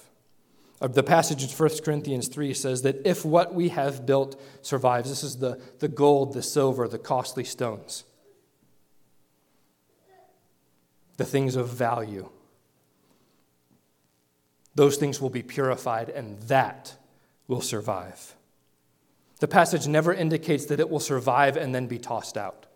Uh, 0.80 0.88
the 0.88 1.02
passage 1.02 1.42
in 1.42 1.48
1 1.48 1.70
Corinthians 1.84 2.28
3 2.28 2.54
says 2.54 2.82
that 2.82 3.06
if 3.06 3.24
what 3.24 3.54
we 3.54 3.68
have 3.68 4.06
built 4.06 4.40
survives, 4.62 5.08
this 5.08 5.22
is 5.22 5.38
the, 5.38 5.60
the 5.78 5.88
gold, 5.88 6.32
the 6.32 6.42
silver, 6.42 6.88
the 6.88 6.98
costly 6.98 7.44
stones, 7.44 8.04
the 11.18 11.24
things 11.24 11.56
of 11.56 11.68
value, 11.68 12.28
those 14.74 14.96
things 14.96 15.20
will 15.20 15.30
be 15.30 15.42
purified 15.42 16.08
and 16.08 16.40
that 16.42 16.96
will 17.48 17.60
survive. 17.60 18.34
The 19.40 19.48
passage 19.48 19.86
never 19.88 20.14
indicates 20.14 20.66
that 20.66 20.80
it 20.80 20.88
will 20.88 21.00
survive 21.00 21.56
and 21.56 21.74
then 21.74 21.86
be 21.86 21.98
tossed 21.98 22.36
out. 22.36 22.66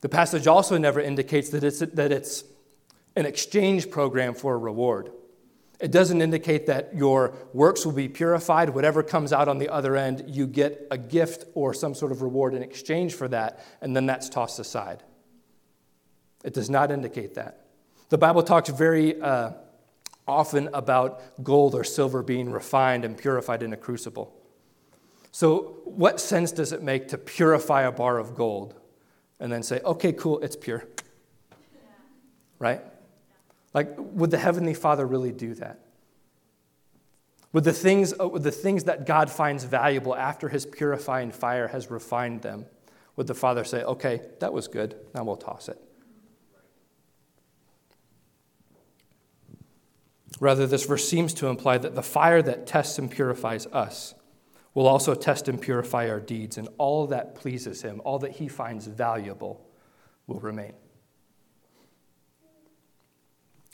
The 0.00 0.08
passage 0.08 0.46
also 0.46 0.78
never 0.78 1.00
indicates 1.00 1.50
that 1.50 1.64
it's, 1.64 1.80
that 1.80 2.12
it's 2.12 2.44
an 3.16 3.26
exchange 3.26 3.90
program 3.90 4.34
for 4.34 4.54
a 4.54 4.58
reward. 4.58 5.10
It 5.80 5.90
doesn't 5.90 6.20
indicate 6.20 6.66
that 6.66 6.94
your 6.94 7.34
works 7.52 7.84
will 7.84 7.92
be 7.92 8.08
purified. 8.08 8.70
Whatever 8.70 9.02
comes 9.02 9.32
out 9.32 9.48
on 9.48 9.58
the 9.58 9.70
other 9.70 9.96
end, 9.96 10.24
you 10.28 10.46
get 10.46 10.86
a 10.90 10.98
gift 10.98 11.44
or 11.54 11.72
some 11.72 11.94
sort 11.94 12.12
of 12.12 12.22
reward 12.22 12.54
in 12.54 12.62
exchange 12.62 13.14
for 13.14 13.28
that, 13.28 13.64
and 13.80 13.96
then 13.96 14.06
that's 14.06 14.28
tossed 14.28 14.58
aside. 14.58 15.02
It 16.44 16.54
does 16.54 16.70
not 16.70 16.90
indicate 16.90 17.34
that. 17.34 17.66
The 18.10 18.18
Bible 18.18 18.42
talks 18.42 18.68
very 18.68 19.20
uh, 19.20 19.52
often 20.30 20.68
about 20.72 21.20
gold 21.42 21.74
or 21.74 21.84
silver 21.84 22.22
being 22.22 22.50
refined 22.50 23.04
and 23.04 23.18
purified 23.18 23.62
in 23.62 23.72
a 23.72 23.76
crucible. 23.76 24.34
So, 25.32 25.80
what 25.84 26.20
sense 26.20 26.52
does 26.52 26.72
it 26.72 26.82
make 26.82 27.08
to 27.08 27.18
purify 27.18 27.82
a 27.82 27.92
bar 27.92 28.18
of 28.18 28.34
gold 28.34 28.74
and 29.38 29.52
then 29.52 29.62
say, 29.62 29.80
okay, 29.80 30.12
cool, 30.12 30.40
it's 30.40 30.56
pure? 30.56 30.84
Right? 32.58 32.80
Like, 33.72 33.94
would 33.96 34.30
the 34.30 34.38
Heavenly 34.38 34.74
Father 34.74 35.06
really 35.06 35.32
do 35.32 35.54
that? 35.54 35.80
Would 37.52 37.64
the 37.64 37.72
things, 37.72 38.14
uh, 38.18 38.28
would 38.28 38.42
the 38.42 38.52
things 38.52 38.84
that 38.84 39.06
God 39.06 39.30
finds 39.30 39.64
valuable 39.64 40.14
after 40.14 40.48
His 40.48 40.66
purifying 40.66 41.32
fire 41.32 41.68
has 41.68 41.90
refined 41.90 42.42
them, 42.42 42.66
would 43.16 43.26
the 43.26 43.34
Father 43.34 43.64
say, 43.64 43.82
okay, 43.82 44.20
that 44.40 44.52
was 44.52 44.68
good, 44.68 44.96
now 45.14 45.24
we'll 45.24 45.36
toss 45.36 45.68
it? 45.68 45.80
Rather, 50.38 50.66
this 50.66 50.86
verse 50.86 51.08
seems 51.08 51.34
to 51.34 51.48
imply 51.48 51.76
that 51.78 51.94
the 51.94 52.02
fire 52.02 52.40
that 52.42 52.66
tests 52.66 52.98
and 52.98 53.10
purifies 53.10 53.66
us 53.66 54.14
will 54.74 54.86
also 54.86 55.14
test 55.14 55.48
and 55.48 55.60
purify 55.60 56.08
our 56.08 56.20
deeds, 56.20 56.56
and 56.56 56.68
all 56.78 57.08
that 57.08 57.34
pleases 57.34 57.82
Him, 57.82 58.00
all 58.04 58.20
that 58.20 58.32
He 58.32 58.46
finds 58.46 58.86
valuable, 58.86 59.66
will 60.26 60.38
remain. 60.38 60.74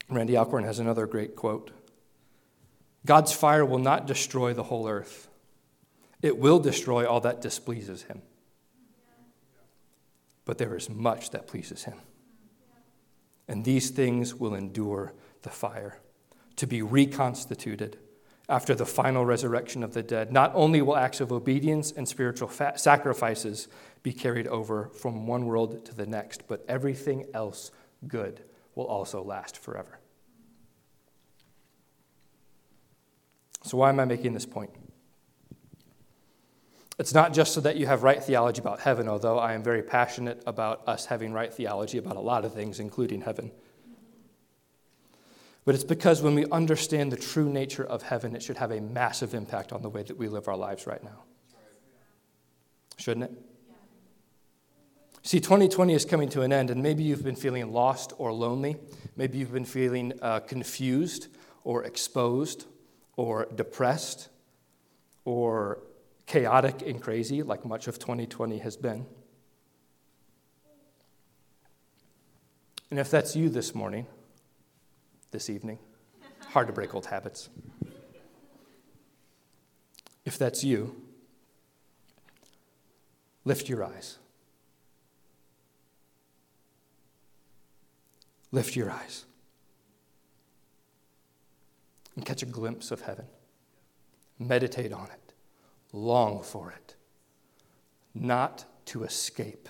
Randy 0.09 0.37
Alcorn 0.37 0.65
has 0.65 0.79
another 0.79 1.07
great 1.07 1.37
quote 1.37 1.73
God's 3.05 3.33
fire 3.33 3.65
will 3.65 3.79
not 3.79 4.07
destroy 4.07 4.53
the 4.53 4.65
whole 4.65 4.89
earth, 4.89 5.29
it 6.23 6.39
will 6.39 6.59
destroy 6.59 7.07
all 7.07 7.21
that 7.21 7.41
displeases 7.41 8.03
him. 8.05 8.23
But 10.45 10.59
there 10.59 10.77
is 10.77 10.89
much 10.89 11.31
that 11.31 11.47
pleases 11.47 11.85
him. 11.85 11.99
And 13.49 13.65
these 13.65 13.91
things 13.91 14.35
will 14.35 14.55
endure 14.55 15.13
the 15.43 15.51
fire, 15.51 15.99
to 16.57 16.67
be 16.67 16.83
reconstituted 16.83 17.99
after 18.49 18.75
the 18.75 18.87
final 18.87 19.25
resurrection 19.25 19.83
of 19.83 19.93
the 19.93 20.03
dead. 20.03 20.33
Not 20.33 20.53
only 20.55 20.81
will 20.81 20.97
acts 20.97 21.21
of 21.21 21.33
obedience 21.33 21.93
and 21.93 22.09
spiritual 22.09 22.49
fa- 22.49 22.75
sacrifices 22.77 23.69
be 24.03 24.13
carried 24.13 24.47
over 24.47 24.89
from 24.89 25.27
one 25.27 25.47
world 25.47 25.85
to 25.87 25.95
the 25.95 26.07
next, 26.07 26.47
but 26.47 26.65
everything 26.69 27.27
else 27.35 27.71
good 28.07 28.43
will 28.75 28.87
also 28.87 29.23
last 29.23 29.59
forever. 29.59 29.99
So, 33.65 33.79
why 33.79 33.89
am 33.89 33.99
I 33.99 34.05
making 34.05 34.33
this 34.33 34.47
point? 34.47 34.71
It's 36.99 37.13
not 37.13 37.35
just 37.35 37.53
so 37.53 37.61
that 37.63 37.77
you 37.77 37.87
have 37.87 38.05
right 38.05 38.23
theology 38.23 38.61
about 38.61 38.81
heaven, 38.81 39.09
although 39.09 39.39
I 39.39 39.55
am 39.55 39.63
very 39.63 39.83
passionate 39.83 40.43
about 40.47 40.87
us 40.87 41.07
having 41.07 41.33
right 41.33 41.53
theology 41.53 41.99
about 41.99 42.17
a 42.17 42.21
lot 42.21 42.45
of 42.45 42.55
things, 42.55 42.79
including 42.81 43.23
heaven. 43.23 43.51
But 45.67 45.75
it's 45.75 45.85
because 45.85 46.23
when 46.23 46.37
we 46.37 46.47
understand 46.53 47.11
the 47.11 47.17
true 47.17 47.53
nature 47.53 47.85
of 47.85 48.03
heaven, 48.03 48.37
it 48.37 48.43
should 48.43 48.57
have 48.57 48.71
a 48.71 48.81
massive 48.81 49.35
impact 49.35 49.73
on 49.73 49.83
the 49.83 49.91
way 49.91 50.05
that 50.05 50.17
we 50.17 50.29
live 50.29 50.47
our 50.47 50.57
lives 50.57 50.87
right 50.87 51.03
now. 51.03 51.25
Shouldn't 52.97 53.25
it? 53.25 53.33
See, 55.25 55.41
2020 55.41 55.93
is 55.93 56.05
coming 56.05 56.29
to 56.31 56.43
an 56.43 56.53
end, 56.53 56.71
and 56.71 56.85
maybe 56.85 57.03
you've 57.03 57.25
been 57.25 57.35
feeling 57.35 57.73
lost 57.73 58.13
or 58.17 58.33
lonely. 58.33 58.77
Maybe 59.17 59.39
you've 59.39 59.53
been 59.53 59.65
feeling 59.65 60.13
uh, 60.23 60.39
confused 60.39 61.27
or 61.65 61.83
exposed 61.83 62.67
or 63.17 63.49
depressed 63.53 64.29
or 65.25 65.81
chaotic 66.27 66.83
and 66.83 67.03
crazy, 67.03 67.43
like 67.43 67.65
much 67.65 67.89
of 67.89 67.99
2020 67.99 68.59
has 68.59 68.77
been. 68.77 69.05
And 72.89 73.01
if 73.01 73.11
that's 73.11 73.35
you 73.35 73.49
this 73.49 73.75
morning, 73.75 74.07
this 75.37 75.51
evening. 75.51 75.79
Hard 76.47 76.67
to 76.67 76.73
break 76.73 76.95
old 76.95 77.05
habits. 77.05 77.51
If 80.25 80.39
that's 80.39 80.65
you, 80.65 80.97
lift 83.45 83.69
your 83.69 83.85
eyes. 83.85 84.17
Lift 88.51 88.77
your 88.77 88.91
eyes 88.91 89.27
and 92.15 92.25
catch 92.25 92.43
a 92.43 92.47
glimpse 92.47 92.91
of 92.91 93.03
heaven. 93.03 93.27
Meditate 94.39 94.95
on 94.95 95.09
it, 95.11 95.35
long 95.93 96.43
for 96.43 96.71
it, 96.71 96.97
not 98.15 98.65
to 98.87 99.05
escape, 99.05 99.69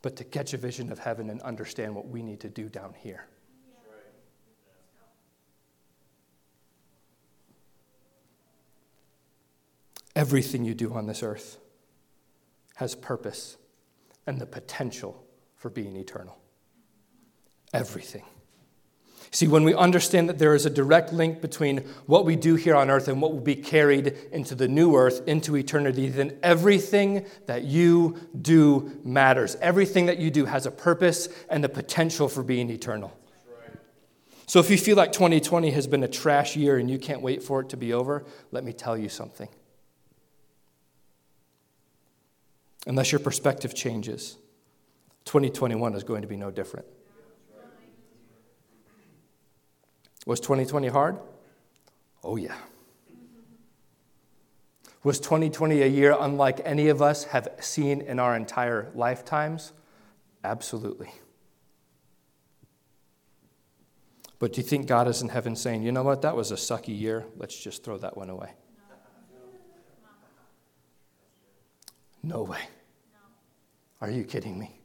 but 0.00 0.16
to 0.16 0.24
catch 0.24 0.54
a 0.54 0.56
vision 0.56 0.90
of 0.90 0.98
heaven 0.98 1.28
and 1.28 1.42
understand 1.42 1.94
what 1.94 2.08
we 2.08 2.22
need 2.22 2.40
to 2.40 2.48
do 2.48 2.70
down 2.70 2.94
here. 2.96 3.26
Everything 10.14 10.64
you 10.64 10.74
do 10.74 10.92
on 10.92 11.06
this 11.06 11.22
earth 11.22 11.58
has 12.76 12.94
purpose 12.94 13.56
and 14.26 14.40
the 14.40 14.46
potential 14.46 15.24
for 15.56 15.70
being 15.70 15.96
eternal. 15.96 16.38
Everything. 17.72 18.24
See, 19.30 19.48
when 19.48 19.64
we 19.64 19.74
understand 19.74 20.28
that 20.28 20.38
there 20.38 20.54
is 20.54 20.66
a 20.66 20.70
direct 20.70 21.10
link 21.10 21.40
between 21.40 21.78
what 22.04 22.26
we 22.26 22.36
do 22.36 22.54
here 22.54 22.76
on 22.76 22.90
earth 22.90 23.08
and 23.08 23.22
what 23.22 23.32
will 23.32 23.40
be 23.40 23.56
carried 23.56 24.08
into 24.30 24.54
the 24.54 24.68
new 24.68 24.94
earth, 24.94 25.26
into 25.26 25.56
eternity, 25.56 26.10
then 26.10 26.36
everything 26.42 27.24
that 27.46 27.64
you 27.64 28.18
do 28.42 29.00
matters. 29.04 29.56
Everything 29.62 30.04
that 30.06 30.18
you 30.18 30.30
do 30.30 30.44
has 30.44 30.66
a 30.66 30.70
purpose 30.70 31.30
and 31.48 31.64
the 31.64 31.68
potential 31.70 32.28
for 32.28 32.42
being 32.42 32.68
eternal. 32.68 33.16
So 34.46 34.60
if 34.60 34.68
you 34.68 34.76
feel 34.76 34.98
like 34.98 35.12
2020 35.12 35.70
has 35.70 35.86
been 35.86 36.02
a 36.02 36.08
trash 36.08 36.54
year 36.54 36.76
and 36.76 36.90
you 36.90 36.98
can't 36.98 37.22
wait 37.22 37.42
for 37.42 37.62
it 37.62 37.70
to 37.70 37.78
be 37.78 37.94
over, 37.94 38.26
let 38.50 38.64
me 38.64 38.74
tell 38.74 38.98
you 38.98 39.08
something. 39.08 39.48
Unless 42.86 43.12
your 43.12 43.18
perspective 43.18 43.74
changes, 43.74 44.36
2021 45.24 45.94
is 45.94 46.04
going 46.04 46.22
to 46.22 46.28
be 46.28 46.36
no 46.36 46.50
different. 46.50 46.86
Was 50.26 50.40
2020 50.40 50.88
hard? 50.88 51.18
Oh, 52.22 52.36
yeah. 52.36 52.56
Was 55.02 55.18
2020 55.18 55.82
a 55.82 55.86
year 55.86 56.16
unlike 56.18 56.60
any 56.64 56.88
of 56.88 57.02
us 57.02 57.24
have 57.24 57.48
seen 57.58 58.00
in 58.00 58.20
our 58.20 58.36
entire 58.36 58.90
lifetimes? 58.94 59.72
Absolutely. 60.44 61.10
But 64.38 64.52
do 64.52 64.60
you 64.60 64.66
think 64.66 64.86
God 64.86 65.08
is 65.08 65.22
in 65.22 65.28
heaven 65.28 65.56
saying, 65.56 65.82
you 65.82 65.92
know 65.92 66.02
what, 66.02 66.22
that 66.22 66.36
was 66.36 66.52
a 66.52 66.56
sucky 66.56 66.96
year? 66.98 67.26
Let's 67.36 67.56
just 67.56 67.84
throw 67.84 67.98
that 67.98 68.16
one 68.16 68.30
away? 68.30 68.50
No 72.22 72.42
way. 72.42 72.60
Are 74.00 74.10
you 74.10 74.24
kidding 74.24 74.58
me? 74.58 74.78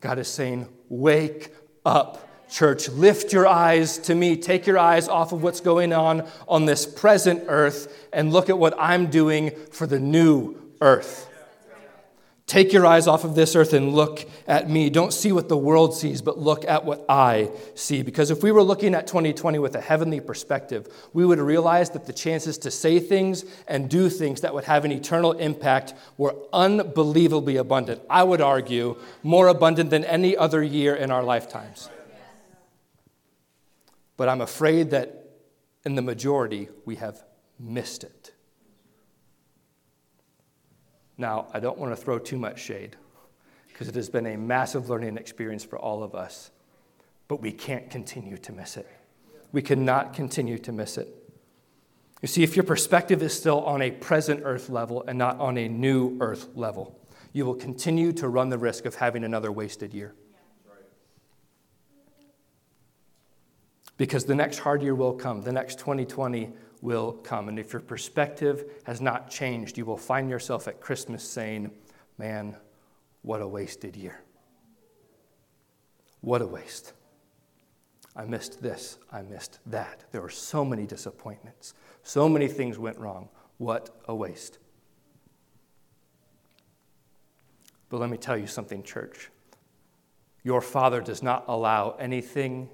God 0.00 0.18
is 0.18 0.28
saying, 0.28 0.68
Wake 0.88 1.54
up, 1.84 2.28
church. 2.50 2.88
Lift 2.88 3.32
your 3.32 3.46
eyes 3.46 3.98
to 3.98 4.14
me. 4.14 4.36
Take 4.36 4.66
your 4.66 4.78
eyes 4.78 5.08
off 5.08 5.32
of 5.32 5.42
what's 5.42 5.60
going 5.60 5.92
on 5.92 6.26
on 6.46 6.66
this 6.66 6.86
present 6.86 7.44
earth 7.48 8.08
and 8.12 8.32
look 8.32 8.48
at 8.48 8.58
what 8.58 8.74
I'm 8.78 9.06
doing 9.06 9.50
for 9.72 9.86
the 9.86 9.98
new 9.98 10.60
earth. 10.80 11.28
Take 12.54 12.72
your 12.72 12.86
eyes 12.86 13.08
off 13.08 13.24
of 13.24 13.34
this 13.34 13.56
earth 13.56 13.72
and 13.72 13.96
look 13.96 14.30
at 14.46 14.70
me. 14.70 14.88
Don't 14.88 15.12
see 15.12 15.32
what 15.32 15.48
the 15.48 15.56
world 15.56 15.92
sees, 15.92 16.22
but 16.22 16.38
look 16.38 16.64
at 16.64 16.84
what 16.84 17.04
I 17.08 17.50
see. 17.74 18.02
Because 18.02 18.30
if 18.30 18.44
we 18.44 18.52
were 18.52 18.62
looking 18.62 18.94
at 18.94 19.08
2020 19.08 19.58
with 19.58 19.74
a 19.74 19.80
heavenly 19.80 20.20
perspective, 20.20 20.86
we 21.12 21.26
would 21.26 21.40
realize 21.40 21.90
that 21.90 22.06
the 22.06 22.12
chances 22.12 22.56
to 22.58 22.70
say 22.70 23.00
things 23.00 23.44
and 23.66 23.90
do 23.90 24.08
things 24.08 24.42
that 24.42 24.54
would 24.54 24.62
have 24.66 24.84
an 24.84 24.92
eternal 24.92 25.32
impact 25.32 25.94
were 26.16 26.36
unbelievably 26.52 27.56
abundant. 27.56 28.00
I 28.08 28.22
would 28.22 28.40
argue 28.40 28.98
more 29.24 29.48
abundant 29.48 29.90
than 29.90 30.04
any 30.04 30.36
other 30.36 30.62
year 30.62 30.94
in 30.94 31.10
our 31.10 31.24
lifetimes. 31.24 31.90
But 34.16 34.28
I'm 34.28 34.40
afraid 34.40 34.90
that 34.90 35.28
in 35.84 35.96
the 35.96 36.02
majority, 36.02 36.68
we 36.84 36.94
have 36.94 37.20
missed 37.58 38.04
it. 38.04 38.13
Now, 41.16 41.46
I 41.52 41.60
don't 41.60 41.78
want 41.78 41.92
to 41.92 41.96
throw 41.96 42.18
too 42.18 42.38
much 42.38 42.60
shade 42.60 42.96
because 43.68 43.88
it 43.88 43.94
has 43.94 44.08
been 44.08 44.26
a 44.26 44.36
massive 44.36 44.88
learning 44.88 45.16
experience 45.16 45.64
for 45.64 45.78
all 45.78 46.02
of 46.02 46.14
us, 46.14 46.50
but 47.28 47.40
we 47.40 47.52
can't 47.52 47.90
continue 47.90 48.36
to 48.38 48.52
miss 48.52 48.76
it. 48.76 48.88
We 49.52 49.62
cannot 49.62 50.14
continue 50.14 50.58
to 50.58 50.72
miss 50.72 50.98
it. 50.98 51.08
You 52.22 52.28
see, 52.28 52.42
if 52.42 52.56
your 52.56 52.64
perspective 52.64 53.22
is 53.22 53.36
still 53.36 53.62
on 53.64 53.82
a 53.82 53.90
present 53.90 54.42
earth 54.44 54.70
level 54.70 55.04
and 55.06 55.18
not 55.18 55.38
on 55.38 55.58
a 55.58 55.68
new 55.68 56.16
earth 56.20 56.48
level, 56.54 56.98
you 57.32 57.44
will 57.44 57.54
continue 57.54 58.12
to 58.12 58.28
run 58.28 58.48
the 58.48 58.58
risk 58.58 58.86
of 58.86 58.94
having 58.94 59.24
another 59.24 59.52
wasted 59.52 59.92
year. 59.92 60.14
Because 63.96 64.24
the 64.24 64.34
next 64.34 64.58
hard 64.58 64.82
year 64.82 64.94
will 64.94 65.12
come. 65.12 65.42
The 65.42 65.52
next 65.52 65.78
2020 65.78 66.52
will 66.84 67.12
come. 67.12 67.48
And 67.48 67.58
if 67.58 67.72
your 67.72 67.80
perspective 67.80 68.70
has 68.84 69.00
not 69.00 69.30
changed, 69.30 69.78
you 69.78 69.86
will 69.86 69.96
find 69.96 70.28
yourself 70.28 70.68
at 70.68 70.82
Christmas 70.82 71.26
saying, 71.26 71.70
Man, 72.18 72.54
what 73.22 73.40
a 73.40 73.48
wasted 73.48 73.96
year. 73.96 74.20
What 76.20 76.42
a 76.42 76.46
waste. 76.46 76.92
I 78.14 78.26
missed 78.26 78.62
this. 78.62 78.98
I 79.10 79.22
missed 79.22 79.58
that. 79.66 80.04
There 80.12 80.20
were 80.20 80.28
so 80.28 80.64
many 80.64 80.86
disappointments. 80.86 81.72
So 82.02 82.28
many 82.28 82.48
things 82.48 82.78
went 82.78 82.98
wrong. 82.98 83.30
What 83.56 83.90
a 84.06 84.14
waste. 84.14 84.58
But 87.88 87.98
let 87.98 88.10
me 88.10 88.18
tell 88.18 88.36
you 88.36 88.46
something, 88.46 88.82
church. 88.82 89.30
Your 90.42 90.60
Father 90.60 91.00
does 91.00 91.22
not 91.22 91.44
allow 91.48 91.92
anything 91.98 92.68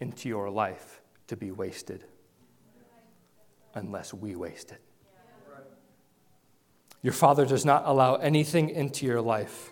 into 0.00 0.28
your 0.28 0.48
life 0.50 1.02
to 1.26 1.36
be 1.36 1.50
wasted 1.50 2.04
unless 3.76 4.12
we 4.12 4.34
waste 4.34 4.72
it. 4.72 4.80
Your 7.02 7.12
Father 7.12 7.46
does 7.46 7.64
not 7.64 7.84
allow 7.86 8.16
anything 8.16 8.70
into 8.70 9.06
your 9.06 9.20
life 9.20 9.70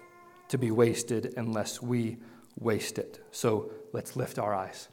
to 0.48 0.58
be 0.58 0.70
wasted 0.70 1.34
unless 1.36 1.82
we 1.82 2.18
waste 2.60 2.98
it. 2.98 3.24
So 3.32 3.72
let's 3.92 4.14
lift 4.14 4.38
our 4.38 4.54
eyes. 4.54 4.88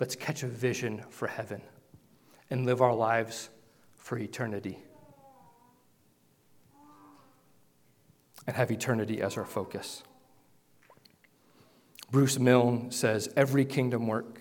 Let's 0.00 0.16
catch 0.16 0.42
a 0.42 0.46
vision 0.46 1.04
for 1.10 1.28
heaven 1.28 1.60
and 2.48 2.64
live 2.64 2.80
our 2.80 2.94
lives 2.94 3.50
for 3.96 4.16
eternity. 4.16 4.78
And 8.46 8.56
have 8.56 8.70
eternity 8.70 9.20
as 9.20 9.36
our 9.36 9.44
focus. 9.44 10.02
Bruce 12.10 12.38
Milne 12.38 12.90
says 12.90 13.28
every 13.36 13.66
kingdom 13.66 14.06
work 14.06 14.37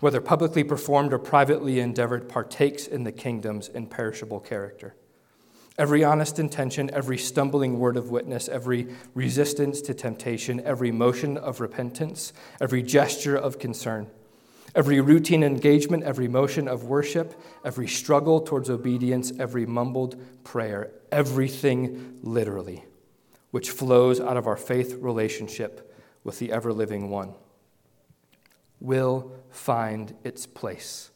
whether 0.00 0.20
publicly 0.20 0.64
performed 0.64 1.12
or 1.12 1.18
privately 1.18 1.78
endeavored, 1.78 2.28
partakes 2.28 2.86
in 2.86 3.04
the 3.04 3.12
kingdom's 3.12 3.68
imperishable 3.68 4.40
character. 4.40 4.94
Every 5.78 6.04
honest 6.04 6.38
intention, 6.38 6.90
every 6.92 7.16
stumbling 7.16 7.78
word 7.78 7.96
of 7.96 8.10
witness, 8.10 8.48
every 8.48 8.88
resistance 9.14 9.80
to 9.82 9.94
temptation, 9.94 10.60
every 10.64 10.90
motion 10.90 11.38
of 11.38 11.60
repentance, 11.60 12.32
every 12.60 12.82
gesture 12.82 13.36
of 13.36 13.58
concern, 13.58 14.08
Every 14.74 15.00
routine 15.00 15.42
engagement, 15.42 16.04
every 16.04 16.28
motion 16.28 16.68
of 16.68 16.84
worship, 16.84 17.40
every 17.64 17.88
struggle 17.88 18.40
towards 18.40 18.70
obedience, 18.70 19.32
every 19.38 19.66
mumbled 19.66 20.16
prayer, 20.44 20.92
everything 21.10 22.18
literally, 22.22 22.84
which 23.50 23.70
flows 23.70 24.20
out 24.20 24.36
of 24.36 24.46
our 24.46 24.56
faith 24.56 24.94
relationship 25.00 25.92
with 26.22 26.38
the 26.38 26.52
ever 26.52 26.72
living 26.72 27.10
one, 27.10 27.34
will 28.80 29.32
find 29.50 30.14
its 30.24 30.46
place 30.46 31.10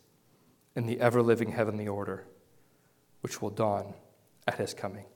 in 0.77 0.87
the 0.87 1.01
ever 1.01 1.23
living 1.23 1.53
heavenly 1.53 1.89
order, 1.89 2.27
which 3.23 3.41
will 3.41 3.51
dawn 3.51 3.95
at 4.47 4.59
his 4.59 4.75
coming. 4.75 5.07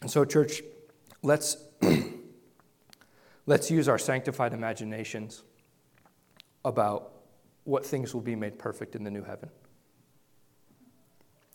And 0.00 0.10
so, 0.10 0.24
church, 0.24 0.62
let's, 1.22 1.58
let's 3.46 3.70
use 3.70 3.88
our 3.88 3.98
sanctified 3.98 4.54
imaginations 4.54 5.42
about 6.64 7.12
what 7.64 7.84
things 7.84 8.14
will 8.14 8.22
be 8.22 8.34
made 8.34 8.58
perfect 8.58 8.96
in 8.96 9.04
the 9.04 9.10
new 9.10 9.22
heaven. 9.22 9.50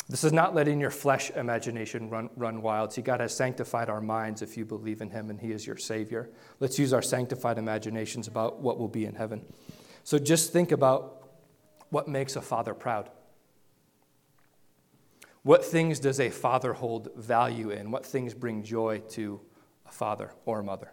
This 0.08 0.24
is 0.24 0.32
not 0.32 0.54
letting 0.54 0.80
your 0.80 0.92
flesh 0.92 1.32
imagination 1.32 2.10
run, 2.10 2.30
run 2.36 2.62
wild. 2.62 2.94
See, 2.94 3.02
God 3.02 3.22
has 3.22 3.36
sanctified 3.36 3.90
our 3.90 4.02
minds 4.02 4.44
if 4.44 4.56
you 4.56 4.64
believe 4.64 5.02
in 5.02 5.10
Him 5.10 5.32
and 5.32 5.40
He 5.40 5.52
is 5.52 5.66
your 5.66 5.78
Savior. 5.78 6.30
Let's 6.60 6.78
use 6.78 6.94
our 6.94 7.02
sanctified 7.02 7.58
imaginations 7.58 8.28
about 8.28 8.60
what 8.60 8.78
will 8.78 8.88
be 8.88 9.06
in 9.06 9.16
heaven. 9.16 9.44
So 10.04 10.20
just 10.20 10.54
think 10.54 10.72
about 10.72 11.28
what 11.90 12.08
makes 12.08 12.36
a 12.36 12.42
father 12.42 12.76
proud. 12.76 13.10
What 15.42 15.66
things 15.66 16.00
does 16.00 16.20
a 16.20 16.30
father 16.30 16.74
hold 16.74 17.10
value 17.16 17.72
in? 17.72 17.90
What 17.90 18.06
things 18.06 18.34
bring 18.34 18.64
joy 18.64 19.02
to 19.10 19.42
a 19.88 19.92
father 19.92 20.32
or 20.46 20.60
a 20.60 20.64
mother? 20.64 20.92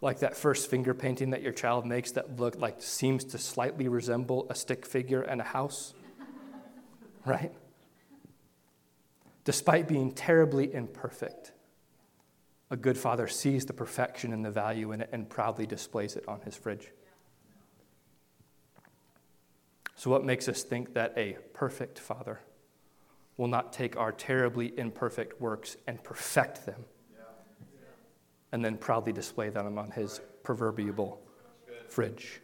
Like 0.00 0.20
that 0.20 0.36
first 0.36 0.68
finger 0.68 0.94
painting 0.94 1.30
that 1.30 1.42
your 1.42 1.52
child 1.52 1.86
makes 1.86 2.12
that 2.12 2.38
look 2.38 2.56
like 2.58 2.82
seems 2.82 3.24
to 3.26 3.38
slightly 3.38 3.88
resemble 3.88 4.46
a 4.50 4.54
stick 4.54 4.84
figure 4.86 5.22
and 5.22 5.40
a 5.40 5.44
house. 5.44 5.94
Right? 7.24 7.52
Despite 9.44 9.88
being 9.88 10.12
terribly 10.12 10.72
imperfect, 10.72 11.52
a 12.70 12.76
good 12.76 12.96
father 12.96 13.28
sees 13.28 13.66
the 13.66 13.72
perfection 13.72 14.32
and 14.32 14.44
the 14.44 14.50
value 14.50 14.92
in 14.92 15.02
it 15.02 15.10
and 15.12 15.28
proudly 15.28 15.66
displays 15.66 16.16
it 16.16 16.26
on 16.28 16.40
his 16.40 16.56
fridge. 16.56 16.90
So, 20.02 20.10
what 20.10 20.24
makes 20.24 20.48
us 20.48 20.64
think 20.64 20.94
that 20.94 21.12
a 21.16 21.36
perfect 21.52 21.98
Father 21.98 22.40
will 23.36 23.46
not 23.46 23.72
take 23.72 23.96
our 23.96 24.10
terribly 24.10 24.76
imperfect 24.76 25.40
works 25.40 25.76
and 25.86 26.02
perfect 26.02 26.66
them 26.66 26.84
and 28.50 28.64
then 28.64 28.76
proudly 28.76 29.12
display 29.12 29.48
them 29.48 29.78
on 29.78 29.92
his 29.92 30.20
proverbial 30.42 31.22
fridge? 31.88 32.40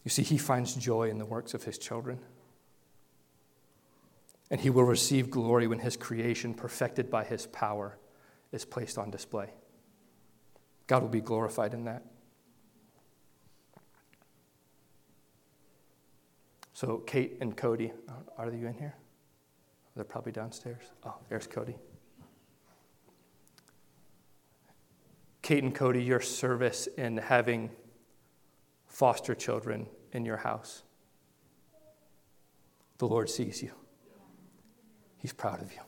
see, 0.11 0.23
he 0.23 0.37
finds 0.37 0.75
joy 0.75 1.09
in 1.09 1.17
the 1.17 1.25
works 1.25 1.53
of 1.53 1.63
his 1.63 1.77
children. 1.77 2.19
And 4.49 4.59
he 4.59 4.69
will 4.69 4.83
receive 4.83 5.29
glory 5.29 5.67
when 5.67 5.79
his 5.79 5.95
creation, 5.95 6.53
perfected 6.53 7.09
by 7.09 7.23
his 7.23 7.47
power, 7.47 7.97
is 8.51 8.65
placed 8.65 8.97
on 8.97 9.09
display. 9.09 9.49
God 10.87 11.01
will 11.01 11.09
be 11.09 11.21
glorified 11.21 11.73
in 11.73 11.85
that. 11.85 12.03
So, 16.73 16.97
Kate 16.97 17.37
and 17.39 17.55
Cody, 17.55 17.93
uh, 18.09 18.13
are 18.37 18.51
you 18.51 18.67
in 18.67 18.73
here? 18.73 18.95
They're 19.95 20.03
probably 20.03 20.31
downstairs. 20.31 20.83
Oh, 21.05 21.15
there's 21.29 21.47
Cody. 21.47 21.75
Kate 25.41 25.63
and 25.63 25.73
Cody, 25.73 26.03
your 26.03 26.21
service 26.21 26.87
in 26.97 27.17
having 27.17 27.69
foster 28.85 29.33
children 29.33 29.87
in 30.11 30.25
your 30.25 30.37
house. 30.37 30.83
The 32.97 33.07
Lord 33.07 33.29
sees 33.29 33.61
you, 33.61 33.71
He's 35.17 35.33
proud 35.33 35.61
of 35.61 35.71
you. 35.71 35.79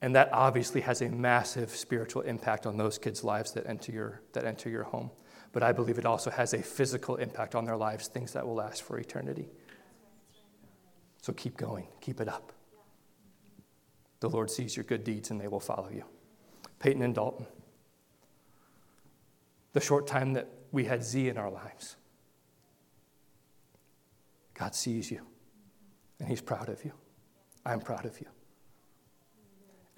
And 0.00 0.14
that 0.14 0.30
obviously 0.32 0.82
has 0.82 1.02
a 1.02 1.08
massive 1.08 1.70
spiritual 1.70 2.22
impact 2.22 2.66
on 2.66 2.76
those 2.76 2.98
kids' 2.98 3.24
lives 3.24 3.52
that 3.52 3.66
enter 3.66 3.90
your, 3.90 4.22
that 4.32 4.44
enter 4.44 4.70
your 4.70 4.84
home 4.84 5.10
but 5.52 5.62
I 5.62 5.72
believe 5.72 5.98
it 5.98 6.06
also 6.06 6.30
has 6.30 6.52
a 6.54 6.62
physical 6.62 7.16
impact 7.16 7.54
on 7.54 7.64
their 7.64 7.76
lives, 7.76 8.08
things 8.08 8.32
that 8.32 8.46
will 8.46 8.54
last 8.54 8.82
for 8.82 8.98
eternity. 8.98 9.48
So 11.22 11.32
keep 11.32 11.56
going, 11.56 11.88
keep 12.00 12.20
it 12.20 12.28
up. 12.28 12.52
The 14.20 14.28
Lord 14.28 14.50
sees 14.50 14.76
your 14.76 14.84
good 14.84 15.04
deeds 15.04 15.30
and 15.30 15.40
they 15.40 15.48
will 15.48 15.60
follow 15.60 15.90
you. 15.90 16.04
Peyton 16.80 17.02
and 17.02 17.14
Dalton, 17.14 17.46
the 19.72 19.80
short 19.80 20.06
time 20.06 20.34
that 20.34 20.48
we 20.72 20.84
had 20.84 21.04
Z 21.04 21.28
in 21.28 21.38
our 21.38 21.50
lives, 21.50 21.96
God 24.54 24.74
sees 24.74 25.10
you 25.10 25.20
and 26.18 26.28
He's 26.28 26.40
proud 26.40 26.68
of 26.68 26.84
you. 26.84 26.92
I'm 27.64 27.80
proud 27.80 28.06
of 28.06 28.20
you 28.20 28.26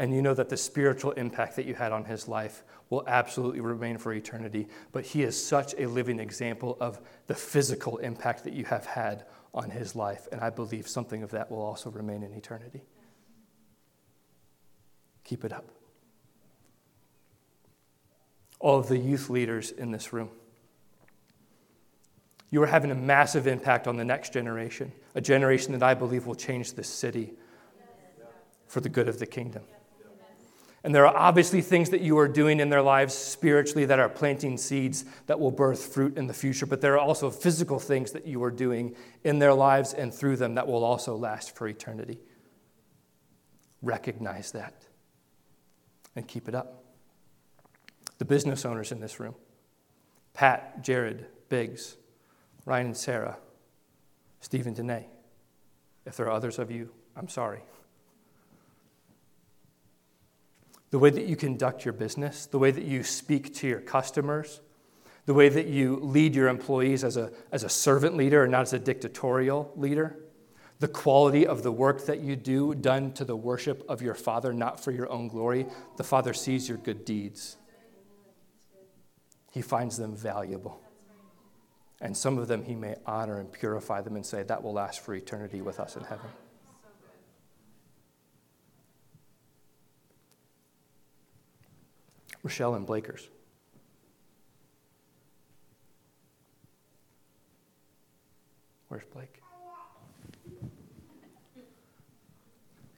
and 0.00 0.14
you 0.14 0.22
know 0.22 0.32
that 0.32 0.48
the 0.48 0.56
spiritual 0.56 1.10
impact 1.12 1.56
that 1.56 1.66
you 1.66 1.74
had 1.74 1.92
on 1.92 2.06
his 2.06 2.26
life 2.26 2.64
will 2.88 3.04
absolutely 3.06 3.60
remain 3.60 3.98
for 3.98 4.14
eternity. 4.14 4.66
But 4.92 5.04
he 5.04 5.22
is 5.22 5.36
such 5.46 5.74
a 5.76 5.86
living 5.86 6.18
example 6.18 6.78
of 6.80 7.02
the 7.26 7.34
physical 7.34 7.98
impact 7.98 8.44
that 8.44 8.54
you 8.54 8.64
have 8.64 8.86
had 8.86 9.26
on 9.52 9.68
his 9.68 9.94
life. 9.94 10.26
And 10.32 10.40
I 10.40 10.48
believe 10.48 10.88
something 10.88 11.22
of 11.22 11.32
that 11.32 11.50
will 11.50 11.60
also 11.60 11.90
remain 11.90 12.22
in 12.22 12.32
eternity. 12.32 12.80
Keep 15.24 15.44
it 15.44 15.52
up. 15.52 15.68
All 18.58 18.78
of 18.78 18.88
the 18.88 18.96
youth 18.96 19.28
leaders 19.28 19.70
in 19.70 19.90
this 19.90 20.14
room. 20.14 20.30
You 22.50 22.62
are 22.62 22.66
having 22.66 22.90
a 22.90 22.96
massive 22.96 23.46
impact 23.46 23.86
on 23.86 23.96
the 23.96 24.04
next 24.04 24.32
generation, 24.32 24.92
a 25.14 25.20
generation 25.20 25.72
that 25.72 25.82
I 25.82 25.94
believe 25.94 26.26
will 26.26 26.34
change 26.34 26.74
this 26.74 26.88
city 26.88 27.32
for 28.66 28.80
the 28.80 28.88
good 28.88 29.08
of 29.08 29.18
the 29.18 29.26
kingdom. 29.26 29.62
And 30.82 30.94
there 30.94 31.06
are 31.06 31.14
obviously 31.14 31.60
things 31.60 31.90
that 31.90 32.00
you 32.00 32.18
are 32.18 32.28
doing 32.28 32.58
in 32.58 32.70
their 32.70 32.80
lives 32.80 33.14
spiritually 33.14 33.84
that 33.84 33.98
are 33.98 34.08
planting 34.08 34.56
seeds 34.56 35.04
that 35.26 35.38
will 35.38 35.50
birth 35.50 35.92
fruit 35.92 36.16
in 36.16 36.26
the 36.26 36.32
future, 36.32 36.64
but 36.64 36.80
there 36.80 36.94
are 36.94 36.98
also 36.98 37.30
physical 37.30 37.78
things 37.78 38.12
that 38.12 38.26
you 38.26 38.42
are 38.42 38.50
doing 38.50 38.96
in 39.22 39.38
their 39.38 39.52
lives 39.52 39.92
and 39.92 40.12
through 40.12 40.36
them 40.36 40.54
that 40.54 40.66
will 40.66 40.82
also 40.82 41.14
last 41.14 41.54
for 41.54 41.68
eternity. 41.68 42.18
Recognize 43.82 44.52
that 44.52 44.86
and 46.16 46.26
keep 46.26 46.48
it 46.48 46.54
up. 46.54 46.82
The 48.16 48.24
business 48.24 48.64
owners 48.64 48.90
in 48.90 49.00
this 49.00 49.20
room 49.20 49.34
Pat, 50.32 50.82
Jared, 50.82 51.26
Biggs, 51.50 51.96
Ryan 52.70 52.86
and 52.86 52.96
Sarah, 52.96 53.36
Stephen 54.40 54.74
Dene. 54.74 55.04
If 56.06 56.16
there 56.16 56.26
are 56.26 56.30
others 56.30 56.60
of 56.60 56.70
you, 56.70 56.90
I'm 57.16 57.28
sorry 57.28 57.62
the 60.90 60.98
way 60.98 61.10
that 61.10 61.26
you 61.26 61.36
conduct 61.36 61.84
your 61.84 61.94
business, 61.94 62.46
the 62.46 62.58
way 62.58 62.70
that 62.70 62.84
you 62.84 63.02
speak 63.02 63.54
to 63.54 63.68
your 63.68 63.80
customers, 63.80 64.60
the 65.26 65.34
way 65.34 65.48
that 65.48 65.66
you 65.66 65.96
lead 66.02 66.34
your 66.34 66.48
employees 66.48 67.04
as 67.04 67.16
a, 67.16 67.30
as 67.52 67.62
a 67.62 67.68
servant 67.68 68.16
leader 68.16 68.42
and 68.42 68.50
not 68.50 68.62
as 68.62 68.72
a 68.72 68.78
dictatorial 68.78 69.72
leader, 69.76 70.16
the 70.80 70.88
quality 70.88 71.46
of 71.46 71.62
the 71.62 71.70
work 71.70 72.06
that 72.06 72.20
you 72.20 72.34
do 72.34 72.74
done 72.74 73.12
to 73.12 73.24
the 73.24 73.36
worship 73.36 73.84
of 73.88 74.02
your 74.02 74.14
Father, 74.14 74.52
not 74.52 74.82
for 74.82 74.90
your 74.90 75.10
own 75.10 75.28
glory. 75.28 75.66
The 75.96 76.04
Father 76.04 76.32
sees 76.32 76.68
your 76.68 76.78
good 76.78 77.04
deeds, 77.04 77.56
He 79.52 79.62
finds 79.62 79.96
them 79.96 80.16
valuable. 80.16 80.80
And 82.00 82.16
some 82.16 82.38
of 82.38 82.48
them 82.48 82.64
He 82.64 82.74
may 82.74 82.96
honor 83.04 83.38
and 83.38 83.52
purify 83.52 84.00
them 84.00 84.16
and 84.16 84.24
say, 84.24 84.42
that 84.44 84.62
will 84.62 84.72
last 84.72 85.00
for 85.00 85.14
eternity 85.14 85.60
with 85.60 85.78
us 85.78 85.96
in 85.96 86.04
heaven. 86.04 86.26
Rochelle 92.42 92.74
and 92.74 92.86
Blakers. 92.86 93.28
Where's 98.88 99.04
Blake? 99.04 99.40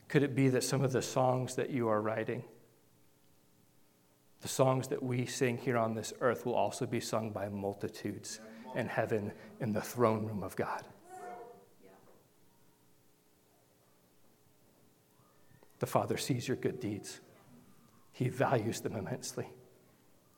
Could 0.09 0.23
it 0.23 0.35
be 0.35 0.49
that 0.51 0.63
some 0.63 0.83
of 0.83 0.93
the 0.93 1.03
songs 1.03 1.57
that 1.57 1.71
you 1.71 1.89
are 1.89 2.01
writing, 2.01 2.45
the 4.43 4.49
songs 4.49 4.89
that 4.89 5.03
we 5.03 5.27
sing 5.27 5.59
here 5.59 5.77
on 5.77 5.95
this 5.95 6.13
earth, 6.21 6.47
will 6.47 6.55
also 6.55 6.87
be 6.87 7.01
sung 7.01 7.31
by 7.31 7.49
multitudes 7.49 8.39
in 8.75 8.87
heaven 8.87 9.33
in 9.61 9.73
the 9.73 9.81
throne 9.81 10.27
room 10.27 10.43
of 10.43 10.57
God? 10.57 10.85
The 15.79 15.87
Father 15.87 16.17
sees 16.17 16.47
your 16.47 16.57
good 16.57 16.79
deeds. 16.79 17.21
He 18.13 18.29
values 18.29 18.81
them 18.81 18.95
immensely. 18.95 19.49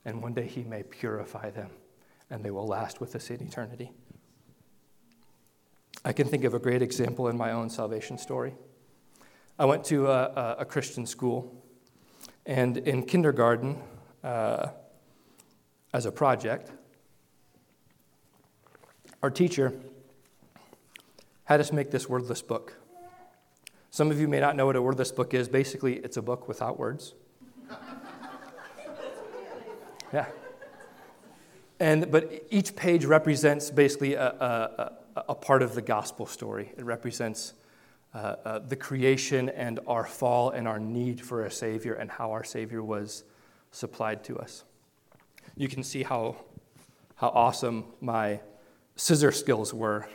And 0.05 0.23
one 0.23 0.33
day 0.33 0.47
He 0.47 0.63
may 0.63 0.83
purify 0.83 1.51
them, 1.51 1.71
and 2.31 2.43
they 2.43 2.51
will 2.51 2.67
last 2.67 3.01
with 3.01 3.15
us 3.15 3.29
in 3.31 3.43
eternity. 3.43 3.93
I 6.03 6.13
can 6.13 6.29
think 6.29 6.45
of 6.45 6.55
a 6.55 6.59
great 6.59 6.83
example 6.83 7.29
in 7.29 7.37
my 7.37 7.53
own 7.53 7.69
salvation 7.69 8.17
story. 8.17 8.55
I 9.59 9.67
went 9.67 9.85
to 9.85 10.09
a, 10.09 10.57
a 10.61 10.65
Christian 10.65 11.07
school, 11.07 11.63
and 12.47 12.79
in 12.79 13.05
kindergarten, 13.05 13.83
uh, 14.23 14.69
as 15.93 16.07
a 16.07 16.13
project, 16.13 16.73
our 19.25 19.31
teacher 19.31 19.73
had 21.45 21.59
us 21.59 21.73
make 21.73 21.91
this 21.91 22.11
wordless 22.11 22.43
book. 22.43 22.75
Some 23.91 24.11
of 24.11 24.21
you 24.21 24.29
may 24.29 24.39
not 24.39 24.55
know 24.55 24.67
what 24.67 24.77
a 24.77 24.83
wordless 24.83 25.11
book 25.13 25.33
is. 25.33 25.49
Basically, 25.49 25.95
it's 25.95 26.19
a 26.19 26.23
book 26.23 26.47
without 26.47 26.79
words. 26.79 27.15
Yeah. 30.13 30.27
And, 31.81 32.13
but 32.13 32.45
each 32.51 32.77
page 32.77 33.05
represents 33.05 33.71
basically 33.71 34.15
a, 34.15 34.29
a, 34.29 34.93
a 35.17 35.35
part 35.35 35.61
of 35.63 35.75
the 35.75 35.83
gospel 35.83 36.27
story. 36.27 36.71
It 36.77 36.85
represents 36.85 37.55
uh, 38.15 38.37
uh, 38.45 38.59
the 38.61 38.77
creation 38.77 39.49
and 39.49 39.81
our 39.89 40.05
fall 40.05 40.51
and 40.51 40.69
our 40.69 40.79
need 40.79 41.21
for 41.21 41.47
a 41.47 41.51
Savior 41.51 41.95
and 41.95 42.11
how 42.11 42.31
our 42.31 42.45
Savior 42.45 42.81
was 42.81 43.25
supplied 43.73 44.23
to 44.25 44.39
us. 44.39 44.65
You 45.57 45.67
can 45.67 45.83
see 45.83 46.05
how, 46.05 46.37
how 47.17 47.31
awesome 47.31 47.87
my 48.01 48.39
scissor 48.97 49.33
skills 49.33 49.75
were 49.75 50.09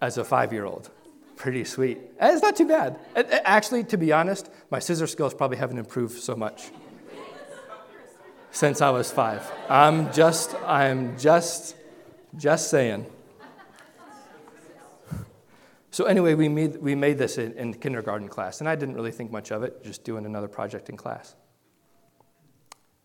as 0.00 0.18
a 0.18 0.24
five 0.24 0.52
year 0.52 0.64
old. 0.64 0.90
Pretty 1.36 1.64
sweet. 1.64 1.98
And 2.18 2.32
it's 2.32 2.42
not 2.42 2.56
too 2.56 2.68
bad. 2.68 2.98
Actually, 3.44 3.84
to 3.84 3.96
be 3.96 4.12
honest, 4.12 4.50
my 4.70 4.78
scissor 4.78 5.06
skills 5.06 5.32
probably 5.32 5.56
haven't 5.56 5.78
improved 5.78 6.20
so 6.20 6.36
much 6.36 6.70
since 8.50 8.80
I 8.80 8.90
was 8.90 9.10
five. 9.10 9.50
I'm 9.68 10.12
just, 10.12 10.54
I'm 10.66 11.18
just, 11.18 11.76
just 12.36 12.68
saying. 12.68 13.06
So 15.92 16.04
anyway, 16.04 16.34
we 16.34 16.48
made, 16.48 16.76
we 16.76 16.94
made 16.94 17.18
this 17.18 17.38
in, 17.38 17.52
in 17.54 17.74
kindergarten 17.74 18.28
class, 18.28 18.60
and 18.60 18.68
I 18.68 18.76
didn't 18.76 18.94
really 18.94 19.10
think 19.10 19.32
much 19.32 19.50
of 19.50 19.62
it, 19.62 19.82
just 19.82 20.04
doing 20.04 20.24
another 20.24 20.46
project 20.46 20.88
in 20.88 20.96
class. 20.96 21.34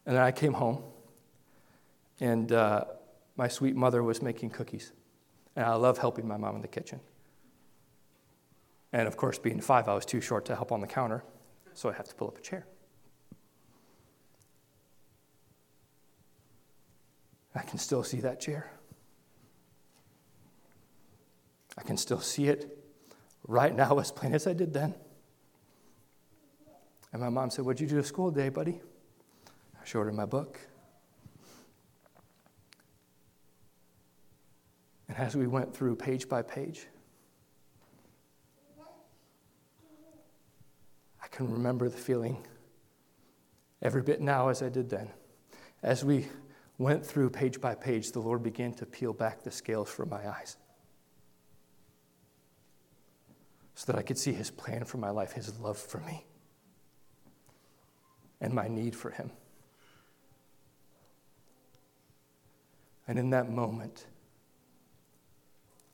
And 0.06 0.16
then 0.16 0.24
I 0.24 0.32
came 0.32 0.54
home, 0.54 0.84
and 2.20 2.52
uh, 2.52 2.86
my 3.36 3.48
sweet 3.48 3.76
mother 3.76 4.04
was 4.04 4.22
making 4.22 4.50
cookies. 4.52 4.92
And 5.56 5.66
I 5.66 5.76
love 5.76 5.98
helping 5.98 6.28
my 6.28 6.38
mom 6.38 6.56
in 6.56 6.62
the 6.62 6.68
kitchen. 6.68 7.00
And 8.94 9.08
of 9.08 9.18
course, 9.18 9.38
being 9.38 9.60
five, 9.62 9.88
I 9.88 9.94
was 9.94 10.06
too 10.06 10.22
short 10.22 10.46
to 10.46 10.56
help 10.56 10.72
on 10.72 10.80
the 10.80 10.88
counter, 10.88 11.24
so 11.74 11.90
I 11.90 11.94
have 11.94 12.08
to 12.08 12.16
pull 12.16 12.28
up 12.28 12.38
a 12.38 12.42
chair. 12.42 12.66
I 17.54 17.62
can 17.62 17.78
still 17.78 18.04
see 18.04 18.20
that 18.22 18.40
chair. 18.40 18.70
I 21.78 21.84
can 21.84 21.98
still 21.98 22.20
see 22.20 22.48
it 22.48 22.78
right 23.48 23.76
now 23.76 24.00
as 24.00 24.12
plain 24.12 24.34
as 24.34 24.48
I 24.48 24.54
did 24.54 24.74
then. 24.74 24.94
And 27.12 27.22
my 27.22 27.30
mom 27.30 27.50
said, 27.50 27.66
What'd 27.66 27.80
you 27.80 27.88
do 27.88 27.96
to 27.96 28.04
school 28.04 28.32
today, 28.32 28.50
buddy? 28.50 28.82
I 29.82 29.86
showed 29.86 30.04
her 30.04 30.12
my 30.12 30.26
book. 30.26 30.60
And 35.16 35.26
as 35.26 35.36
we 35.36 35.48
went 35.48 35.74
through 35.74 35.96
page 35.96 36.28
by 36.28 36.42
page, 36.42 36.88
I 41.24 41.28
can 41.28 41.52
remember 41.52 41.88
the 41.90 41.98
feeling 41.98 42.46
every 43.82 44.02
bit 44.02 44.20
now 44.20 44.50
as 44.50 44.62
I 44.62 44.70
did 44.70 44.90
then. 44.90 45.10
As 45.82 46.04
we 46.04 46.28
went 46.78 47.06
through 47.06 47.30
page 47.30 47.62
by 47.62 47.76
page, 47.76 48.12
the 48.12 48.20
Lord 48.20 48.44
began 48.44 48.74
to 48.74 48.86
peel 48.86 49.14
back 49.14 49.44
the 49.44 49.52
scales 49.52 49.90
from 49.90 50.10
my 50.10 50.30
eyes 50.30 50.58
so 53.76 53.92
that 53.92 53.98
I 53.98 54.02
could 54.02 54.18
see 54.18 54.34
His 54.34 54.52
plan 54.52 54.84
for 54.84 54.98
my 54.98 55.12
life, 55.12 55.32
His 55.32 55.58
love 55.60 55.78
for 55.78 56.00
me, 56.00 56.26
and 58.42 58.54
my 58.54 58.68
need 58.68 58.96
for 58.96 59.12
Him. 59.12 59.32
And 63.08 63.20
in 63.20 63.30
that 63.30 63.50
moment, 63.50 64.08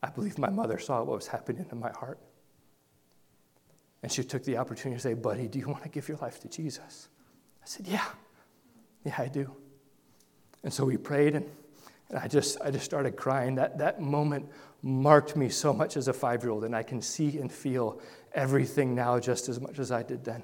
I 0.02 0.10
believe 0.10 0.38
my 0.38 0.50
mother 0.50 0.78
saw 0.78 1.02
what 1.02 1.16
was 1.16 1.28
happening 1.28 1.66
in 1.70 1.78
my 1.78 1.90
heart. 1.90 2.18
And 4.02 4.10
she 4.10 4.24
took 4.24 4.42
the 4.44 4.56
opportunity 4.56 4.96
to 4.96 5.02
say, 5.02 5.14
Buddy, 5.14 5.46
do 5.46 5.58
you 5.58 5.68
want 5.68 5.84
to 5.84 5.88
give 5.88 6.08
your 6.08 6.18
life 6.18 6.40
to 6.40 6.48
Jesus? 6.48 7.08
I 7.62 7.66
said, 7.66 7.86
Yeah. 7.86 8.04
Yeah, 9.04 9.14
I 9.18 9.28
do. 9.28 9.50
And 10.64 10.72
so 10.72 10.84
we 10.84 10.96
prayed, 10.96 11.34
and, 11.34 11.44
and 12.08 12.18
I, 12.18 12.28
just, 12.28 12.60
I 12.60 12.70
just 12.70 12.84
started 12.84 13.16
crying. 13.16 13.56
That, 13.56 13.78
that 13.78 14.00
moment 14.00 14.48
marked 14.80 15.36
me 15.36 15.48
so 15.48 15.72
much 15.72 15.96
as 15.96 16.08
a 16.08 16.12
five 16.12 16.42
year 16.42 16.50
old, 16.50 16.64
and 16.64 16.74
I 16.74 16.82
can 16.82 17.00
see 17.00 17.38
and 17.38 17.50
feel 17.50 18.00
everything 18.32 18.94
now 18.94 19.18
just 19.18 19.48
as 19.48 19.60
much 19.60 19.78
as 19.78 19.90
I 19.92 20.02
did 20.02 20.24
then. 20.24 20.42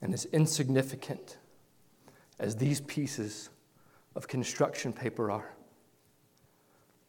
And 0.00 0.12
as 0.12 0.24
insignificant 0.26 1.38
as 2.42 2.56
these 2.56 2.80
pieces 2.82 3.48
of 4.14 4.28
construction 4.28 4.92
paper 4.92 5.30
are, 5.30 5.54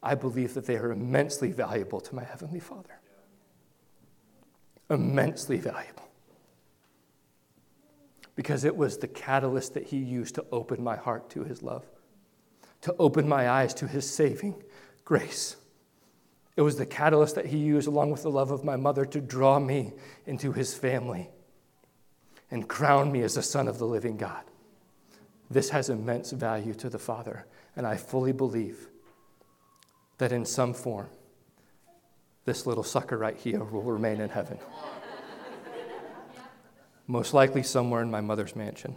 I 0.02 0.14
believe 0.14 0.54
that 0.54 0.66
they 0.66 0.76
are 0.76 0.92
immensely 0.92 1.50
valuable 1.50 2.00
to 2.00 2.14
my 2.14 2.24
Heavenly 2.24 2.60
Father 2.60 3.00
immensely 4.90 5.56
valuable 5.58 6.08
because 8.36 8.64
it 8.64 8.76
was 8.76 8.98
the 8.98 9.08
catalyst 9.08 9.74
that 9.74 9.86
he 9.86 9.98
used 9.98 10.34
to 10.34 10.44
open 10.50 10.82
my 10.82 10.96
heart 10.96 11.30
to 11.30 11.44
his 11.44 11.62
love, 11.62 11.84
to 12.80 12.94
open 12.98 13.28
my 13.28 13.48
eyes 13.48 13.72
to 13.74 13.86
his 13.86 14.08
saving 14.08 14.54
grace. 15.04 15.56
It 16.56 16.62
was 16.62 16.76
the 16.76 16.86
catalyst 16.86 17.36
that 17.36 17.46
he 17.46 17.58
used, 17.58 17.86
along 17.86 18.10
with 18.10 18.22
the 18.22 18.30
love 18.30 18.50
of 18.50 18.64
my 18.64 18.76
mother, 18.76 19.04
to 19.06 19.20
draw 19.20 19.58
me 19.58 19.92
into 20.26 20.52
his 20.52 20.74
family 20.74 21.30
and 22.50 22.68
crown 22.68 23.10
me 23.10 23.22
as 23.22 23.36
a 23.36 23.42
son 23.42 23.68
of 23.68 23.78
the 23.78 23.86
living 23.86 24.16
God. 24.16 24.42
This 25.54 25.70
has 25.70 25.88
immense 25.88 26.32
value 26.32 26.74
to 26.74 26.90
the 26.90 26.98
Father, 26.98 27.46
and 27.76 27.86
I 27.86 27.96
fully 27.96 28.32
believe 28.32 28.88
that 30.18 30.32
in 30.32 30.44
some 30.44 30.74
form, 30.74 31.06
this 32.44 32.66
little 32.66 32.82
sucker 32.82 33.16
right 33.16 33.36
here 33.36 33.62
will 33.62 33.82
remain 33.82 34.20
in 34.20 34.30
heaven. 34.30 34.58
Most 37.06 37.34
likely 37.34 37.62
somewhere 37.62 38.02
in 38.02 38.10
my 38.10 38.20
mother's 38.20 38.56
mansion. 38.56 38.96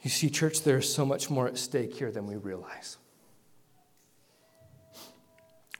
You 0.00 0.08
see, 0.08 0.30
church, 0.30 0.62
there 0.62 0.78
is 0.78 0.90
so 0.90 1.04
much 1.04 1.28
more 1.28 1.46
at 1.46 1.58
stake 1.58 1.94
here 1.94 2.10
than 2.10 2.26
we 2.26 2.36
realize. 2.36 2.96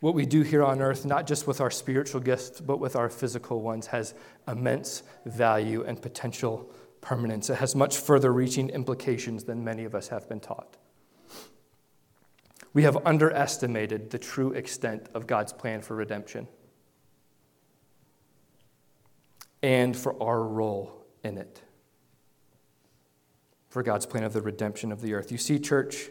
What 0.04 0.12
we 0.14 0.26
do 0.26 0.42
here 0.42 0.62
on 0.62 0.82
earth, 0.82 1.06
not 1.06 1.26
just 1.26 1.46
with 1.46 1.62
our 1.62 1.70
spiritual 1.70 2.20
gifts, 2.20 2.60
but 2.60 2.78
with 2.78 2.94
our 2.94 3.08
physical 3.08 3.62
ones, 3.62 3.86
has 3.86 4.12
immense 4.46 5.02
value 5.24 5.82
and 5.82 5.98
potential 6.02 6.70
permanence. 7.00 7.48
It 7.48 7.54
has 7.54 7.74
much 7.74 7.96
further 7.96 8.30
reaching 8.30 8.68
implications 8.68 9.44
than 9.44 9.64
many 9.64 9.84
of 9.84 9.94
us 9.94 10.08
have 10.08 10.28
been 10.28 10.40
taught. 10.40 10.76
We 12.74 12.82
have 12.82 12.98
underestimated 13.06 14.10
the 14.10 14.18
true 14.18 14.52
extent 14.52 15.08
of 15.14 15.26
God's 15.26 15.54
plan 15.54 15.80
for 15.80 15.96
redemption 15.96 16.48
and 19.62 19.96
for 19.96 20.22
our 20.22 20.42
role 20.42 21.02
in 21.22 21.38
it, 21.38 21.62
for 23.70 23.82
God's 23.82 24.04
plan 24.04 24.24
of 24.24 24.34
the 24.34 24.42
redemption 24.42 24.92
of 24.92 25.00
the 25.00 25.14
earth. 25.14 25.32
You 25.32 25.38
see, 25.38 25.58
church, 25.58 26.10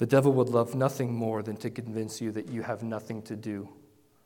the 0.00 0.06
devil 0.06 0.32
would 0.32 0.48
love 0.48 0.74
nothing 0.74 1.14
more 1.14 1.42
than 1.42 1.58
to 1.58 1.68
convince 1.68 2.22
you 2.22 2.32
that 2.32 2.48
you 2.48 2.62
have 2.62 2.82
nothing 2.82 3.20
to 3.20 3.36
do 3.36 3.68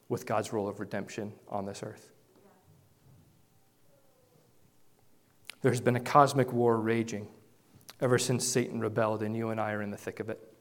with 0.09 0.25
God's 0.25 0.53
role 0.53 0.69
of 0.69 0.79
redemption 0.79 1.33
on 1.49 1.67
this 1.67 1.83
earth. 1.83 2.13
There's 5.63 5.81
been 5.81 5.97
a 5.97 6.01
cosmic 6.01 6.53
war 6.53 6.77
raging 6.77 7.27
ever 8.01 8.19
since 8.21 8.47
Satan 8.47 8.79
rebelled, 8.79 9.25
and 9.25 9.37
you 9.37 9.51
and 9.51 9.61
I 9.61 9.73
are 9.73 9.83
in 9.83 9.91
the 9.91 9.97
thick 9.97 10.21
of 10.21 10.31
it. 10.31 10.54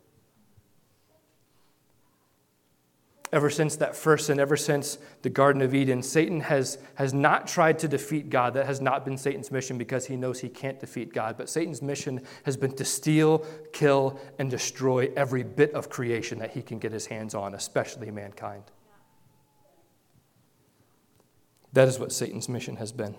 Ever 3.33 3.49
since 3.49 3.77
that 3.77 3.95
first 3.95 4.27
sin, 4.27 4.39
ever 4.39 4.55
since 4.55 4.99
the 5.23 5.29
Garden 5.29 5.63
of 5.63 5.73
Eden, 5.73 6.03
Satan 6.03 6.39
has, 6.41 6.77
has 6.93 7.15
not 7.15 7.47
tried 7.47 7.79
to 7.79 7.87
defeat 7.87 8.29
God. 8.29 8.53
That 8.53 8.67
has 8.67 8.79
not 8.79 9.03
been 9.03 9.17
Satan's 9.17 9.49
mission 9.49 9.75
because 9.75 10.05
he 10.05 10.15
knows 10.15 10.39
he 10.39 10.49
can't 10.49 10.79
defeat 10.79 11.15
God. 11.15 11.35
But 11.35 11.49
Satan's 11.49 11.81
mission 11.81 12.21
has 12.43 12.55
been 12.55 12.75
to 12.75 12.85
steal, 12.85 13.39
kill, 13.71 14.19
and 14.37 14.51
destroy 14.51 15.11
every 15.15 15.41
bit 15.41 15.73
of 15.73 15.89
creation 15.89 16.37
that 16.39 16.51
he 16.51 16.61
can 16.61 16.77
get 16.77 16.91
his 16.91 17.07
hands 17.07 17.33
on, 17.33 17.55
especially 17.55 18.11
mankind. 18.11 18.65
That 21.73 21.87
is 21.87 21.97
what 21.97 22.11
Satan's 22.11 22.47
mission 22.47 22.75
has 22.75 22.91
been. 22.91 23.15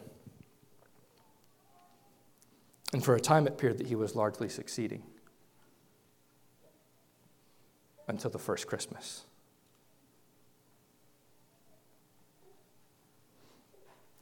And 2.93 3.05
for 3.05 3.17
a 3.17 3.21
time, 3.21 3.49
it 3.49 3.55
appeared 3.55 3.79
that 3.79 3.89
he 3.89 3.97
was 3.97 4.15
largely 4.15 4.49
succeeding 4.49 5.03
until 8.07 8.31
the 8.31 8.39
first 8.39 8.69
Christmas. 8.69 9.25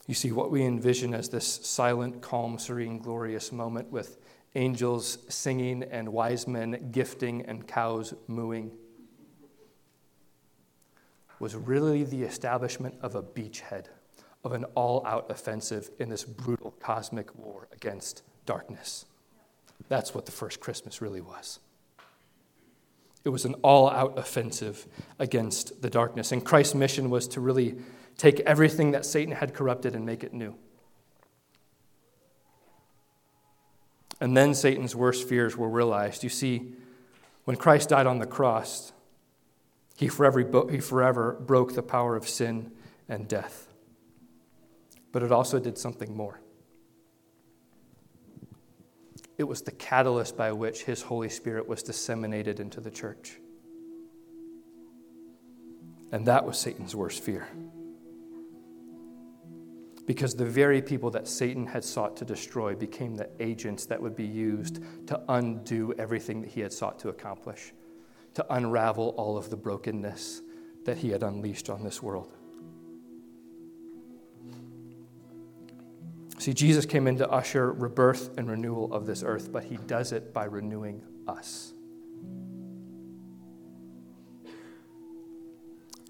You 0.06 0.14
see, 0.14 0.32
what 0.32 0.50
we 0.50 0.64
envision 0.64 1.14
as 1.14 1.28
this 1.28 1.46
silent, 1.46 2.22
calm, 2.22 2.58
serene, 2.58 2.98
glorious 2.98 3.52
moment 3.52 3.90
with 3.90 4.18
angels 4.54 5.18
singing 5.28 5.82
and 5.84 6.08
wise 6.08 6.46
men 6.46 6.90
gifting 6.90 7.42
and 7.42 7.66
cows 7.66 8.12
mooing 8.28 8.70
was 11.38 11.56
really 11.56 12.04
the 12.04 12.22
establishment 12.22 12.94
of 13.00 13.14
a 13.14 13.22
beachhead, 13.22 13.86
of 14.44 14.52
an 14.52 14.64
all 14.76 15.04
out 15.06 15.30
offensive 15.30 15.90
in 15.98 16.08
this 16.08 16.24
brutal 16.24 16.72
cosmic 16.80 17.34
war 17.36 17.68
against 17.72 18.22
darkness. 18.46 19.06
That's 19.88 20.14
what 20.14 20.26
the 20.26 20.32
first 20.32 20.60
Christmas 20.60 21.00
really 21.00 21.20
was. 21.20 21.58
It 23.24 23.30
was 23.30 23.44
an 23.44 23.54
all 23.62 23.90
out 23.90 24.18
offensive 24.18 24.86
against 25.18 25.82
the 25.82 25.90
darkness. 25.90 26.32
And 26.32 26.44
Christ's 26.44 26.74
mission 26.74 27.10
was 27.10 27.28
to 27.28 27.40
really 27.40 27.76
take 28.16 28.40
everything 28.40 28.92
that 28.92 29.04
Satan 29.04 29.34
had 29.34 29.54
corrupted 29.54 29.94
and 29.94 30.06
make 30.06 30.22
it 30.24 30.32
new. 30.32 30.54
And 34.20 34.36
then 34.36 34.54
Satan's 34.54 34.94
worst 34.94 35.28
fears 35.28 35.56
were 35.56 35.68
realized. 35.68 36.22
You 36.22 36.30
see, 36.30 36.74
when 37.44 37.56
Christ 37.56 37.88
died 37.88 38.06
on 38.06 38.20
the 38.20 38.26
cross, 38.26 38.92
he 39.96 40.06
forever, 40.06 40.68
he 40.70 40.78
forever 40.78 41.36
broke 41.40 41.74
the 41.74 41.82
power 41.82 42.14
of 42.14 42.28
sin 42.28 42.70
and 43.08 43.26
death. 43.26 43.68
But 45.10 45.22
it 45.22 45.32
also 45.32 45.58
did 45.58 45.76
something 45.76 46.16
more. 46.16 46.40
It 49.38 49.44
was 49.44 49.62
the 49.62 49.72
catalyst 49.72 50.36
by 50.36 50.52
which 50.52 50.84
his 50.84 51.02
Holy 51.02 51.28
Spirit 51.28 51.66
was 51.66 51.82
disseminated 51.82 52.60
into 52.60 52.80
the 52.80 52.90
church. 52.90 53.38
And 56.12 56.26
that 56.26 56.44
was 56.46 56.58
Satan's 56.58 56.94
worst 56.94 57.22
fear. 57.22 57.48
Because 60.06 60.34
the 60.34 60.44
very 60.44 60.82
people 60.82 61.10
that 61.10 61.28
Satan 61.28 61.66
had 61.66 61.84
sought 61.84 62.16
to 62.16 62.24
destroy 62.24 62.74
became 62.74 63.14
the 63.14 63.30
agents 63.38 63.86
that 63.86 64.02
would 64.02 64.16
be 64.16 64.26
used 64.26 64.80
to 65.06 65.20
undo 65.28 65.94
everything 65.98 66.42
that 66.42 66.50
he 66.50 66.60
had 66.60 66.72
sought 66.72 66.98
to 67.00 67.08
accomplish, 67.08 67.72
to 68.34 68.44
unravel 68.52 69.14
all 69.16 69.36
of 69.36 69.48
the 69.50 69.56
brokenness 69.56 70.42
that 70.84 70.98
he 70.98 71.10
had 71.10 71.22
unleashed 71.22 71.70
on 71.70 71.84
this 71.84 72.02
world. 72.02 72.32
See, 76.38 76.52
Jesus 76.52 76.84
came 76.84 77.06
in 77.06 77.18
to 77.18 77.30
usher 77.30 77.70
rebirth 77.70 78.36
and 78.36 78.50
renewal 78.50 78.92
of 78.92 79.06
this 79.06 79.22
earth, 79.22 79.52
but 79.52 79.62
he 79.62 79.76
does 79.76 80.10
it 80.10 80.32
by 80.32 80.46
renewing 80.46 81.00
us. 81.28 81.72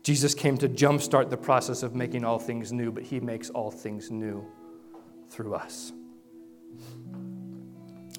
Jesus 0.03 0.35
came 0.35 0.59
to 0.59 0.69
jumpstart 0.69 1.31
the 1.31 1.37
process 1.37 1.83
of 1.83 1.95
making 1.95 2.25
all 2.25 2.39
things 2.39 2.73
new, 2.73 2.91
but 2.91 3.05
he 3.05 3.21
makes 3.21 3.51
all 3.51 3.71
things 3.71 4.11
new 4.11 4.45
through 5.29 5.55
us. 5.55 5.93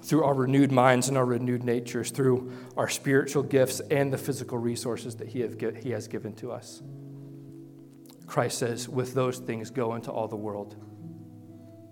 Through 0.01 0.23
our 0.23 0.33
renewed 0.33 0.71
minds 0.71 1.09
and 1.09 1.17
our 1.17 1.25
renewed 1.25 1.63
natures, 1.63 2.11
through 2.11 2.51
our 2.77 2.89
spiritual 2.89 3.43
gifts 3.43 3.79
and 3.91 4.11
the 4.11 4.17
physical 4.17 4.57
resources 4.57 5.15
that 5.17 5.27
he, 5.27 5.41
have, 5.41 5.59
he 5.81 5.91
has 5.91 6.07
given 6.07 6.33
to 6.35 6.51
us. 6.51 6.81
Christ 8.27 8.57
says, 8.57 8.87
with 8.87 9.13
those 9.13 9.39
things, 9.39 9.69
go 9.69 9.95
into 9.95 10.11
all 10.11 10.27
the 10.27 10.35
world 10.35 10.75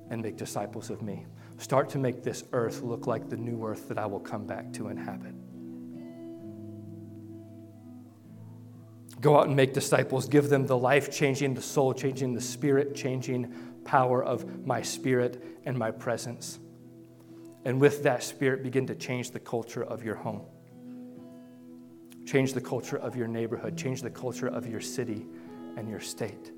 and 0.09 0.21
make 0.21 0.37
disciples 0.37 0.89
of 0.89 1.01
me. 1.01 1.25
Start 1.57 1.89
to 1.91 1.99
make 1.99 2.23
this 2.23 2.43
earth 2.53 2.81
look 2.81 3.07
like 3.07 3.29
the 3.29 3.37
new 3.37 3.65
earth 3.65 3.87
that 3.89 3.97
I 3.97 4.05
will 4.05 4.19
come 4.19 4.45
back 4.45 4.73
to 4.73 4.87
inhabit. 4.87 5.35
Go 9.22 9.38
out 9.38 9.47
and 9.47 9.55
make 9.55 9.74
disciples. 9.74 10.28
Give 10.28 10.49
them 10.49 10.65
the 10.65 10.78
life 10.78 11.11
changing, 11.11 11.53
the 11.53 11.61
soul 11.61 11.93
changing, 11.93 12.34
the 12.34 12.41
spirit 12.41 12.95
changing 12.95 13.53
power 13.84 14.24
of 14.24 14.65
my 14.65 14.82
spirit 14.82 15.43
and 15.65 15.78
my 15.78 15.91
presence. 15.91 16.59
And 17.63 17.80
with 17.80 18.03
that 18.03 18.24
spirit, 18.24 18.63
begin 18.63 18.88
to 18.88 18.95
change 18.95 19.32
the 19.32 19.39
culture 19.39 19.84
of 19.84 20.03
your 20.03 20.15
home, 20.15 20.41
change 22.26 22.53
the 22.53 22.61
culture 22.61 22.97
of 22.97 23.15
your 23.15 23.28
neighborhood, 23.28 23.78
change 23.78 24.01
the 24.01 24.09
culture 24.09 24.47
of 24.47 24.65
your 24.67 24.82
city 24.82 25.26
and 25.78 25.88
your 25.88 25.99
state 25.99 26.51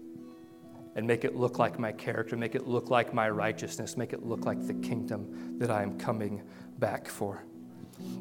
and 0.95 1.07
make 1.07 1.25
it 1.25 1.35
look 1.35 1.59
like 1.59 1.79
my 1.79 1.91
character, 1.91 2.37
make 2.37 2.55
it 2.55 2.67
look 2.67 2.89
like 2.89 3.13
my 3.13 3.29
righteousness, 3.29 3.97
make 3.97 4.13
it 4.13 4.23
look 4.23 4.45
like 4.45 4.65
the 4.67 4.73
kingdom 4.75 5.57
that 5.57 5.71
I 5.71 5.81
am 5.81 5.97
coming 5.97 6.43
back 6.79 7.07
for. 7.07 7.43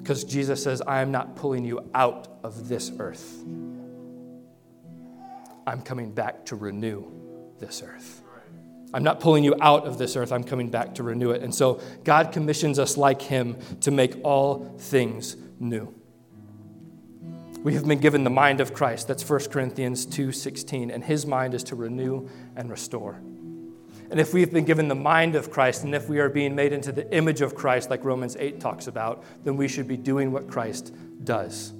Because 0.00 0.24
Jesus 0.24 0.62
says, 0.62 0.80
I 0.86 1.00
am 1.00 1.10
not 1.10 1.36
pulling 1.36 1.64
you 1.64 1.90
out 1.94 2.38
of 2.42 2.68
this 2.68 2.92
earth. 2.98 3.42
I'm 5.66 5.82
coming 5.82 6.12
back 6.12 6.46
to 6.46 6.56
renew 6.56 7.04
this 7.58 7.82
earth. 7.82 8.22
I'm 8.94 9.04
not 9.04 9.20
pulling 9.20 9.42
you 9.42 9.54
out 9.60 9.86
of 9.86 9.96
this 9.96 10.16
earth, 10.16 10.32
I'm 10.32 10.44
coming 10.44 10.68
back 10.68 10.94
to 10.96 11.02
renew 11.02 11.30
it. 11.30 11.42
And 11.42 11.54
so 11.54 11.80
God 12.04 12.32
commissions 12.32 12.78
us 12.78 12.96
like 12.96 13.22
Him 13.22 13.56
to 13.80 13.90
make 13.90 14.16
all 14.22 14.76
things 14.78 15.36
new. 15.58 15.94
We 17.62 17.74
have 17.74 17.86
been 17.86 18.00
given 18.00 18.24
the 18.24 18.30
mind 18.30 18.60
of 18.60 18.74
Christ. 18.74 19.06
That's 19.06 19.22
1 19.22 19.50
Corinthians 19.50 20.04
2:16, 20.04 20.90
and 20.90 21.04
his 21.04 21.24
mind 21.26 21.54
is 21.54 21.62
to 21.64 21.76
renew 21.76 22.28
and 22.56 22.68
restore. 22.68 23.20
And 24.10 24.18
if 24.20 24.34
we've 24.34 24.52
been 24.52 24.64
given 24.64 24.88
the 24.88 24.96
mind 24.96 25.36
of 25.36 25.50
Christ 25.50 25.84
and 25.84 25.94
if 25.94 26.08
we 26.08 26.18
are 26.18 26.28
being 26.28 26.54
made 26.54 26.72
into 26.72 26.92
the 26.92 27.10
image 27.14 27.40
of 27.40 27.54
Christ 27.54 27.88
like 27.88 28.04
Romans 28.04 28.36
8 28.38 28.60
talks 28.60 28.88
about, 28.88 29.24
then 29.44 29.56
we 29.56 29.68
should 29.68 29.88
be 29.88 29.96
doing 29.96 30.32
what 30.32 30.48
Christ 30.48 30.92
does. 31.24 31.72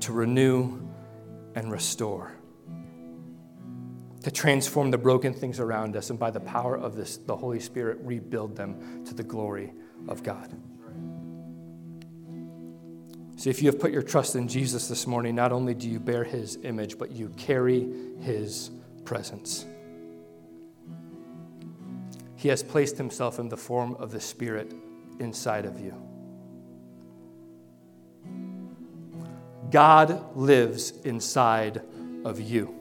To 0.00 0.12
renew 0.12 0.80
and 1.54 1.70
restore. 1.70 2.32
To 4.22 4.30
transform 4.30 4.90
the 4.90 4.98
broken 4.98 5.32
things 5.32 5.60
around 5.60 5.96
us 5.96 6.10
and 6.10 6.18
by 6.18 6.30
the 6.30 6.40
power 6.40 6.76
of 6.76 6.96
this 6.96 7.18
the 7.18 7.36
Holy 7.36 7.60
Spirit 7.60 7.98
rebuild 8.02 8.56
them 8.56 9.04
to 9.04 9.14
the 9.14 9.22
glory 9.22 9.72
of 10.08 10.22
God. 10.22 10.52
See, 13.36 13.50
if 13.50 13.62
you 13.62 13.70
have 13.70 13.78
put 13.78 13.92
your 13.92 14.02
trust 14.02 14.34
in 14.34 14.48
Jesus 14.48 14.88
this 14.88 15.06
morning, 15.06 15.36
not 15.36 15.52
only 15.52 15.72
do 15.72 15.88
you 15.88 16.00
bear 16.00 16.24
his 16.24 16.58
image, 16.64 16.98
but 16.98 17.12
you 17.12 17.28
carry 17.36 17.88
his 18.20 18.72
presence. 19.04 19.64
He 22.34 22.48
has 22.48 22.62
placed 22.62 22.96
himself 22.96 23.38
in 23.38 23.48
the 23.48 23.56
form 23.56 23.94
of 23.94 24.10
the 24.10 24.20
Spirit 24.20 24.72
inside 25.20 25.64
of 25.64 25.78
you. 25.80 25.94
God 29.70 30.36
lives 30.36 30.92
inside 31.04 31.82
of 32.24 32.40
you, 32.40 32.74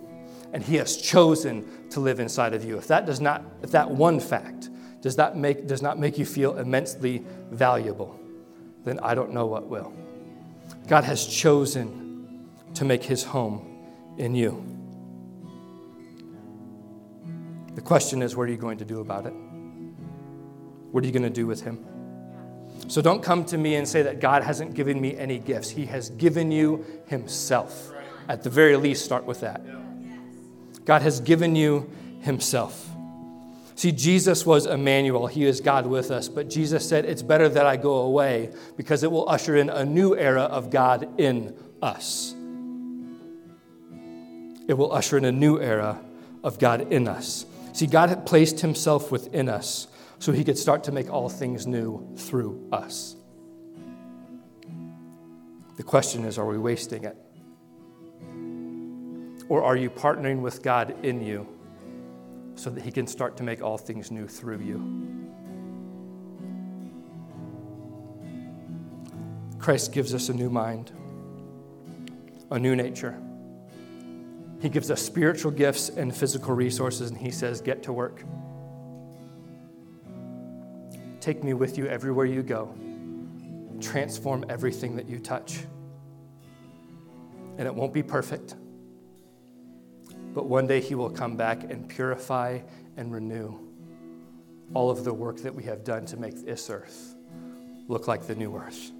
and 0.54 0.64
he 0.64 0.76
has 0.76 0.98
chosen 0.98 1.90
to 1.90 2.00
live 2.00 2.20
inside 2.20 2.54
of 2.54 2.64
you. 2.64 2.78
If 2.78 2.88
that 2.88 3.06
does 3.06 3.20
not, 3.20 3.44
if 3.62 3.72
that 3.72 3.90
one 3.90 4.20
fact 4.20 4.70
does, 5.02 5.16
that 5.18 5.38
make, 5.38 5.68
does 5.68 5.82
not 5.82 6.00
make 6.00 6.18
you 6.18 6.26
feel 6.26 6.58
immensely 6.58 7.24
valuable, 7.52 8.20
then 8.86 9.00
I 9.00 9.16
don't 9.16 9.34
know 9.34 9.46
what 9.46 9.68
will. 9.68 9.94
God 10.88 11.04
has 11.04 11.26
chosen 11.26 12.50
to 12.74 12.86
make 12.86 13.04
his 13.04 13.24
home 13.24 14.16
in 14.18 14.36
you. 14.36 14.64
The 17.76 17.82
question 17.82 18.22
is, 18.22 18.36
what 18.36 18.44
are 18.44 18.52
you 18.52 18.58
going 18.58 18.78
to 18.80 18.86
do 18.86 19.02
about 19.02 19.26
it? 19.26 19.34
What 20.92 21.04
are 21.04 21.08
you 21.08 21.14
going 21.14 21.24
to 21.24 21.30
do 21.30 21.46
with 21.46 21.62
him? 21.62 21.86
So 22.88 23.02
don't 23.02 23.22
come 23.22 23.44
to 23.46 23.58
me 23.58 23.76
and 23.76 23.88
say 23.88 24.02
that 24.02 24.20
God 24.20 24.44
hasn't 24.44 24.74
given 24.74 25.00
me 25.02 25.18
any 25.18 25.40
gifts. 25.40 25.70
He 25.70 25.86
has 25.88 26.10
given 26.12 26.52
you 26.52 26.86
himself. 27.08 27.92
At 28.30 28.44
the 28.44 28.50
very 28.50 28.78
least, 28.78 29.06
start 29.06 29.26
with 29.26 29.42
that. 29.42 29.62
God 30.88 31.02
has 31.02 31.20
given 31.20 31.54
you 31.58 31.92
himself. 32.22 32.90
See, 33.76 33.92
Jesus 33.92 34.46
was 34.46 34.66
Emmanuel. 34.66 35.28
He 35.28 35.44
is 35.44 35.60
God 35.60 35.86
with 35.86 36.12
us. 36.12 36.30
But 36.30 36.50
Jesus 36.50 36.88
said, 36.88 37.04
It's 37.04 37.22
better 37.22 37.50
that 37.50 37.66
I 37.66 37.76
go 37.76 37.98
away 37.98 38.54
because 38.78 39.04
it 39.04 39.12
will 39.12 39.28
usher 39.28 39.58
in 39.58 39.70
a 39.70 39.84
new 39.84 40.16
era 40.16 40.44
of 40.44 40.70
God 40.70 41.20
in 41.20 41.54
us. 41.82 42.34
It 44.70 44.78
will 44.78 44.94
usher 44.94 45.18
in 45.18 45.26
a 45.26 45.32
new 45.32 45.60
era 45.60 46.00
of 46.42 46.58
God 46.58 46.90
in 46.92 47.10
us. 47.10 47.46
See, 47.74 47.86
God 47.86 48.08
had 48.08 48.26
placed 48.26 48.62
himself 48.62 49.12
within 49.12 49.50
us 49.50 49.88
so 50.20 50.32
he 50.32 50.46
could 50.46 50.58
start 50.58 50.86
to 50.86 50.94
make 50.94 51.12
all 51.12 51.28
things 51.28 51.68
new 51.68 52.16
through 52.16 52.66
us. 52.72 53.18
The 55.76 55.84
question 55.84 56.24
is 56.24 56.38
are 56.38 56.46
we 56.46 56.58
wasting 56.58 57.04
it? 57.04 57.18
Or 59.50 59.64
are 59.64 59.76
you 59.76 59.90
partnering 59.90 60.42
with 60.42 60.62
God 60.62 61.06
in 61.06 61.22
you? 61.22 61.48
so 62.58 62.72
that 62.72 62.84
He 62.84 62.92
can 62.92 63.08
start 63.08 63.38
to 63.38 63.44
make 63.44 63.62
all 63.62 63.78
things 63.78 64.12
new 64.12 64.28
through 64.28 64.60
you. 64.60 65.24
Christ 69.60 69.92
gives 69.92 70.14
us 70.14 70.30
a 70.30 70.34
new 70.34 70.50
mind, 70.50 70.92
a 72.50 72.58
new 72.58 72.76
nature. 72.76 73.20
He 74.60 74.70
gives 74.70 74.90
us 74.90 75.02
spiritual 75.02 75.52
gifts 75.52 75.90
and 75.90 76.16
physical 76.16 76.56
resources, 76.56 77.12
and 77.12 77.20
He 77.20 77.30
says, 77.30 77.62
Get 77.62 77.84
to 77.84 77.94
work. 77.94 78.24
Take 81.20 81.44
me 81.44 81.54
with 81.54 81.78
you 81.78 81.88
everywhere 81.88 82.26
you 82.26 82.42
go. 82.42 82.74
Transform 83.80 84.46
everything 84.50 84.96
that 84.96 85.08
you 85.08 85.20
touch. 85.20 85.60
And 87.58 87.68
it 87.68 87.74
won't 87.74 87.94
be 87.94 88.02
perfect 88.02 88.56
but 90.38 90.46
one 90.46 90.68
day 90.68 90.80
he 90.80 90.94
will 90.94 91.10
come 91.10 91.36
back 91.36 91.64
and 91.64 91.90
purify 91.90 92.60
and 92.96 93.12
renew 93.12 93.58
all 94.76 94.92
of 94.92 95.04
the 95.04 95.12
work 95.12 95.38
that 95.38 95.56
we 95.56 95.64
have 95.64 95.84
done 95.84 96.06
to 96.06 96.16
make 96.16 96.46
this 96.46 96.70
earth 96.70 97.16
look 97.88 98.08
like 98.08 98.28
the 98.28 98.36
new 98.36 98.56
earth. 98.56 98.92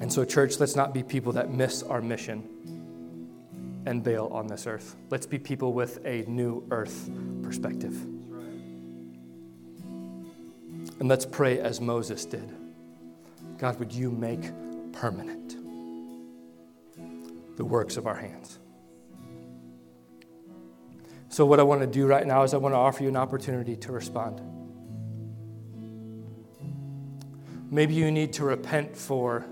And 0.00 0.10
so, 0.10 0.24
church, 0.24 0.58
let's 0.58 0.74
not 0.74 0.94
be 0.94 1.02
people 1.02 1.32
that 1.32 1.50
miss 1.50 1.82
our 1.82 2.00
mission 2.00 3.82
and 3.84 4.02
bail 4.02 4.30
on 4.32 4.46
this 4.46 4.66
earth. 4.66 4.96
Let's 5.10 5.26
be 5.26 5.38
people 5.38 5.74
with 5.74 6.02
a 6.06 6.22
new 6.22 6.66
earth 6.70 7.10
perspective. 7.42 7.92
And 10.98 11.08
let's 11.08 11.26
pray 11.26 11.60
as 11.60 11.78
Moses 11.78 12.24
did 12.24 12.50
God, 13.58 13.78
would 13.78 13.92
you 13.92 14.10
make 14.10 14.50
permanent 14.92 15.35
the 17.56 17.64
works 17.64 17.96
of 17.96 18.06
our 18.06 18.16
hands? 18.16 18.58
So, 21.28 21.44
what 21.44 21.60
I 21.60 21.64
want 21.64 21.80
to 21.80 21.86
do 21.86 22.06
right 22.06 22.26
now 22.26 22.44
is 22.44 22.54
I 22.54 22.56
want 22.56 22.72
to 22.72 22.78
offer 22.78 23.02
you 23.02 23.08
an 23.08 23.16
opportunity 23.16 23.76
to 23.76 23.92
respond. 23.92 24.40
Maybe 27.70 27.94
you 27.94 28.10
need 28.10 28.32
to 28.34 28.44
repent 28.44 28.96
for 28.96 29.44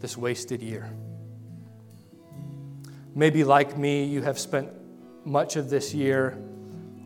this 0.00 0.16
wasted 0.16 0.62
year. 0.62 0.90
Maybe, 3.14 3.44
like 3.44 3.78
me, 3.78 4.04
you 4.04 4.22
have 4.22 4.38
spent 4.38 4.68
much 5.24 5.56
of 5.56 5.70
this 5.70 5.94
year 5.94 6.36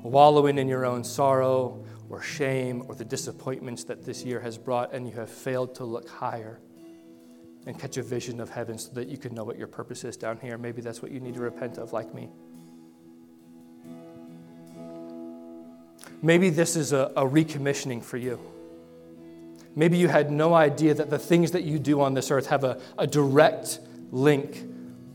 wallowing 0.03 0.59
in 0.59 0.69
your 0.69 0.85
own 0.85 1.05
sorrow 1.05 1.85
or 2.09 2.23
shame 2.23 2.85
or 2.89 2.95
the 2.95 3.05
disappointments 3.05 3.85
that 3.85 4.05
this 4.05 4.25
year 4.25 4.41
has 4.41 4.57
brought, 4.57 4.93
and 4.93 5.07
you 5.07 5.15
have 5.15 5.31
failed 5.31 5.75
to 5.77 5.85
look 5.85 6.09
higher 6.09 6.61
and 7.67 7.79
catch 7.79 7.97
a 7.97 8.03
vision 8.03 8.41
of 8.41 8.51
heaven 8.51 8.79
so 8.79 8.93
that 8.93 9.09
you 9.09 9.17
can 9.17 9.35
know 9.35 9.45
what 9.45 9.59
your 9.59 9.67
purpose 9.67 10.05
is 10.05 10.17
down 10.17 10.39
here. 10.39 10.59
Maybe 10.59 10.83
that's 10.83 11.01
what 11.01 11.11
you 11.11 11.21
need 11.21 11.35
to 11.35 11.41
repent 11.41 11.79
of, 11.79 11.93
like 11.93 12.15
me. 12.15 12.29
Maybe 16.21 16.51
this 16.51 16.77
is 16.77 16.93
a, 16.93 17.13
a, 17.17 17.23
recommissioning 17.23 18.03
for 18.03 18.17
you. 18.17 18.41
Maybe 19.77 19.99
you 19.99 20.09
had 20.09 20.31
no 20.31 20.55
idea 20.55 20.95
that 20.95 21.11
the 21.11 21.19
things 21.19 21.51
that 21.51 21.65
you 21.65 21.79
do 21.79 22.01
on 22.01 22.15
this 22.15 22.31
earth 22.31 22.47
have 22.47 22.65
a, 22.65 22.81
a 22.99 23.07
direct 23.07 23.81
link 24.11 24.65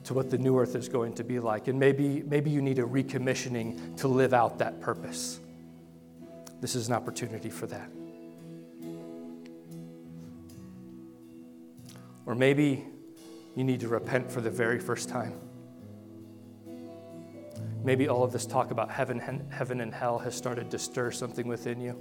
to 0.04 0.14
what 0.14 0.30
the 0.30 0.38
new 0.38 0.58
earth 0.60 0.76
is 0.76 0.90
going 0.90 1.14
to 1.14 1.24
be 1.24 1.40
like. 1.40 1.68
And 1.68 1.80
maybe, 1.80 2.24
maybe 2.28 2.50
you 2.50 2.62
need 2.62 2.80
a 2.80 2.84
recommissioning 2.84 3.98
to 3.98 4.08
live 4.08 4.34
out 4.34 4.60
that 4.60 4.82
purpose. 4.82 5.40
This 6.62 6.76
is 6.76 6.88
an 6.88 6.94
opportunity 6.94 7.50
for 7.50 7.68
that. 7.68 7.90
Or 12.30 12.36
maybe 12.36 12.86
you 13.56 13.64
need 13.64 13.80
to 13.80 13.88
repent 13.88 14.32
for 14.32 14.40
the 14.40 14.52
very 14.52 14.78
first 14.78 15.10
time. 15.10 15.34
Maybe 17.84 18.08
all 18.08 18.24
of 18.24 18.32
this 18.32 18.46
talk 18.46 18.70
about 18.70 18.92
heaven, 18.92 19.48
heaven 19.50 19.82
and 19.82 19.92
hell 19.92 20.20
has 20.20 20.36
started 20.36 20.70
to 20.70 20.78
stir 20.78 21.10
something 21.10 21.48
within 21.48 21.82
you. 21.82 21.98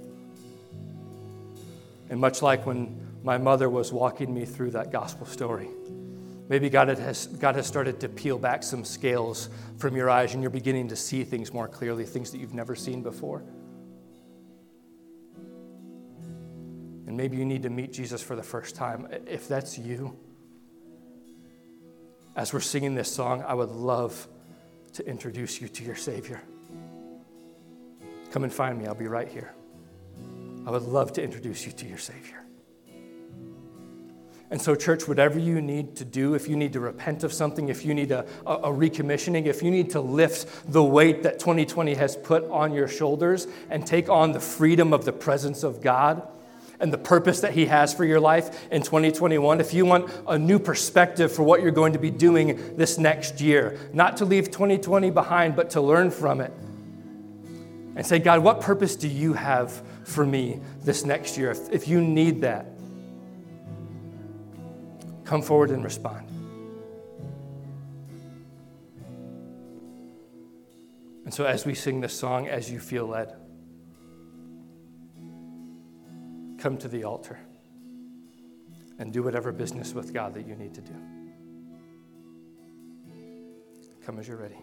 And 2.11 2.21
much 2.21 2.43
like 2.43 2.67
when 2.67 3.01
my 3.23 3.39
mother 3.39 3.71
was 3.71 3.91
walking 3.91 4.31
me 4.31 4.45
through 4.45 4.69
that 4.71 4.91
gospel 4.91 5.25
story, 5.25 5.69
maybe 6.47 6.69
God 6.69 6.89
has, 6.89 7.25
God 7.25 7.55
has 7.55 7.65
started 7.65 7.99
to 8.01 8.07
peel 8.07 8.37
back 8.37 8.61
some 8.61 8.85
scales 8.85 9.49
from 9.79 9.95
your 9.95 10.11
eyes 10.11 10.35
and 10.35 10.43
you're 10.43 10.51
beginning 10.51 10.89
to 10.89 10.95
see 10.95 11.23
things 11.23 11.51
more 11.51 11.67
clearly, 11.67 12.05
things 12.05 12.29
that 12.29 12.37
you've 12.37 12.53
never 12.53 12.75
seen 12.75 13.01
before. 13.01 13.41
And 17.09 17.17
maybe 17.17 17.37
you 17.37 17.43
need 17.43 17.63
to 17.63 17.71
meet 17.71 17.91
Jesus 17.91 18.21
for 18.21 18.35
the 18.35 18.43
first 18.43 18.75
time. 18.75 19.07
If 19.25 19.47
that's 19.47 19.79
you, 19.79 20.15
as 22.35 22.53
we're 22.53 22.59
singing 22.59 22.93
this 22.93 23.11
song, 23.11 23.43
I 23.47 23.55
would 23.55 23.71
love 23.71 24.27
to 24.93 25.07
introduce 25.07 25.59
you 25.59 25.67
to 25.69 25.83
your 25.83 25.95
Savior. 25.95 26.39
Come 28.29 28.43
and 28.43 28.53
find 28.53 28.77
me, 28.77 28.85
I'll 28.85 28.93
be 28.93 29.07
right 29.07 29.27
here. 29.27 29.51
I 30.67 30.69
would 30.69 30.83
love 30.83 31.11
to 31.13 31.23
introduce 31.23 31.65
you 31.65 31.71
to 31.71 31.87
your 31.87 31.97
Savior. 31.97 32.45
And 34.51 34.61
so, 34.61 34.75
church, 34.75 35.07
whatever 35.07 35.39
you 35.39 35.63
need 35.63 35.95
to 35.95 36.05
do, 36.05 36.35
if 36.35 36.47
you 36.47 36.55
need 36.55 36.73
to 36.73 36.79
repent 36.79 37.23
of 37.23 37.33
something, 37.33 37.69
if 37.69 37.83
you 37.83 37.95
need 37.95 38.11
a, 38.11 38.23
a, 38.45 38.53
a, 38.53 38.71
recommissioning, 38.71 39.47
if 39.47 39.63
you 39.63 39.71
need 39.71 39.89
to 39.91 39.99
lift 39.99 40.71
the 40.71 40.83
weight 40.83 41.23
that 41.23 41.39
2020 41.39 41.95
has 41.95 42.15
put 42.15 42.43
on 42.51 42.71
your 42.71 42.87
shoulders 42.87 43.47
and 43.71 43.87
take 43.87 44.09
on 44.09 44.31
the 44.31 44.39
freedom 44.39 44.93
of 44.93 45.05
the 45.05 45.13
presence 45.13 45.63
of 45.63 45.81
God, 45.81 46.27
and 46.79 46.93
the 46.93 46.97
purpose 46.97 47.41
that 47.41 47.53
He 47.53 47.65
has 47.65 47.93
for 47.93 48.05
your 48.05 48.19
life 48.19 48.67
in 48.71 48.81
2021, 48.81 49.59
if 49.59 49.73
you 49.73 49.85
want 49.85 50.09
a 50.27 50.37
new 50.37 50.59
perspective 50.59 51.31
for 51.31 51.43
what 51.43 51.61
you're 51.61 51.71
going 51.71 51.93
to 51.93 51.99
be 51.99 52.11
doing 52.11 52.77
this 52.77 52.97
next 52.97 53.41
year, 53.41 53.77
not 53.93 54.17
to 54.17 54.25
leave 54.25 54.51
2020 54.51 55.11
behind, 55.11 55.55
but 55.55 55.69
to 55.71 55.81
learn 55.81 56.11
from 56.11 56.41
it, 56.41 56.53
and 57.95 58.05
say, 58.05 58.19
God, 58.19 58.43
what 58.43 58.61
purpose 58.61 58.95
do 58.95 59.09
you 59.09 59.33
have 59.33 59.83
for 60.05 60.25
me 60.25 60.61
this 60.83 61.03
next 61.03 61.37
year? 61.37 61.51
If, 61.51 61.69
if 61.69 61.87
you 61.87 61.99
need 61.99 62.41
that, 62.41 62.67
come 65.25 65.41
forward 65.41 65.69
and 65.71 65.83
respond. 65.83 66.27
And 71.25 71.33
so, 71.33 71.45
as 71.45 71.65
we 71.65 71.75
sing 71.75 72.01
this 72.01 72.17
song, 72.17 72.47
as 72.47 72.71
you 72.71 72.79
feel 72.79 73.05
led, 73.05 73.35
come 76.59 76.77
to 76.77 76.87
the 76.87 77.03
altar 77.03 77.39
and 78.99 79.13
do 79.13 79.23
whatever 79.23 79.51
business 79.51 79.93
with 79.93 80.13
God 80.13 80.33
that 80.33 80.45
you 80.45 80.55
need 80.55 80.73
to 80.75 80.81
do. 80.81 80.93
Come 84.05 84.19
as 84.19 84.27
you're 84.27 84.37
ready. 84.37 84.57